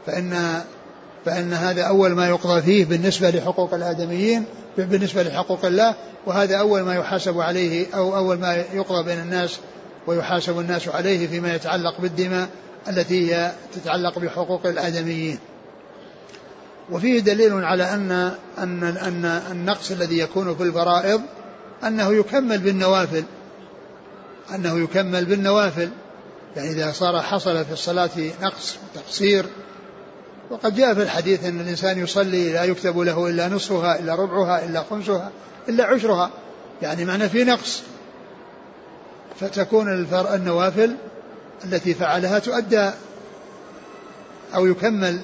فإن 0.07 0.61
فإن 1.25 1.53
هذا 1.53 1.83
أول 1.83 2.13
ما 2.13 2.29
يقضى 2.29 2.63
فيه 2.63 2.85
بالنسبة 2.85 3.31
لحقوق 3.31 3.75
الآدميين 3.75 4.45
بالنسبة 4.79 5.23
لحقوق 5.23 5.65
الله 5.65 5.95
وهذا 6.27 6.57
أول 6.57 6.81
ما 6.81 6.95
يحاسب 6.95 7.41
عليه 7.41 7.87
أو 7.95 8.17
أول 8.17 8.39
ما 8.39 8.65
يقضى 8.73 9.05
بين 9.05 9.19
الناس 9.19 9.59
ويحاسب 10.07 10.59
الناس 10.59 10.89
عليه 10.89 11.27
فيما 11.29 11.55
يتعلق 11.55 12.01
بالدماء 12.01 12.49
التي 12.89 13.35
هي 13.35 13.53
تتعلق 13.75 14.19
بحقوق 14.19 14.67
الآدميين. 14.67 15.39
وفيه 16.91 17.21
دليل 17.21 17.65
على 17.65 17.95
أن 17.95 18.13
أن 18.59 18.83
أن 18.85 19.25
النقص 19.25 19.91
الذي 19.91 20.19
يكون 20.19 20.57
في 20.57 20.63
الفرائض 20.63 21.23
أنه 21.85 22.15
يكمل 22.15 22.59
بالنوافل. 22.59 23.25
أنه 24.55 24.79
يكمل 24.79 25.25
بالنوافل. 25.25 25.91
يعني 26.57 26.71
إذا 26.71 26.93
صار 26.93 27.23
حصل 27.23 27.65
في 27.65 27.73
الصلاة 27.73 28.11
نقص 28.43 28.77
تقصير. 28.95 29.47
وقد 30.51 30.77
جاء 30.77 30.95
في 30.95 31.03
الحديث 31.03 31.45
أن 31.45 31.61
الإنسان 31.61 31.99
يصلي 31.99 32.53
لا 32.53 32.65
يكتب 32.65 32.99
له 32.99 33.29
إلا 33.29 33.49
نصفها 33.49 33.99
إلا 33.99 34.15
ربعها 34.15 34.65
إلا 34.65 34.85
خمسها 34.91 35.31
إلا 35.69 35.85
عشرها. 35.85 36.31
يعني 36.83 37.05
معنى 37.05 37.29
في 37.29 37.45
نقص. 37.45 37.83
فتكون 39.41 40.07
النوافل 40.35 40.97
التي 41.65 41.95
فعلها 41.95 42.39
تؤدى 42.39 42.91
أو 44.55 44.67
يكمل 44.67 45.21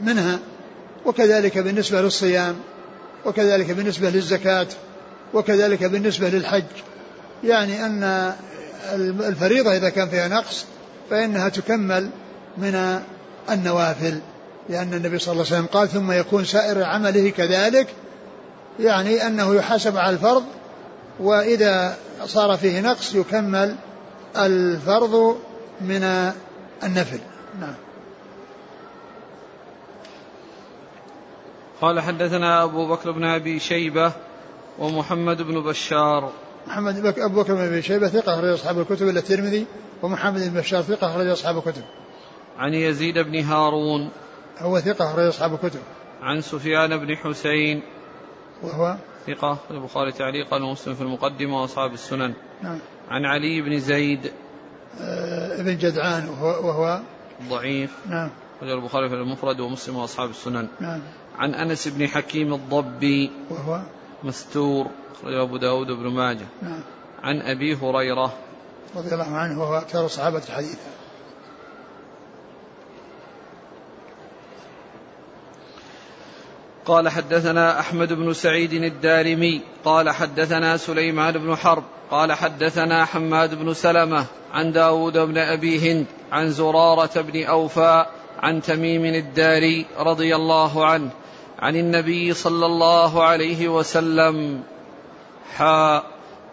منها. 0.00 0.38
وكذلك 1.06 1.58
بالنسبة 1.58 2.00
للصيام 2.02 2.56
وكذلك 3.26 3.70
بالنسبة 3.70 4.10
للزكاة 4.10 4.66
وكذلك 5.34 5.84
بالنسبة 5.84 6.28
للحج. 6.28 6.64
يعني 7.44 7.86
أن 7.86 8.32
الفريضة 8.98 9.76
إذا 9.76 9.88
كان 9.88 10.08
فيها 10.08 10.28
نقص 10.28 10.64
فإنها 11.10 11.48
تكمل 11.48 12.10
من 12.58 13.00
النوافل. 13.50 14.20
لأن 14.68 14.94
النبي 14.94 15.18
صلى 15.18 15.32
الله 15.32 15.44
عليه 15.46 15.54
وسلم 15.56 15.66
قال 15.66 15.88
ثم 15.88 16.12
يكون 16.12 16.44
سائر 16.44 16.82
عمله 16.84 17.30
كذلك 17.30 17.86
يعني 18.80 19.26
أنه 19.26 19.54
يحاسب 19.54 19.96
على 19.96 20.16
الفرض 20.16 20.44
وإذا 21.20 21.96
صار 22.26 22.56
فيه 22.56 22.80
نقص 22.80 23.14
يكمل 23.14 23.76
الفرض 24.36 25.38
من 25.80 26.32
النفل. 26.82 27.18
نعم. 27.60 27.74
قال 31.80 32.00
حدثنا 32.00 32.64
أبو 32.64 32.88
بكر 32.88 33.10
بن 33.10 33.24
أبي 33.24 33.58
شيبة 33.58 34.12
ومحمد 34.78 35.42
بن 35.42 35.60
بشار. 35.60 36.32
محمد 36.66 37.02
بك 37.02 37.18
أبو 37.18 37.42
بكر 37.42 37.54
بن 37.54 37.60
أبي 37.60 37.82
شيبة 37.82 38.08
ثقة 38.08 38.34
أخرج 38.34 38.48
أصحاب 38.48 38.80
الكتب 38.80 39.08
إلا 39.08 39.18
الترمذي 39.18 39.66
ومحمد 40.02 40.40
بن 40.40 40.60
بشار 40.60 40.82
ثقة 40.82 41.06
أخرج 41.06 41.26
أصحاب 41.26 41.58
الكتب. 41.58 41.82
عن 42.58 42.74
يزيد 42.74 43.18
بن 43.18 43.40
هارون. 43.40 44.10
هو 44.58 44.80
ثقة 44.80 45.10
أخرج 45.10 45.26
أصحاب 45.26 45.54
الكتب. 45.54 45.80
عن 46.22 46.40
سفيان 46.40 46.96
بن 46.96 47.16
حسين. 47.16 47.82
وهو؟ 48.62 48.96
ثقة 49.26 49.58
البخاري 49.70 50.12
تعليقا 50.12 50.64
ومسلم 50.64 50.94
في 50.94 51.00
المقدمة 51.00 51.62
وأصحاب 51.62 51.92
السنن. 51.92 52.34
نعم. 52.62 52.78
عن 53.10 53.24
علي 53.24 53.60
بن 53.60 53.78
زيد. 53.78 54.32
آه 55.00 55.60
ابن 55.60 55.78
جدعان 55.78 56.28
وهو, 56.28 56.68
وهو؟ 56.68 57.00
ضعيف. 57.48 57.96
نعم. 58.08 58.30
البخاري 58.62 59.08
في 59.08 59.14
المفرد 59.14 59.60
ومسلم 59.60 59.96
وأصحاب 59.96 60.30
السنن. 60.30 60.68
نعم. 60.80 61.00
عن 61.38 61.54
أنس 61.54 61.88
بن 61.88 62.08
حكيم 62.08 62.54
الضبي 62.54 63.30
وهو 63.50 63.80
مستور 64.24 64.86
أخرجه 65.14 65.42
أبو 65.42 65.56
داود 65.56 65.86
بن 65.86 66.06
ماجه. 66.06 66.46
نعم. 66.62 66.80
عن 67.22 67.40
أبي 67.40 67.74
هريرة. 67.74 68.32
رضي 68.96 69.14
الله 69.14 69.36
عنه 69.36 69.60
وهو 69.60 69.78
أكثر 69.78 70.04
الصحابة 70.04 70.40
حديثا 70.40 70.90
قال 76.86 77.08
حدثنا 77.08 77.80
أحمد 77.80 78.12
بن 78.12 78.32
سعيد 78.32 78.72
الدارمي. 78.72 79.60
قال 79.84 80.10
حدثنا 80.10 80.76
سليمان 80.76 81.38
بن 81.38 81.56
حرب. 81.56 81.84
قال 82.10 82.32
حدثنا 82.32 83.04
حماد 83.04 83.54
بن 83.54 83.74
سلمة 83.74 84.26
عن 84.52 84.72
داود 84.72 85.18
بن 85.18 85.38
أبي 85.38 85.92
هند 85.92 86.06
عن 86.32 86.50
زرارة 86.50 87.20
بن 87.20 87.44
اوفى 87.44 88.06
عن 88.38 88.62
تميم 88.62 89.04
الداري 89.04 89.86
رضي 89.98 90.36
الله 90.36 90.86
عنه. 90.86 91.10
عن 91.60 91.76
النبي 91.76 92.34
صلى 92.34 92.66
الله 92.66 93.24
عليه 93.24 93.68
وسلم 93.68 94.62
حا 95.56 96.02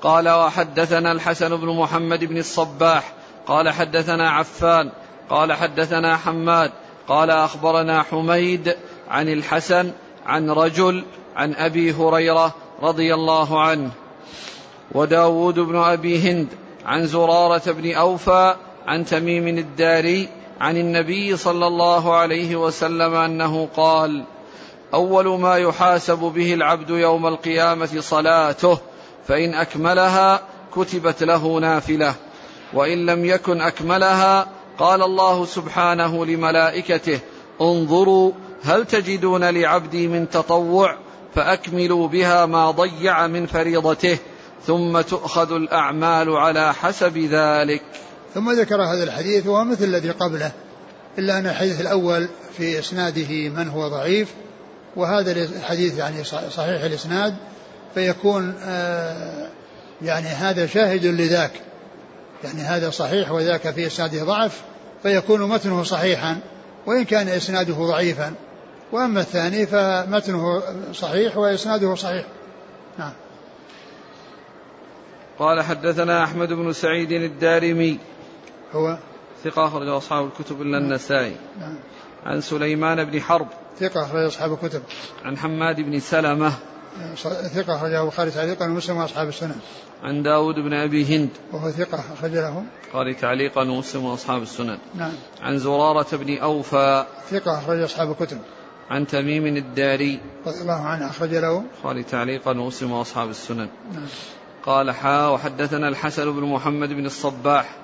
قال 0.01 0.30
وحدثنا 0.30 1.12
الحسن 1.12 1.58
بن 1.58 1.68
محمد 1.68 2.26
بن 2.26 2.38
الصباح 2.38 3.14
قال 3.47 3.70
حدثنا 3.70 4.30
عفان 4.30 4.91
قال 5.30 5.53
حدثنا 5.53 6.18
حماد 6.18 6.72
قال 7.08 7.30
أخبرنا 7.30 8.03
حميد 8.03 8.76
عن 9.10 9.30
الحسن 9.30 9.91
عن 10.26 10.49
رجل 10.49 11.03
عن 11.36 11.53
أبي 11.53 11.93
هريرة 11.93 12.55
رضي 12.82 13.14
الله 13.14 13.62
عنه 13.62 13.91
وداود 14.91 15.60
بن 15.60 15.76
أبي 15.76 16.32
هند 16.32 16.47
عن 16.86 17.05
زرارة 17.05 17.72
بن 17.72 17.93
أوفى 17.93 18.55
عن 18.88 19.05
تميم 19.05 19.47
الداري 19.47 20.30
عن 20.62 20.78
النبي 20.78 21.38
صلى 21.38 21.68
الله 21.68 22.16
عليه 22.16 22.55
وسلم 22.55 23.16
أنه 23.16 23.68
قال 23.76 24.24
أول 24.93 25.39
ما 25.39 25.57
يحاسب 25.57 26.17
به 26.17 26.53
العبد 26.53 26.89
يوم 26.89 27.27
القيامة 27.27 27.99
صلاته 27.99 28.79
فإن 29.27 29.53
أكملها 29.53 30.41
كتبت 30.75 31.23
له 31.23 31.59
نافلة. 31.59 32.15
وإن 32.73 33.05
لم 33.05 33.25
يكن 33.25 33.61
أكملها 33.61 34.47
قال 34.79 35.03
الله 35.03 35.45
سبحانه 35.45 36.25
لملائكته 36.25 37.19
انظروا 37.61 38.31
هل 38.63 38.85
تجدون 38.85 39.43
لعبدي 39.43 40.07
من 40.07 40.29
تطوع 40.29 40.97
فأكملوا 41.35 42.07
بها 42.07 42.45
ما 42.45 42.71
ضيع 42.71 43.27
من 43.27 43.45
فريضته 43.45 44.17
ثم 44.65 45.01
تؤخذ 45.01 45.51
الأعمال 45.51 46.29
على 46.29 46.73
حسب 46.73 47.17
ذلك. 47.17 47.81
ثم 48.33 48.51
ذكر 48.51 48.81
هذا 48.81 49.03
الحديث 49.03 49.47
وهو 49.47 49.63
مثل 49.63 49.83
الذي 49.83 50.09
قبله 50.09 50.51
إلا 51.17 51.38
أن 51.39 51.47
الحديث 51.47 51.81
الأول 51.81 52.29
في 52.57 52.79
إسناده 52.79 53.49
من 53.49 53.67
هو 53.67 53.88
ضعيف 53.88 54.33
وهذا 54.97 55.31
الحديث 55.31 55.97
يعني 55.97 56.23
صحيح 56.23 56.83
الإسناد 56.83 57.35
فيكون 57.93 58.55
آه، 58.63 59.49
يعني 60.01 60.27
هذا 60.27 60.65
شاهد 60.65 61.05
لذاك. 61.05 61.51
يعني 62.43 62.61
هذا 62.61 62.89
صحيح 62.89 63.31
وذاك 63.31 63.71
في 63.71 63.87
إسناده 63.87 64.23
ضعف 64.23 64.61
فيكون 65.03 65.49
متنه 65.49 65.83
صحيحا 65.83 66.39
وإن 66.85 67.05
كان 67.05 67.27
إسناده 67.29 67.73
ضعيفا. 67.73 68.33
وأما 68.91 69.19
الثاني 69.19 69.65
فمتنه 69.65 70.61
صحيح 70.93 71.37
وإسناده 71.37 71.95
صحيح. 71.95 72.25
نعم. 72.99 73.13
قال 75.39 75.63
حدثنا 75.63 76.23
أحمد 76.23 76.53
بن 76.53 76.73
سعيد 76.73 77.11
الدارمي. 77.11 77.99
هو؟ 78.73 78.97
ثقة 79.43 79.67
أخرج 79.67 79.87
أصحاب 79.87 80.25
الكتب 80.25 80.61
إلا 80.61 80.77
النسائي. 80.77 81.35
نعم. 81.59 81.75
عن 82.25 82.41
سليمان 82.41 83.03
بن 83.03 83.21
حرب. 83.21 83.47
ثقة 83.80 84.05
أخرج 84.05 84.25
أصحاب 84.25 84.53
الكتب. 84.53 84.82
عن 85.23 85.38
حماد 85.38 85.82
بن 85.82 85.99
سلمة. 85.99 86.53
ثقة 87.55 87.75
أخرجه 87.75 88.03
البخاري 88.03 88.32
تعليقا 88.32 88.65
ومسلم 88.65 88.97
وأصحاب 88.97 89.28
السنن. 89.28 89.55
عن 90.03 90.23
داود 90.23 90.55
بن 90.55 90.73
أبي 90.73 91.15
هند. 91.15 91.30
وهو 91.53 91.71
ثقة 91.71 91.99
أخرج 92.13 92.32
له 92.32 92.63
قال 92.93 93.15
تعليقا 93.15 93.61
ومسلم 93.61 94.05
وأصحاب 94.05 94.41
السنن. 94.41 94.78
نعم. 94.95 95.11
عن 95.41 95.57
زرارة 95.57 96.15
بن 96.15 96.38
أوفى. 96.38 97.05
ثقة 97.30 97.57
أخرج 97.57 97.82
أصحاب 97.82 98.11
الكتب. 98.11 98.38
عن 98.89 99.07
تميم 99.07 99.45
الداري. 99.45 100.19
رضي 100.47 100.61
الله 100.61 100.82
عنه 100.82 101.09
أخرج 101.09 101.36
له. 101.36 101.63
قال 101.84 102.03
تعليقا 102.03 102.51
ومسلم 102.51 102.91
وأصحاب 102.91 103.30
السنن. 103.30 103.69
نعم. 103.93 104.05
قال 104.65 104.91
حا 104.91 105.28
وحدثنا 105.28 105.88
الحسن 105.88 106.32
بن 106.32 106.43
محمد 106.43 106.89
بن 106.89 107.05
الصباح. 107.05 107.75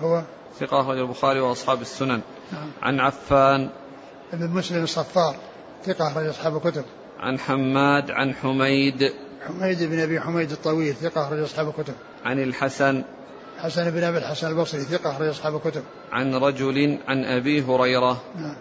هو؟ 0.00 0.22
ثقة 0.60 0.80
أخرج 0.80 0.98
البخاري 0.98 1.40
وأصحاب 1.40 1.80
السنن. 1.80 2.20
نعم. 2.52 2.70
عن 2.82 3.00
عفان. 3.00 3.70
بن 4.32 4.50
مسلم 4.50 4.82
الصفار 4.82 5.36
ثقة 5.84 6.08
أخرج 6.08 6.26
أصحاب 6.26 6.56
الكتب. 6.56 6.84
عن 7.20 7.38
حماد 7.38 8.10
عن 8.10 8.34
حميد. 8.34 9.12
حميد 9.46 9.82
بن 9.82 10.00
أبي 10.00 10.20
حميد 10.20 10.50
الطويل 10.50 10.94
ثقة 10.94 11.26
أخرج 11.26 11.38
أصحاب 11.38 11.68
الكتب. 11.68 11.94
عن 12.24 12.42
الحسن. 12.42 13.04
حسن 13.58 13.90
بن 13.90 14.04
أبي 14.04 14.18
الحسن 14.18 14.48
البصري 14.48 14.80
ثقة 14.80 15.10
أخرج 15.10 15.28
أصحاب 15.28 15.56
الكتب. 15.56 15.82
عن 16.12 16.34
رجل 16.34 16.98
عن 17.08 17.24
أبي 17.24 17.62
هريرة. 17.62 18.22
نعم. 18.36 18.56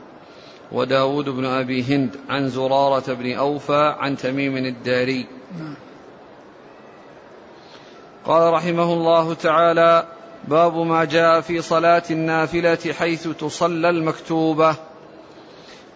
وداود 0.72 1.30
بن 1.30 1.46
أبي 1.46 1.84
هند. 1.84 2.16
عن 2.30 2.50
زرارة 2.50 3.14
بن 3.14 3.34
أوفى 3.34 3.96
عن 4.00 4.18
تميم 4.18 4.58
الداري. 4.58 5.28
نعم. 5.60 5.76
قال 8.26 8.54
رحمه 8.54 8.94
الله 8.94 9.34
تعالى 9.34 10.08
باب 10.48 10.78
ما 10.78 11.06
جاء 11.06 11.42
في 11.42 11.62
صلاة 11.62 12.04
النافلة 12.12 12.94
حيث 12.94 13.28
تصلى 13.28 13.90
المكتوبة. 13.90 14.76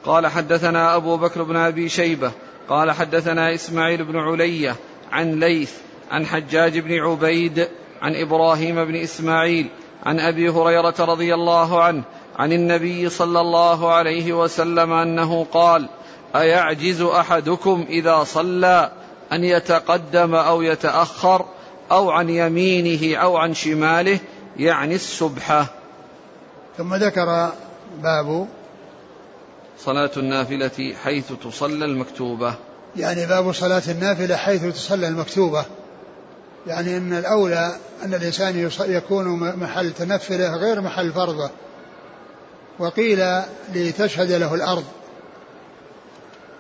قال 0.06 0.28
حدثنا 0.28 0.96
أبو 0.96 1.18
بكر 1.18 1.44
بن 1.44 1.56
أبي 1.56 1.90
شيبة 1.90 2.32
قال 2.70 2.92
حدثنا 2.92 3.54
إسماعيل 3.54 4.04
بن 4.04 4.18
علية 4.20 4.76
عن 5.12 5.40
ليث 5.40 5.74
عن 6.12 6.26
حجاج 6.26 6.80
بن 6.80 7.00
عبيد 7.00 7.68
عن 8.02 8.16
إبراهيم 8.16 8.86
بن 8.86 8.96
إسماعيل 8.96 9.70
عن 10.06 10.20
أبي 10.20 10.50
هريرة 10.50 10.96
رضي 11.00 11.34
الله 11.34 11.84
عنه 11.84 12.04
عن 12.40 12.54
النبي 12.54 13.10
صلى 13.10 13.40
الله 13.40 13.94
عليه 13.94 14.34
وسلم 14.34 14.94
أنه 14.94 15.46
قال 15.52 15.90
أيعجز 16.36 17.02
أحدكم 17.02 17.86
إذا 17.90 18.24
صلى 18.24 18.92
أن 19.32 19.44
يتقدم 19.44 20.36
أو 20.36 20.62
يتأخر 20.62 21.46
أو 21.92 22.12
عن 22.12 22.30
يمينه 22.30 23.18
أو 23.18 23.38
عن 23.38 23.54
شماله؟ 23.54 24.20
يعني 24.58 24.96
السبحة. 24.96 25.66
ثم 26.78 26.96
ذكر 26.96 27.52
باب 28.04 28.48
صلاة 29.80 30.12
النافلة 30.18 30.94
حيث 31.04 31.34
تصلى 31.44 31.86
المكتوبة. 31.86 32.56
يعني 32.96 33.26
باب 33.26 33.52
صلاة 33.52 33.84
النافلة 33.88 34.36
حيث 34.36 34.66
تصلى 34.66 35.08
المكتوبة. 35.08 35.66
يعني 36.68 36.98
أن 36.98 37.14
الأولى 37.14 37.76
أن 38.04 38.14
الإنسان 38.14 38.70
يكون 38.80 39.28
محل 39.58 39.94
تنفله 39.94 40.56
غير 40.56 40.82
محل 40.82 41.14
فرضه. 41.14 41.50
وقيل 42.80 43.42
لتشهد 43.74 44.32
له 44.32 44.56
الأرض. 44.56 44.84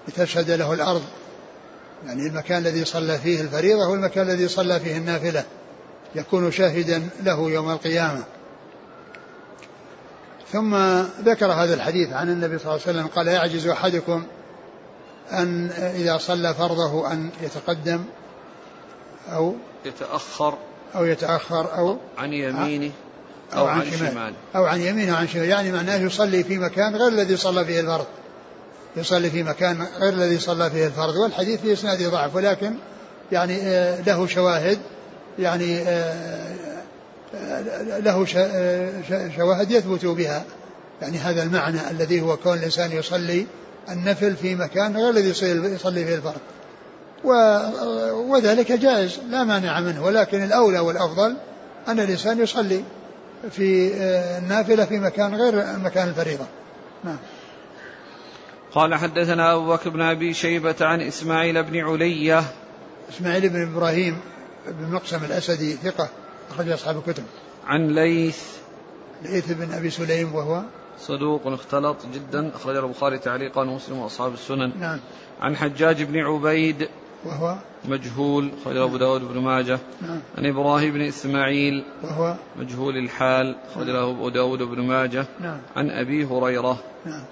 لتشهد 0.07 0.51
له 0.51 0.73
الأرض. 0.73 1.03
يعني 2.05 2.27
المكان 2.27 2.57
الذي 2.57 2.85
صلى 2.85 3.17
فيه 3.17 3.41
الفريضة 3.41 3.85
هو 3.85 3.93
المكان 3.93 4.29
الذي 4.29 4.47
صلى 4.47 4.79
فيه 4.79 4.97
النافلة. 4.97 5.43
يكون 6.15 6.51
شاهدا 6.51 7.09
له 7.23 7.51
يوم 7.51 7.71
القيامة. 7.71 8.23
ثم 10.51 10.75
ذكر 11.25 11.51
هذا 11.51 11.73
الحديث 11.73 12.13
عن 12.13 12.29
النبي 12.29 12.57
صلى 12.57 12.71
الله 12.71 12.87
عليه 12.87 12.97
وسلم 12.97 13.07
قال 13.07 13.27
يعجز 13.27 13.67
أحدكم 13.67 14.23
أن 15.31 15.69
إذا 15.95 16.17
صلى 16.17 16.53
فرضه 16.53 17.11
أن 17.11 17.29
يتقدم 17.41 18.03
أو 19.33 19.55
يتأخر 19.85 20.57
أو 20.95 21.05
يتأخر 21.05 21.77
أو 21.77 21.97
عن 22.17 22.33
يمينه 22.33 22.91
أو, 23.53 23.59
أو 23.59 23.65
عن, 23.67 23.81
شماله. 23.81 24.11
شمال 24.11 24.33
أو 24.55 24.65
عن 24.65 24.81
يمينه 24.81 25.15
عن 25.15 25.27
شماله. 25.27 25.47
يعني 25.47 25.71
معناه 25.71 25.97
يصلي 25.97 26.43
في 26.43 26.57
مكان 26.57 26.95
غير 26.95 27.07
الذي 27.07 27.37
صلى 27.37 27.65
فيه 27.65 27.79
الفرض. 27.79 28.05
يصلي 28.95 29.29
في 29.29 29.43
مكان 29.43 29.87
غير 29.99 30.13
الذي 30.13 30.39
صلى 30.39 30.69
فيه 30.69 30.87
الفرض. 30.87 31.15
والحديث 31.15 31.61
في 31.61 31.73
إسناده 31.73 32.09
ضعف 32.09 32.35
ولكن 32.35 32.73
يعني 33.31 33.61
آه، 33.61 34.01
له 34.01 34.27
شواهد. 34.27 34.79
يعني 35.39 35.81
آه، 35.81 36.70
له 37.99 38.25
شواهد 39.35 39.71
يثبت 39.71 40.05
بها. 40.05 40.43
يعني 41.01 41.17
هذا 41.17 41.43
المعنى 41.43 41.91
الذي 41.91 42.21
هو 42.21 42.37
كون 42.37 42.57
الإنسان 42.57 42.91
يصلي 42.91 43.45
النفل 43.89 44.35
في 44.35 44.55
مكان 44.55 44.97
غير 44.97 45.09
الذي 45.09 45.29
يصلي 45.73 46.05
فيه 46.05 46.15
الفرض. 46.15 46.41
وذلك 48.29 48.71
جائز 48.71 49.19
لا 49.29 49.43
مانع 49.43 49.79
منه. 49.79 50.03
ولكن 50.03 50.43
الأولى 50.43 50.79
والأفضل 50.79 51.35
أن 51.87 51.99
الإنسان 51.99 52.39
يصلي 52.39 52.83
في 53.51 53.93
النافلة 54.37 54.85
في 54.85 54.99
مكان 54.99 55.35
غير 55.35 55.65
مكان 55.83 56.07
الفريضة. 56.07 56.45
نعم. 57.03 57.17
قال 58.73 58.95
حدثنا 58.95 59.53
أبو 59.53 59.67
بكر 59.67 59.89
بن 59.89 60.01
أبي 60.01 60.33
شيبة 60.33 60.75
عن 60.81 61.01
إسماعيل 61.01 61.63
بن 61.63 61.77
علية. 61.79 62.43
إسماعيل 63.09 63.49
بن 63.49 63.61
إبراهيم 63.61 64.17
بن 64.67 64.91
مقسم 64.91 65.23
الأسدي 65.23 65.73
ثقة. 65.73 66.09
أخرج 66.51 66.69
أصحاب 66.69 66.97
الكتب. 66.97 67.23
عن 67.67 67.87
ليث. 67.87 68.57
ليث 69.21 69.51
بن 69.51 69.73
أبي 69.73 69.89
سليم 69.89 70.35
وهو 70.35 70.63
صدوق 70.99 71.47
اختلط 71.47 71.97
جدا. 72.13 72.51
أخرج 72.55 72.75
البخاري 72.75 73.17
تعليقا 73.17 73.61
ومسلم 73.61 73.97
وأصحاب 73.97 74.33
السنن. 74.33 74.71
نعم. 74.79 74.99
عن 75.41 75.55
حجاج 75.55 76.03
بن 76.03 76.19
عبيد 76.19 76.89
وهو 77.25 77.55
مجهول. 77.85 78.51
أخرج 78.61 78.77
أبو 78.77 78.97
داود 78.97 79.21
بن 79.21 79.39
ماجه. 79.39 79.79
نعم. 80.01 80.19
عن 80.37 80.45
إبراهيم 80.45 80.93
بن 80.93 81.01
إسماعيل 81.01 81.83
وهو 82.03 82.35
مجهول 82.59 82.97
الحال. 82.97 83.55
أخرج 83.71 83.87
له 83.87 84.11
أبو 84.11 84.29
داود 84.29 84.61
بن 84.61 84.81
ماجه. 84.81 85.25
نعم. 85.39 85.59
عن 85.75 85.89
أبي 85.89 86.25
هريرة. 86.25 86.77
نعم. 87.05 87.23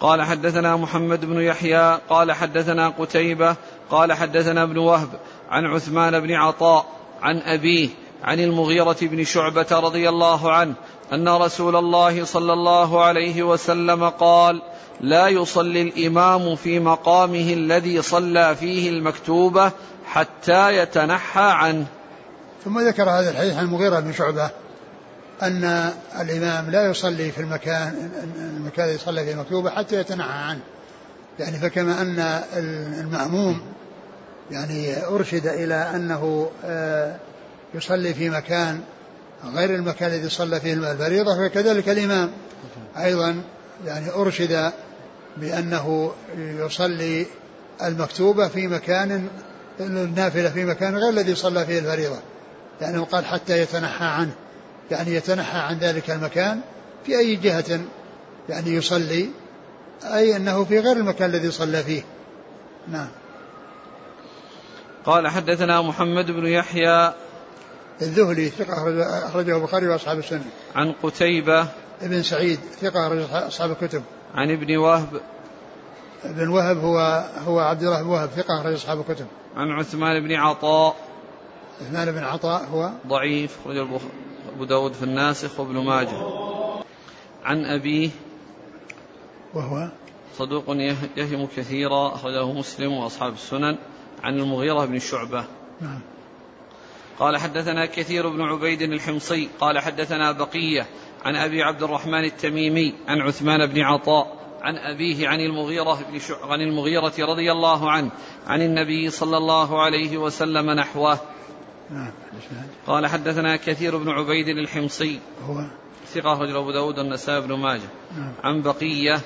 قال 0.00 0.22
حدثنا 0.22 0.76
محمد 0.76 1.24
بن 1.24 1.40
يحيى. 1.40 1.98
قال 2.08 2.32
حدثنا 2.32 2.88
قتيبة. 2.88 3.56
قال 3.90 4.12
حدثنا 4.12 4.62
ابن 4.62 4.78
وهب. 4.78 5.08
عن 5.50 5.66
عثمان 5.66 6.20
بن 6.20 6.32
عطاء 6.32 6.86
عن 7.22 7.38
أبيه 7.38 7.88
عن 8.24 8.40
المغيرة 8.40 8.96
بن 9.02 9.24
شعبة 9.24 9.66
رضي 9.70 10.08
الله 10.08 10.52
عنه 10.52 10.74
أن 11.12 11.28
رسول 11.28 11.76
الله 11.76 12.24
صلى 12.24 12.52
الله 12.52 13.04
عليه 13.04 13.42
وسلم 13.42 14.08
قال 14.08 14.62
لا 15.00 15.28
يصلي 15.28 15.82
الإمام 15.82 16.56
في 16.56 16.80
مقامه 16.80 17.52
الذي 17.52 18.02
صلى 18.02 18.56
فيه 18.56 18.90
المكتوبة 18.90 19.72
حتى 20.06 20.76
يتنحى 20.76 21.50
عنه. 21.50 21.86
ثم 22.64 22.80
ذكر 22.80 23.10
هذا 23.10 23.30
الحديث 23.30 23.56
عن 23.56 23.64
المغيرة 23.64 24.00
بن 24.00 24.12
شعبة 24.12 24.50
أن 25.42 25.92
الإمام 26.20 26.70
لا 26.70 26.90
يصلي 26.90 27.32
في 27.32 27.40
المكان 27.40 28.10
المكان 28.56 28.84
الذي 28.84 28.98
صلى 28.98 29.24
فيه 29.24 29.32
المكتوبة 29.32 29.70
حتى 29.70 29.96
يتنحى 29.96 30.30
عنه. 30.30 30.60
يعني 31.38 31.56
فكما 31.56 32.02
أن 32.02 32.18
المأموم 33.00 33.60
يعني 34.50 35.06
أرشد 35.06 35.46
إلى 35.46 35.74
أنه 35.74 36.50
آه، 36.64 37.16
يصلي 37.74 38.14
في 38.14 38.30
مكان 38.30 38.80
غير 39.44 39.74
المكان 39.74 40.10
الذي 40.10 40.28
صلى 40.28 40.60
فيه 40.60 40.72
الفريضة 40.72 41.36
فكذلك 41.36 41.88
الإمام. 41.88 42.30
أيضا 42.96 43.42
يعني 43.86 44.10
أرشد 44.10 44.72
بأنه 45.36 46.12
يصلي 46.38 47.26
المكتوبة 47.82 48.48
في 48.48 48.66
مكان 48.66 49.28
النافلة 49.80 50.50
في 50.50 50.64
مكان 50.64 50.96
غير 50.96 51.10
الذي 51.10 51.34
صلى 51.34 51.66
فيه 51.66 51.78
الفريضة. 51.78 52.18
لأنه 52.80 53.04
قال 53.04 53.26
حتى 53.26 53.62
يتنحى 53.62 54.04
عنه. 54.04 54.34
يعني 54.90 55.14
يتنحى 55.14 55.58
عن 55.58 55.78
ذلك 55.78 56.10
المكان 56.10 56.60
في 57.06 57.18
أي 57.18 57.36
جهة 57.36 57.80
يعني 58.48 58.70
يصلي 58.70 59.28
أي 60.04 60.36
أنه 60.36 60.64
في 60.64 60.78
غير 60.78 60.96
المكان 60.96 61.30
الذي 61.30 61.50
صلى 61.50 61.82
فيه. 61.82 62.02
نعم. 62.88 63.08
قال 65.08 65.28
حدثنا 65.28 65.82
محمد 65.82 66.30
بن 66.30 66.46
يحيى 66.46 67.12
الذهلي 68.02 68.48
ثقة 68.48 69.02
أخرجه 69.28 69.56
البخاري 69.56 69.88
وأصحاب 69.88 70.18
السنة. 70.18 70.44
عن 70.74 70.92
قتيبة 71.02 71.68
ابن 72.02 72.22
سعيد 72.22 72.58
ثقة 72.80 73.06
أخرج 73.06 73.18
أصحاب 73.32 73.70
الكتب. 73.70 74.02
عن 74.34 74.50
ابن 74.50 74.76
وهب. 74.76 75.20
ابن 76.24 76.48
وهب 76.48 76.76
هو 76.78 77.24
هو 77.46 77.58
عبد 77.58 77.82
الله 77.82 78.02
بن 78.02 78.08
وهب 78.08 78.28
ثقة 78.28 78.60
أخرج 78.60 78.74
أصحاب 78.74 79.00
الكتب. 79.00 79.26
عن 79.56 79.70
عثمان 79.70 80.22
بن 80.22 80.32
عطاء. 80.32 80.96
عثمان 81.80 82.12
بن 82.12 82.24
عطاء 82.24 82.64
هو 82.64 82.90
ضعيف 83.06 83.58
أخرج 83.60 83.76
أبو 84.54 84.64
داود 84.64 84.92
في 84.92 85.02
الناسخ 85.02 85.60
وابن 85.60 85.78
ماجه. 85.78 86.22
عن 87.44 87.64
أبيه. 87.64 88.10
وهو 89.54 89.88
صدوق 90.38 90.64
يهم 91.16 91.48
كثيرا 91.56 92.14
أخرجه 92.14 92.52
مسلم 92.52 92.92
وأصحاب 92.92 93.32
السنن. 93.32 93.76
عن 94.22 94.40
المغيرة 94.40 94.84
بن 94.84 94.98
شعبة. 94.98 95.44
نعم. 95.80 96.00
قال 97.18 97.36
حدثنا 97.36 97.86
كثير 97.86 98.28
بن 98.28 98.40
عبيد 98.40 98.82
الحمصي 98.82 99.48
قال 99.60 99.78
حدثنا 99.78 100.32
بقية 100.32 100.86
عن 101.24 101.36
أبي 101.36 101.62
عبد 101.62 101.82
الرحمن 101.82 102.24
التميمي 102.24 102.94
عن 103.08 103.20
عثمان 103.20 103.66
بن 103.66 103.80
عطاء 103.80 104.38
عن 104.62 104.76
أبيه 104.76 105.28
عن 105.28 105.40
المغيرة 105.40 105.94
بن 105.94 106.20
عن 106.42 106.60
المغيرة 106.60 107.12
رضي 107.18 107.52
الله 107.52 107.90
عنه 107.90 108.10
عن 108.46 108.62
النبي 108.62 109.10
صلى 109.10 109.36
الله 109.36 109.82
عليه 109.82 110.18
وسلم 110.18 110.70
نحوه. 110.70 111.18
نعم 111.90 112.10
قال 112.86 113.06
حدثنا 113.06 113.56
كثير 113.56 113.96
بن 113.96 114.08
عبيد 114.08 114.48
الحمصي. 114.48 115.20
هو 115.46 115.64
ثقة 116.14 116.38
رجل 116.38 116.56
أبو 116.56 116.70
داود 116.70 116.98
النسائي 116.98 117.40
بن 117.40 117.54
ماجه. 117.54 117.88
نعم. 118.16 118.32
عن 118.44 118.62
بقية. 118.62 119.20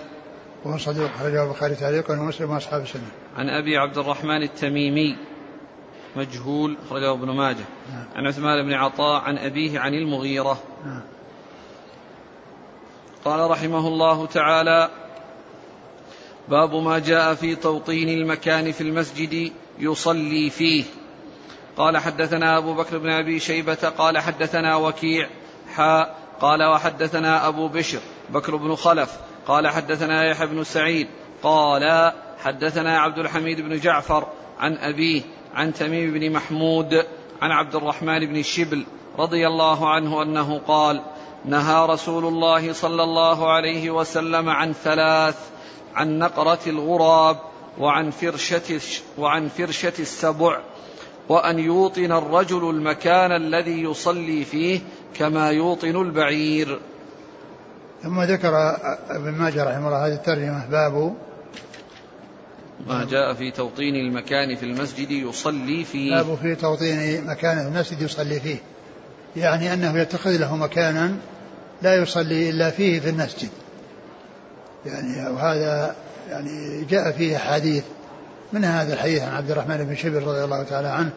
وهو 0.65 0.79
صديق 0.79 1.11
خرجه 1.19 1.45
البخاري 1.45 1.75
تعليقا 1.75 2.21
ومسلم 2.21 2.51
وأصحاب 2.51 2.83
السنة. 2.83 3.11
عن 3.37 3.49
أبي 3.49 3.77
عبد 3.77 3.99
الرحمن 3.99 4.43
التميمي 4.43 5.17
مجهول 6.17 6.77
خرجه 6.91 7.13
ابن 7.13 7.31
ماجه. 7.31 7.65
نعم. 7.93 8.07
عن 8.17 8.27
عثمان 8.27 8.67
بن 8.67 8.73
عطاء 8.73 9.23
عن 9.23 9.39
أبيه 9.39 9.81
عن 9.81 9.95
المغيرة. 9.95 10.63
نعم. 10.87 11.03
قال 13.25 13.51
رحمه 13.51 13.89
الله 13.89 14.27
تعالى: 14.27 14.91
باب 16.49 16.75
ما 16.75 16.99
جاء 16.99 17.35
في 17.35 17.55
توطين 17.55 18.09
المكان 18.09 18.73
في 18.73 18.81
المسجد 18.81 19.53
يصلي 19.79 20.51
فيه. 20.51 20.85
قال 21.77 21.99
حدثنا 21.99 22.59
أبو 22.59 22.75
بكر 22.75 22.99
بن 22.99 23.11
أبي 23.11 23.41
شيبة 23.41 23.75
قال 23.75 24.19
حدثنا 24.19 24.77
وكيع 24.77 25.29
حاء 25.75 26.19
قال 26.41 26.63
وحدثنا 26.65 27.49
أبو 27.49 27.69
بشر 27.69 28.01
بكر 28.31 28.57
بن 28.57 28.75
خلف 28.75 29.17
قال 29.47 29.69
حدثنا 29.69 30.25
يحيى 30.25 30.47
بن 30.47 30.65
سعيد 30.65 31.07
قال 31.43 32.13
حدثنا 32.45 32.99
عبد 33.01 33.19
الحميد 33.19 33.61
بن 33.61 33.77
جعفر 33.77 34.27
عن 34.61 34.77
أبيه 34.77 35.23
عن 35.55 35.75
تميم 35.75 36.13
بن 36.13 36.33
محمود 36.33 36.95
عن 37.43 37.51
عبد 37.51 37.75
الرحمن 37.75 38.27
بن 38.27 38.37
الشبل 38.37 38.85
رضي 39.19 39.47
الله 39.47 39.91
عنه 39.91 40.23
أنه 40.23 40.59
قال 40.59 41.03
نهى 41.45 41.87
رسول 41.87 42.25
الله 42.25 42.73
صلى 42.73 43.03
الله 43.03 43.53
عليه 43.53 43.91
وسلم 43.91 44.49
عن 44.49 44.73
ثلاث 44.73 45.37
عن 45.95 46.19
نقرة 46.19 46.59
الغراب 46.67 47.37
وعن 47.79 48.11
فرشة 48.11 48.81
وعن 49.19 49.49
فرشة 49.49 49.93
السبع 49.99 50.61
وأن 51.29 51.59
يوطن 51.59 52.13
الرجل 52.13 52.71
المكان 52.71 53.33
الذي 53.33 53.83
يصلي 53.83 54.45
فيه 54.45 54.81
كما 55.15 55.51
يوطن 55.51 55.97
البعير. 56.03 56.81
ثم 58.03 58.23
ذكر 58.23 58.53
ابن 59.11 59.31
ماجه 59.31 59.65
رحمه 59.65 59.87
الله 59.87 60.07
هذه 60.07 60.15
الترجمة 60.15 60.67
باب 60.71 61.15
ما 62.87 63.05
جاء 63.05 63.35
في 63.35 63.51
توطين 63.51 63.95
المكان 63.95 64.57
في 64.57 64.63
المسجد 64.63 65.11
يصلي 65.11 65.85
فيه. 65.85 66.11
باب 66.11 66.39
في 66.43 66.55
توطين 66.55 67.27
مكان 67.27 67.59
في 67.59 67.69
المسجد 67.69 68.03
يصلي 68.03 68.41
فيه. 68.41 68.59
يعني 69.37 69.73
أنه 69.73 69.99
يتخذ 69.99 70.37
له 70.37 70.57
مكانا 70.57 71.15
لا 71.83 71.95
يصلي 71.95 72.51
إلا 72.51 72.71
فيه 72.71 73.01
في 73.01 73.09
المسجد. 73.11 73.49
يعني 74.87 75.31
وهذا 75.31 75.95
يعني 76.31 76.85
جاء 76.85 77.13
فيه 77.13 77.39
حديث 77.39 77.85
من 78.53 78.65
هذا 78.65 78.95
الحديث 78.95 79.23
عن 79.23 79.35
عبد 79.35 79.51
الرحمن 79.51 79.77
بن 79.77 79.97
شبر 79.97 80.23
رضي 80.23 80.45
الله 80.45 80.63
تعالى 80.63 80.89
عنه 80.89 81.11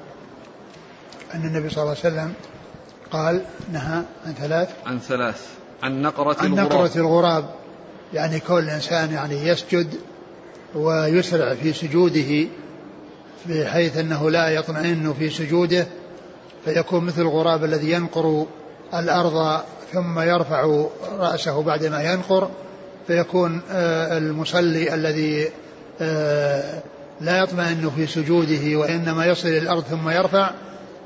أن 1.34 1.46
النبي 1.46 1.70
صلى 1.70 1.84
الله 1.84 1.96
عليه 2.04 2.16
وسلم 2.16 2.34
قال 3.12 3.42
نهى 3.72 4.02
عن 4.26 4.34
ثلاث. 4.34 4.70
عن 4.86 5.00
ثلاث. 5.00 5.48
عن 5.84 6.02
نقرة 6.02 6.38
عن 6.40 6.54
الغراب. 6.54 6.72
نقرة 6.72 6.98
الغراب. 6.98 7.50
يعني 8.14 8.40
كل 8.40 8.70
إنسان 8.70 9.14
يعني 9.14 9.48
يسجد 9.48 9.96
ويسرع 10.76 11.54
في 11.54 11.74
سجوده 11.74 12.48
بحيث 13.46 13.98
أنه 13.98 14.30
لا 14.30 14.50
يطمئن 14.50 15.14
في 15.20 15.30
سجوده 15.30 15.88
فيكون 16.66 17.04
مثل 17.06 17.22
الغراب 17.22 17.64
الذي 17.64 17.92
ينقر 17.92 18.46
الأرض 18.94 19.62
ثم 19.94 20.20
يرفع 20.20 20.86
رأسه 21.20 21.64
بعدما 21.64 22.04
ينقر 22.04 22.50
فيكون 23.08 23.62
آه، 23.72 24.18
المصلي 24.18 24.94
الذي 24.94 25.50
آه، 26.02 26.82
لا 27.22 27.40
يطمئن 27.40 27.92
في 27.96 28.08
سجوده 28.08 28.76
وإنما 28.76 29.26
يصل 29.26 29.48
إلى 29.48 29.58
الأرض 29.58 29.84
ثم 29.84 30.10
يرفع 30.10 30.52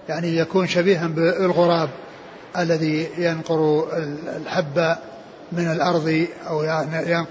يعني 0.09 0.37
يكون 0.37 0.67
شبيها 0.67 1.07
بالغراب 1.07 1.89
الذي 2.57 3.07
ينقر 3.17 3.87
الحب 4.37 4.95
من 5.51 5.71
الأرض 5.71 6.27
أو 6.47 6.63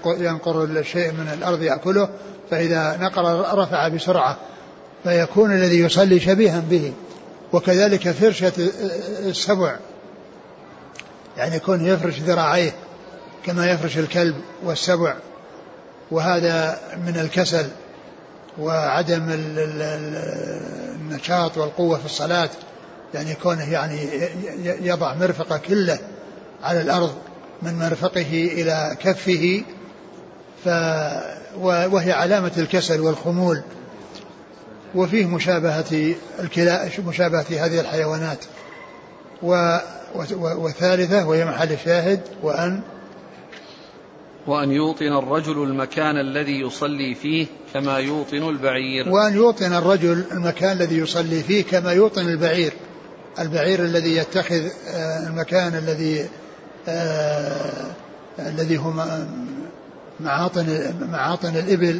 ينقر 0.05 0.63
الشيء 0.63 1.11
من 1.11 1.29
الأرض 1.33 1.61
يأكله 1.61 2.09
فإذا 2.51 2.97
نقر 3.01 3.57
رفع 3.57 3.87
بسرعة 3.87 4.37
فيكون 5.03 5.53
الذي 5.53 5.79
يصلي 5.79 6.19
شبيها 6.19 6.63
به. 6.69 6.93
وكذلك 7.53 8.11
فرشة 8.11 8.53
السبع 9.19 9.75
يعني 11.37 11.55
يكون 11.55 11.85
يفرش 11.85 12.19
ذراعيه 12.19 12.73
كما 13.45 13.71
يفرش 13.71 13.97
الكلب 13.97 14.35
والسبع. 14.63 15.15
وهذا 16.11 16.79
من 17.05 17.19
الكسل 17.19 17.65
وعدم 18.59 19.25
النشاط 20.99 21.57
والقوة 21.57 21.97
في 21.97 22.05
الصلاة 22.05 22.49
يعني 23.13 23.35
كونه 23.35 23.71
يعني 23.71 24.09
يضع 24.63 25.13
مرفقة 25.13 25.57
كله 25.57 25.99
على 26.63 26.81
الأرض. 26.81 27.15
من 27.61 27.79
مرفقه 27.79 28.49
إلى 28.53 28.97
كفه 28.99 29.63
ف 30.65 30.69
وهي 31.61 32.11
علامة 32.11 32.51
الكسل 32.57 33.01
والخمول. 33.01 33.61
وفيه 34.95 35.25
مشابهة 35.25 36.15
الكلا 36.39 36.89
مشابهة 37.07 37.45
هذه 37.49 37.79
الحيوانات. 37.79 38.45
و 39.43 39.77
والثالثه 40.35 41.27
وهي 41.27 41.45
محل 41.45 41.71
الشاهد 41.71 42.21
وأن 42.43 42.81
وأن 44.47 44.71
يوطن 44.71 45.17
الرجل 45.17 45.63
المكان 45.63 46.17
الذي 46.17 46.59
يصلي 46.61 47.15
فيه 47.15 47.47
كما 47.73 47.97
يوطن 47.97 48.49
البعير. 48.49 49.09
وأن 49.09 49.33
يوطن 49.33 49.73
الرجل 49.73 50.23
المكان 50.31 50.71
الذي 50.71 50.97
يصلي 50.97 51.43
فيه 51.43 51.63
كما 51.63 51.91
يوطن 51.91 52.21
البعير. 52.21 52.73
البعير 53.39 53.79
الذي 53.79 54.15
يتخذ 54.15 54.67
آه، 54.87 55.27
المكان 55.27 55.75
الذي 55.75 56.29
الذي 58.39 58.77
هو 58.77 58.93
معاطن 60.19 60.93
معاطن 61.11 61.55
الإبل 61.55 61.99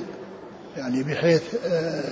يعني 0.78 1.04
بحيث 1.04 1.42
آه، 1.68 2.04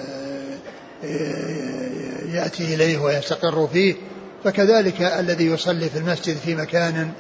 يأتي 2.34 2.76
إليه 2.76 2.98
ويستقر 2.98 3.68
فيه. 3.68 3.96
فكذلك 4.44 5.02
الذي 5.02 5.46
يصلي 5.46 5.90
في 5.90 5.98
المسجد 5.98 6.38
في 6.38 6.56
مكان 6.56 7.12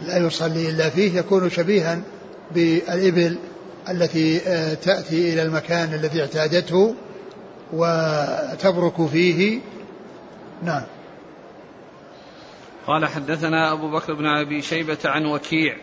لا 0.00 0.18
يصلي 0.18 0.68
إلا 0.68 0.90
فيه 0.90 1.18
يكون 1.18 1.50
شبيها 1.50 2.00
بالإبل 2.54 3.38
التي 3.88 4.38
تأتي 4.82 5.32
إلى 5.32 5.42
المكان 5.42 5.94
الذي 5.94 6.20
اعتادته 6.20 6.94
وتبرك 7.72 9.06
فيه. 9.06 9.60
نعم. 10.62 10.82
قال 12.86 13.06
حدثنا 13.06 13.72
أبو 13.72 13.90
بكر 13.90 14.14
بن 14.14 14.26
أبي 14.26 14.62
شيبة 14.62 14.98
عن 15.04 15.26
وكيع. 15.26 15.76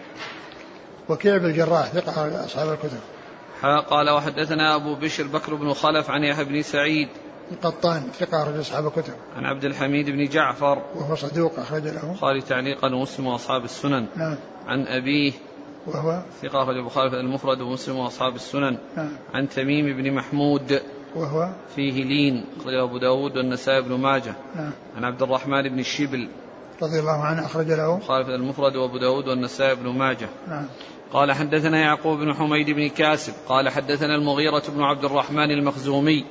وكيع 1.10 1.38
بن 1.38 1.46
الجراح 1.46 1.88
ثقة 1.88 2.46
أصحاب 2.46 2.70
الكتب. 2.70 3.00
قال 3.90 4.10
وحدثنا 4.10 4.76
أبو 4.76 4.96
بشر 4.96 5.24
بكر 5.24 5.56
بن 5.56 5.74
خلف 5.74 6.10
عن 6.10 6.24
يحيى 6.24 6.46
بن 6.46 6.62
سعيد. 6.62 7.08
القطان 7.52 8.02
ثقة 8.20 8.44
رجل 8.44 8.62
أصحاب 8.62 8.88
الكتب. 8.88 9.14
عن 9.38 9.46
عبد 9.46 9.66
الحميد 9.66 10.10
بن 10.10 10.26
جعفر. 10.26 10.82
وهو 10.96 11.16
صدوق 11.16 11.60
أخرج 11.60 11.84
له. 11.84 12.16
قال 12.22 12.42
تعليقا 12.42 12.96
ومسلم 12.96 13.28
وأصحاب 13.28 13.64
السنن. 13.64 14.06
نعم. 14.16 14.38
عن 14.68 14.88
أبيه. 14.88 15.32
وهو؟ 15.88 16.24
ثقة 16.42 16.64
أخرج 16.64 16.78
البخاري 16.78 17.20
المفرد 17.20 17.62
ومسلم 17.62 17.96
وأصحاب 17.96 18.36
السنن. 18.36 18.78
نعم. 18.98 19.12
عن 19.34 19.50
تميم 19.50 19.98
بن 19.98 20.14
محمود. 20.14 20.82
وهو؟ 21.16 21.50
فيه 21.76 22.04
لين 22.04 22.46
أخرج 22.60 22.74
أبو 22.74 22.98
داود 22.98 23.38
والنسائي 23.38 23.82
بن 23.82 23.94
ماجه. 23.94 24.34
نعم. 24.56 24.72
عن 24.98 25.04
عبد 25.04 25.22
الرحمن 25.22 25.70
بن 25.70 25.80
الشبل. 25.80 26.28
رضي 26.84 27.00
الله 27.00 27.22
عنه 27.22 27.46
أخرج 27.46 27.68
له. 27.68 28.00
في 28.00 28.36
المفرد 28.36 28.76
وأبو 28.76 28.98
داود 28.98 29.28
والنسائي 29.28 29.76
بن 29.76 29.90
ماجه. 29.90 30.30
نعم. 30.48 30.66
قال 31.14 31.32
حدثنا 31.32 31.80
يعقوب 31.80 32.20
بن 32.20 32.34
حميد 32.34 32.70
بن 32.70 32.90
كاسب. 32.90 33.34
قال 33.48 33.70
حدثنا 33.70 34.16
المغيرة 34.16 34.64
بن 34.76 34.82
عبد 34.84 35.06
الرحمن 35.06 35.52
المخزومي 35.52 36.26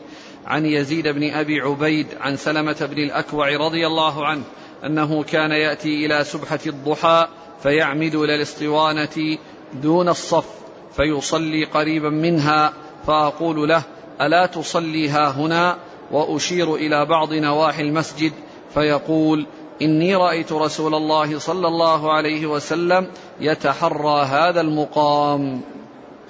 عن 0.47 0.67
يزيد 0.67 1.09
بن 1.09 1.31
أبي 1.31 1.61
عبيد 1.61 2.07
عن 2.21 2.37
سلمة 2.37 2.89
بن 2.91 2.99
الأكوع 2.99 3.57
رضي 3.57 3.87
الله 3.87 4.27
عنه 4.27 4.43
أنه 4.85 5.23
كان 5.23 5.51
يأتي 5.51 6.07
إلى 6.07 6.25
سبحة 6.25 6.61
الضحى 6.67 7.29
فيعمد 7.63 8.15
إلى 8.15 8.35
الاسطوانة 8.35 9.39
دون 9.83 10.09
الصف 10.09 10.49
فيصلي 10.97 11.65
قريبا 11.65 12.09
منها 12.09 12.73
فأقول 13.07 13.69
له 13.69 13.83
ألا 14.21 14.47
تصلي 14.47 15.09
ها 15.09 15.31
هنا؟ 15.31 15.77
وأشير 16.11 16.75
إلى 16.75 17.07
بعض 17.07 17.33
نواحي 17.33 17.83
المسجد 17.83 18.33
فيقول 18.75 19.47
إني 19.85 20.17
رأيت 20.17 20.53
رسول 20.53 20.95
الله 20.95 21.39
صلى 21.39 21.69
الله 21.69 22.13
عليه 22.13 22.47
وسلم 22.47 23.07
يتحرى 23.41 24.25
هذا 24.25 24.61
المقام. 24.61 25.61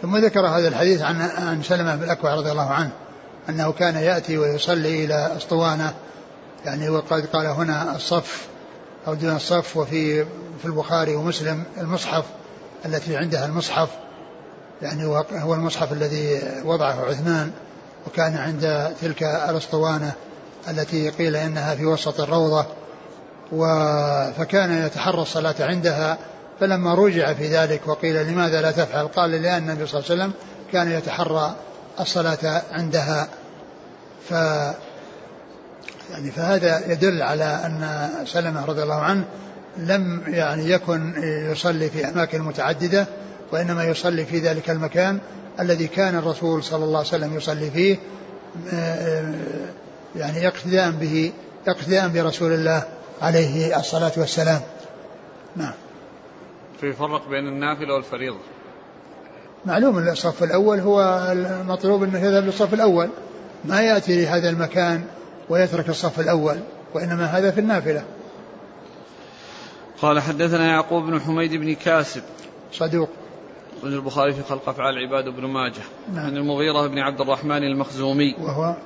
ثم 0.02 0.16
ذكر 0.16 0.46
هذا 0.46 0.68
الحديث 0.68 1.02
عن 1.02 1.20
عن 1.20 1.62
سلمة 1.62 1.96
بن 1.96 2.04
الأكوع 2.04 2.34
رضي 2.34 2.52
الله 2.52 2.70
عنه 2.70 2.90
أنه 3.48 3.72
كان 3.72 3.94
يأتي 3.94 4.38
ويصلي 4.38 5.04
إلى 5.04 5.36
أسطوانة 5.36 5.94
يعني 6.64 6.88
وقد 6.88 7.26
قال 7.26 7.46
هنا 7.46 7.96
الصف 7.96 8.46
أو 9.06 9.14
دون 9.14 9.36
الصف 9.36 9.76
وفي 9.76 10.24
في 10.58 10.64
البخاري 10.64 11.14
ومسلم 11.14 11.64
المصحف 11.80 12.24
التي 12.84 13.16
عندها 13.16 13.46
المصحف 13.46 13.88
يعني 14.82 15.04
هو 15.32 15.54
المصحف 15.54 15.92
الذي 15.92 16.40
وضعه 16.64 17.04
عثمان 17.04 17.50
وكان 18.06 18.36
عند 18.36 18.94
تلك 19.00 19.22
الأسطوانة 19.22 20.12
التي 20.68 21.10
قيل 21.10 21.36
إنها 21.36 21.74
في 21.74 21.86
وسط 21.86 22.20
الروضة. 22.20 22.66
فكان 24.38 24.86
يتحرى 24.86 25.22
الصلاة 25.22 25.54
عندها 25.60 26.18
فلما 26.60 26.94
رجع 26.94 27.32
في 27.32 27.48
ذلك 27.48 27.88
وقيل 27.88 28.26
لماذا 28.26 28.62
لا 28.62 28.70
تفعل؟ 28.70 29.06
قال 29.06 29.30
لأن 29.30 29.70
النبي 29.70 29.86
صلى 29.86 30.00
الله 30.00 30.10
عليه 30.10 30.22
وسلم 30.22 30.32
كان 30.72 30.90
يتحرى 30.90 31.56
الصلاة 32.00 32.62
عندها. 32.72 33.28
ف 34.28 34.32
يعني 36.10 36.30
فهذا 36.36 36.92
يدل 36.92 37.22
على 37.22 37.44
أن 37.44 38.08
سلمة 38.26 38.64
رضي 38.64 38.82
الله 38.82 39.00
عنه 39.00 39.24
لم 39.76 40.22
يعني 40.26 40.70
يكن 40.70 41.14
يصلي 41.52 41.90
في 41.90 42.08
أماكن 42.08 42.42
متعددة 42.42 43.06
وإنما 43.52 43.84
يصلي 43.84 44.24
في 44.24 44.38
ذلك 44.38 44.70
المكان 44.70 45.18
الذي 45.60 45.86
كان 45.86 46.16
الرسول 46.16 46.64
صلى 46.64 46.84
الله 46.84 46.98
عليه 46.98 47.08
وسلم 47.08 47.36
يصلي 47.36 47.70
فيه 47.70 47.96
يعني 50.16 50.48
اقتداء 50.48 50.90
به 50.90 51.32
اقتداء 51.68 52.08
برسول 52.08 52.52
الله. 52.52 52.82
عليه 53.20 53.78
الصلاة 53.78 54.12
والسلام. 54.16 54.60
نعم. 55.56 55.72
يفرق 56.82 57.28
بين 57.28 57.48
النافلة 57.48 57.94
والفريضة. 57.94 58.38
معلوم 59.64 59.98
أن 59.98 60.08
الصف 60.08 60.42
الأول 60.42 60.78
هو 60.78 61.28
المطلوب 61.32 62.02
أنه 62.02 62.18
يذهب 62.18 62.44
للصف 62.44 62.74
الأول. 62.74 63.08
ما 63.64 63.82
يأتي 63.82 64.22
لهذا 64.22 64.50
المكان 64.50 65.04
ويترك 65.48 65.88
الصف 65.88 66.20
الأول 66.20 66.56
وإنما 66.94 67.24
هذا 67.24 67.50
في 67.50 67.60
النافلة. 67.60 68.04
قال 70.02 70.20
حدثنا 70.20 70.66
يعقوب 70.66 71.02
بن 71.02 71.20
حميد 71.20 71.54
بن 71.54 71.74
كاسب. 71.74 72.22
صدوق. 72.72 73.08
أخرج 73.78 73.92
البخاري 73.92 74.32
في 74.32 74.42
خلق 74.42 74.68
أفعال 74.68 74.94
العباد 74.98 75.24
بن 75.28 75.46
ماجه. 75.46 75.82
نعم. 76.14 76.26
عن 76.26 76.36
المغيرة 76.36 76.86
بن 76.86 76.98
عبد 76.98 77.20
الرحمن 77.20 77.64
المخزومي. 77.64 78.34
وهو 78.40 78.76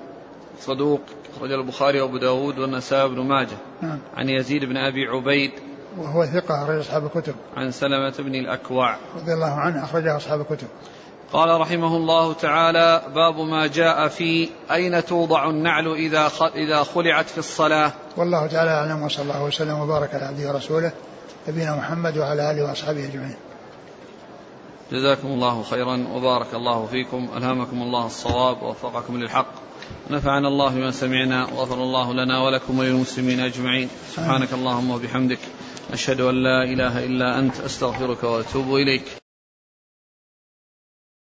صدوق 0.61 1.00
أخرج 1.36 1.52
البخاري 1.52 2.00
وأبو 2.00 2.16
داود 2.16 2.59
والنسائي 2.59 3.09
بن 3.09 3.20
ماجه. 3.20 3.57
نعم. 3.82 3.98
عن 4.16 4.28
يزيد 4.28 4.64
بن 4.64 4.76
أبي 4.76 5.07
عبيد 5.07 5.50
وهو 5.98 6.26
ثقة 6.26 6.64
أخرج 6.64 6.78
أصحاب 6.78 7.04
الكتب. 7.07 7.34
عن 7.57 7.70
سلمة 7.70 8.14
بن 8.18 8.34
الأكوع. 8.34 8.96
رضي 9.16 9.32
الله 9.32 9.50
عنه 9.50 9.84
أخرجه 9.84 10.16
أصحاب 10.16 10.40
الكتب. 10.40 10.68
قال 11.32 11.61
رحمه 11.61 11.96
الله 11.96 12.32
تعالى 12.32 13.02
باب 13.14 13.40
ما 13.40 13.66
جاء 13.66 14.09
في 14.09 14.48
أين 14.70 15.04
توضع 15.04 15.50
النعل 15.50 15.88
إذا 15.88 16.30
إذا 16.54 16.82
خلعت 16.82 17.28
في 17.28 17.38
الصلاة. 17.38 17.92
والله 18.16 18.46
تعالى 18.46 18.70
أعلم 18.70 19.02
وصلى 19.02 19.22
الله 19.22 19.44
وسلم 19.44 19.80
وبارك 19.80 20.14
على 20.14 20.24
عبده 20.24 20.52
ورسوله 20.52 20.92
نبينا 21.48 21.76
محمد 21.76 22.18
وعلى 22.18 22.50
آله 22.50 22.64
وأصحابه 22.64 23.04
أجمعين. 23.04 23.36
جزاكم 24.92 25.28
الله 25.28 25.62
خيرا 25.62 26.07
وبارك 26.14 26.54
الله 26.54 26.86
فيكم. 26.86 27.28
ألهمكم 27.36 27.82
الله 27.82 28.07
الصواب 28.07 28.62
ووفقكم 28.62 29.16
للحق. 29.16 29.65
نفعنا 30.11 30.49
الله 30.49 30.74
بما 30.74 30.91
سمعنا 30.91 31.45
وغفر 31.45 31.82
الله 31.82 32.12
لنا 32.12 32.43
ولكم 32.43 32.78
وللمسلمين 32.78 33.41
أجمعين. 33.41 33.89
سبحانك 34.16 34.53
اللهم 34.53 34.91
وبحمدك. 34.91 35.39
أشهد 35.93 36.20
أن 36.20 36.34
لا 36.34 36.64
إله 36.64 37.05
إلا 37.05 37.39
أنت 37.39 37.61
أستغفرك 37.61 38.24
وأتوب 38.24 38.74
إليك. 38.74 39.26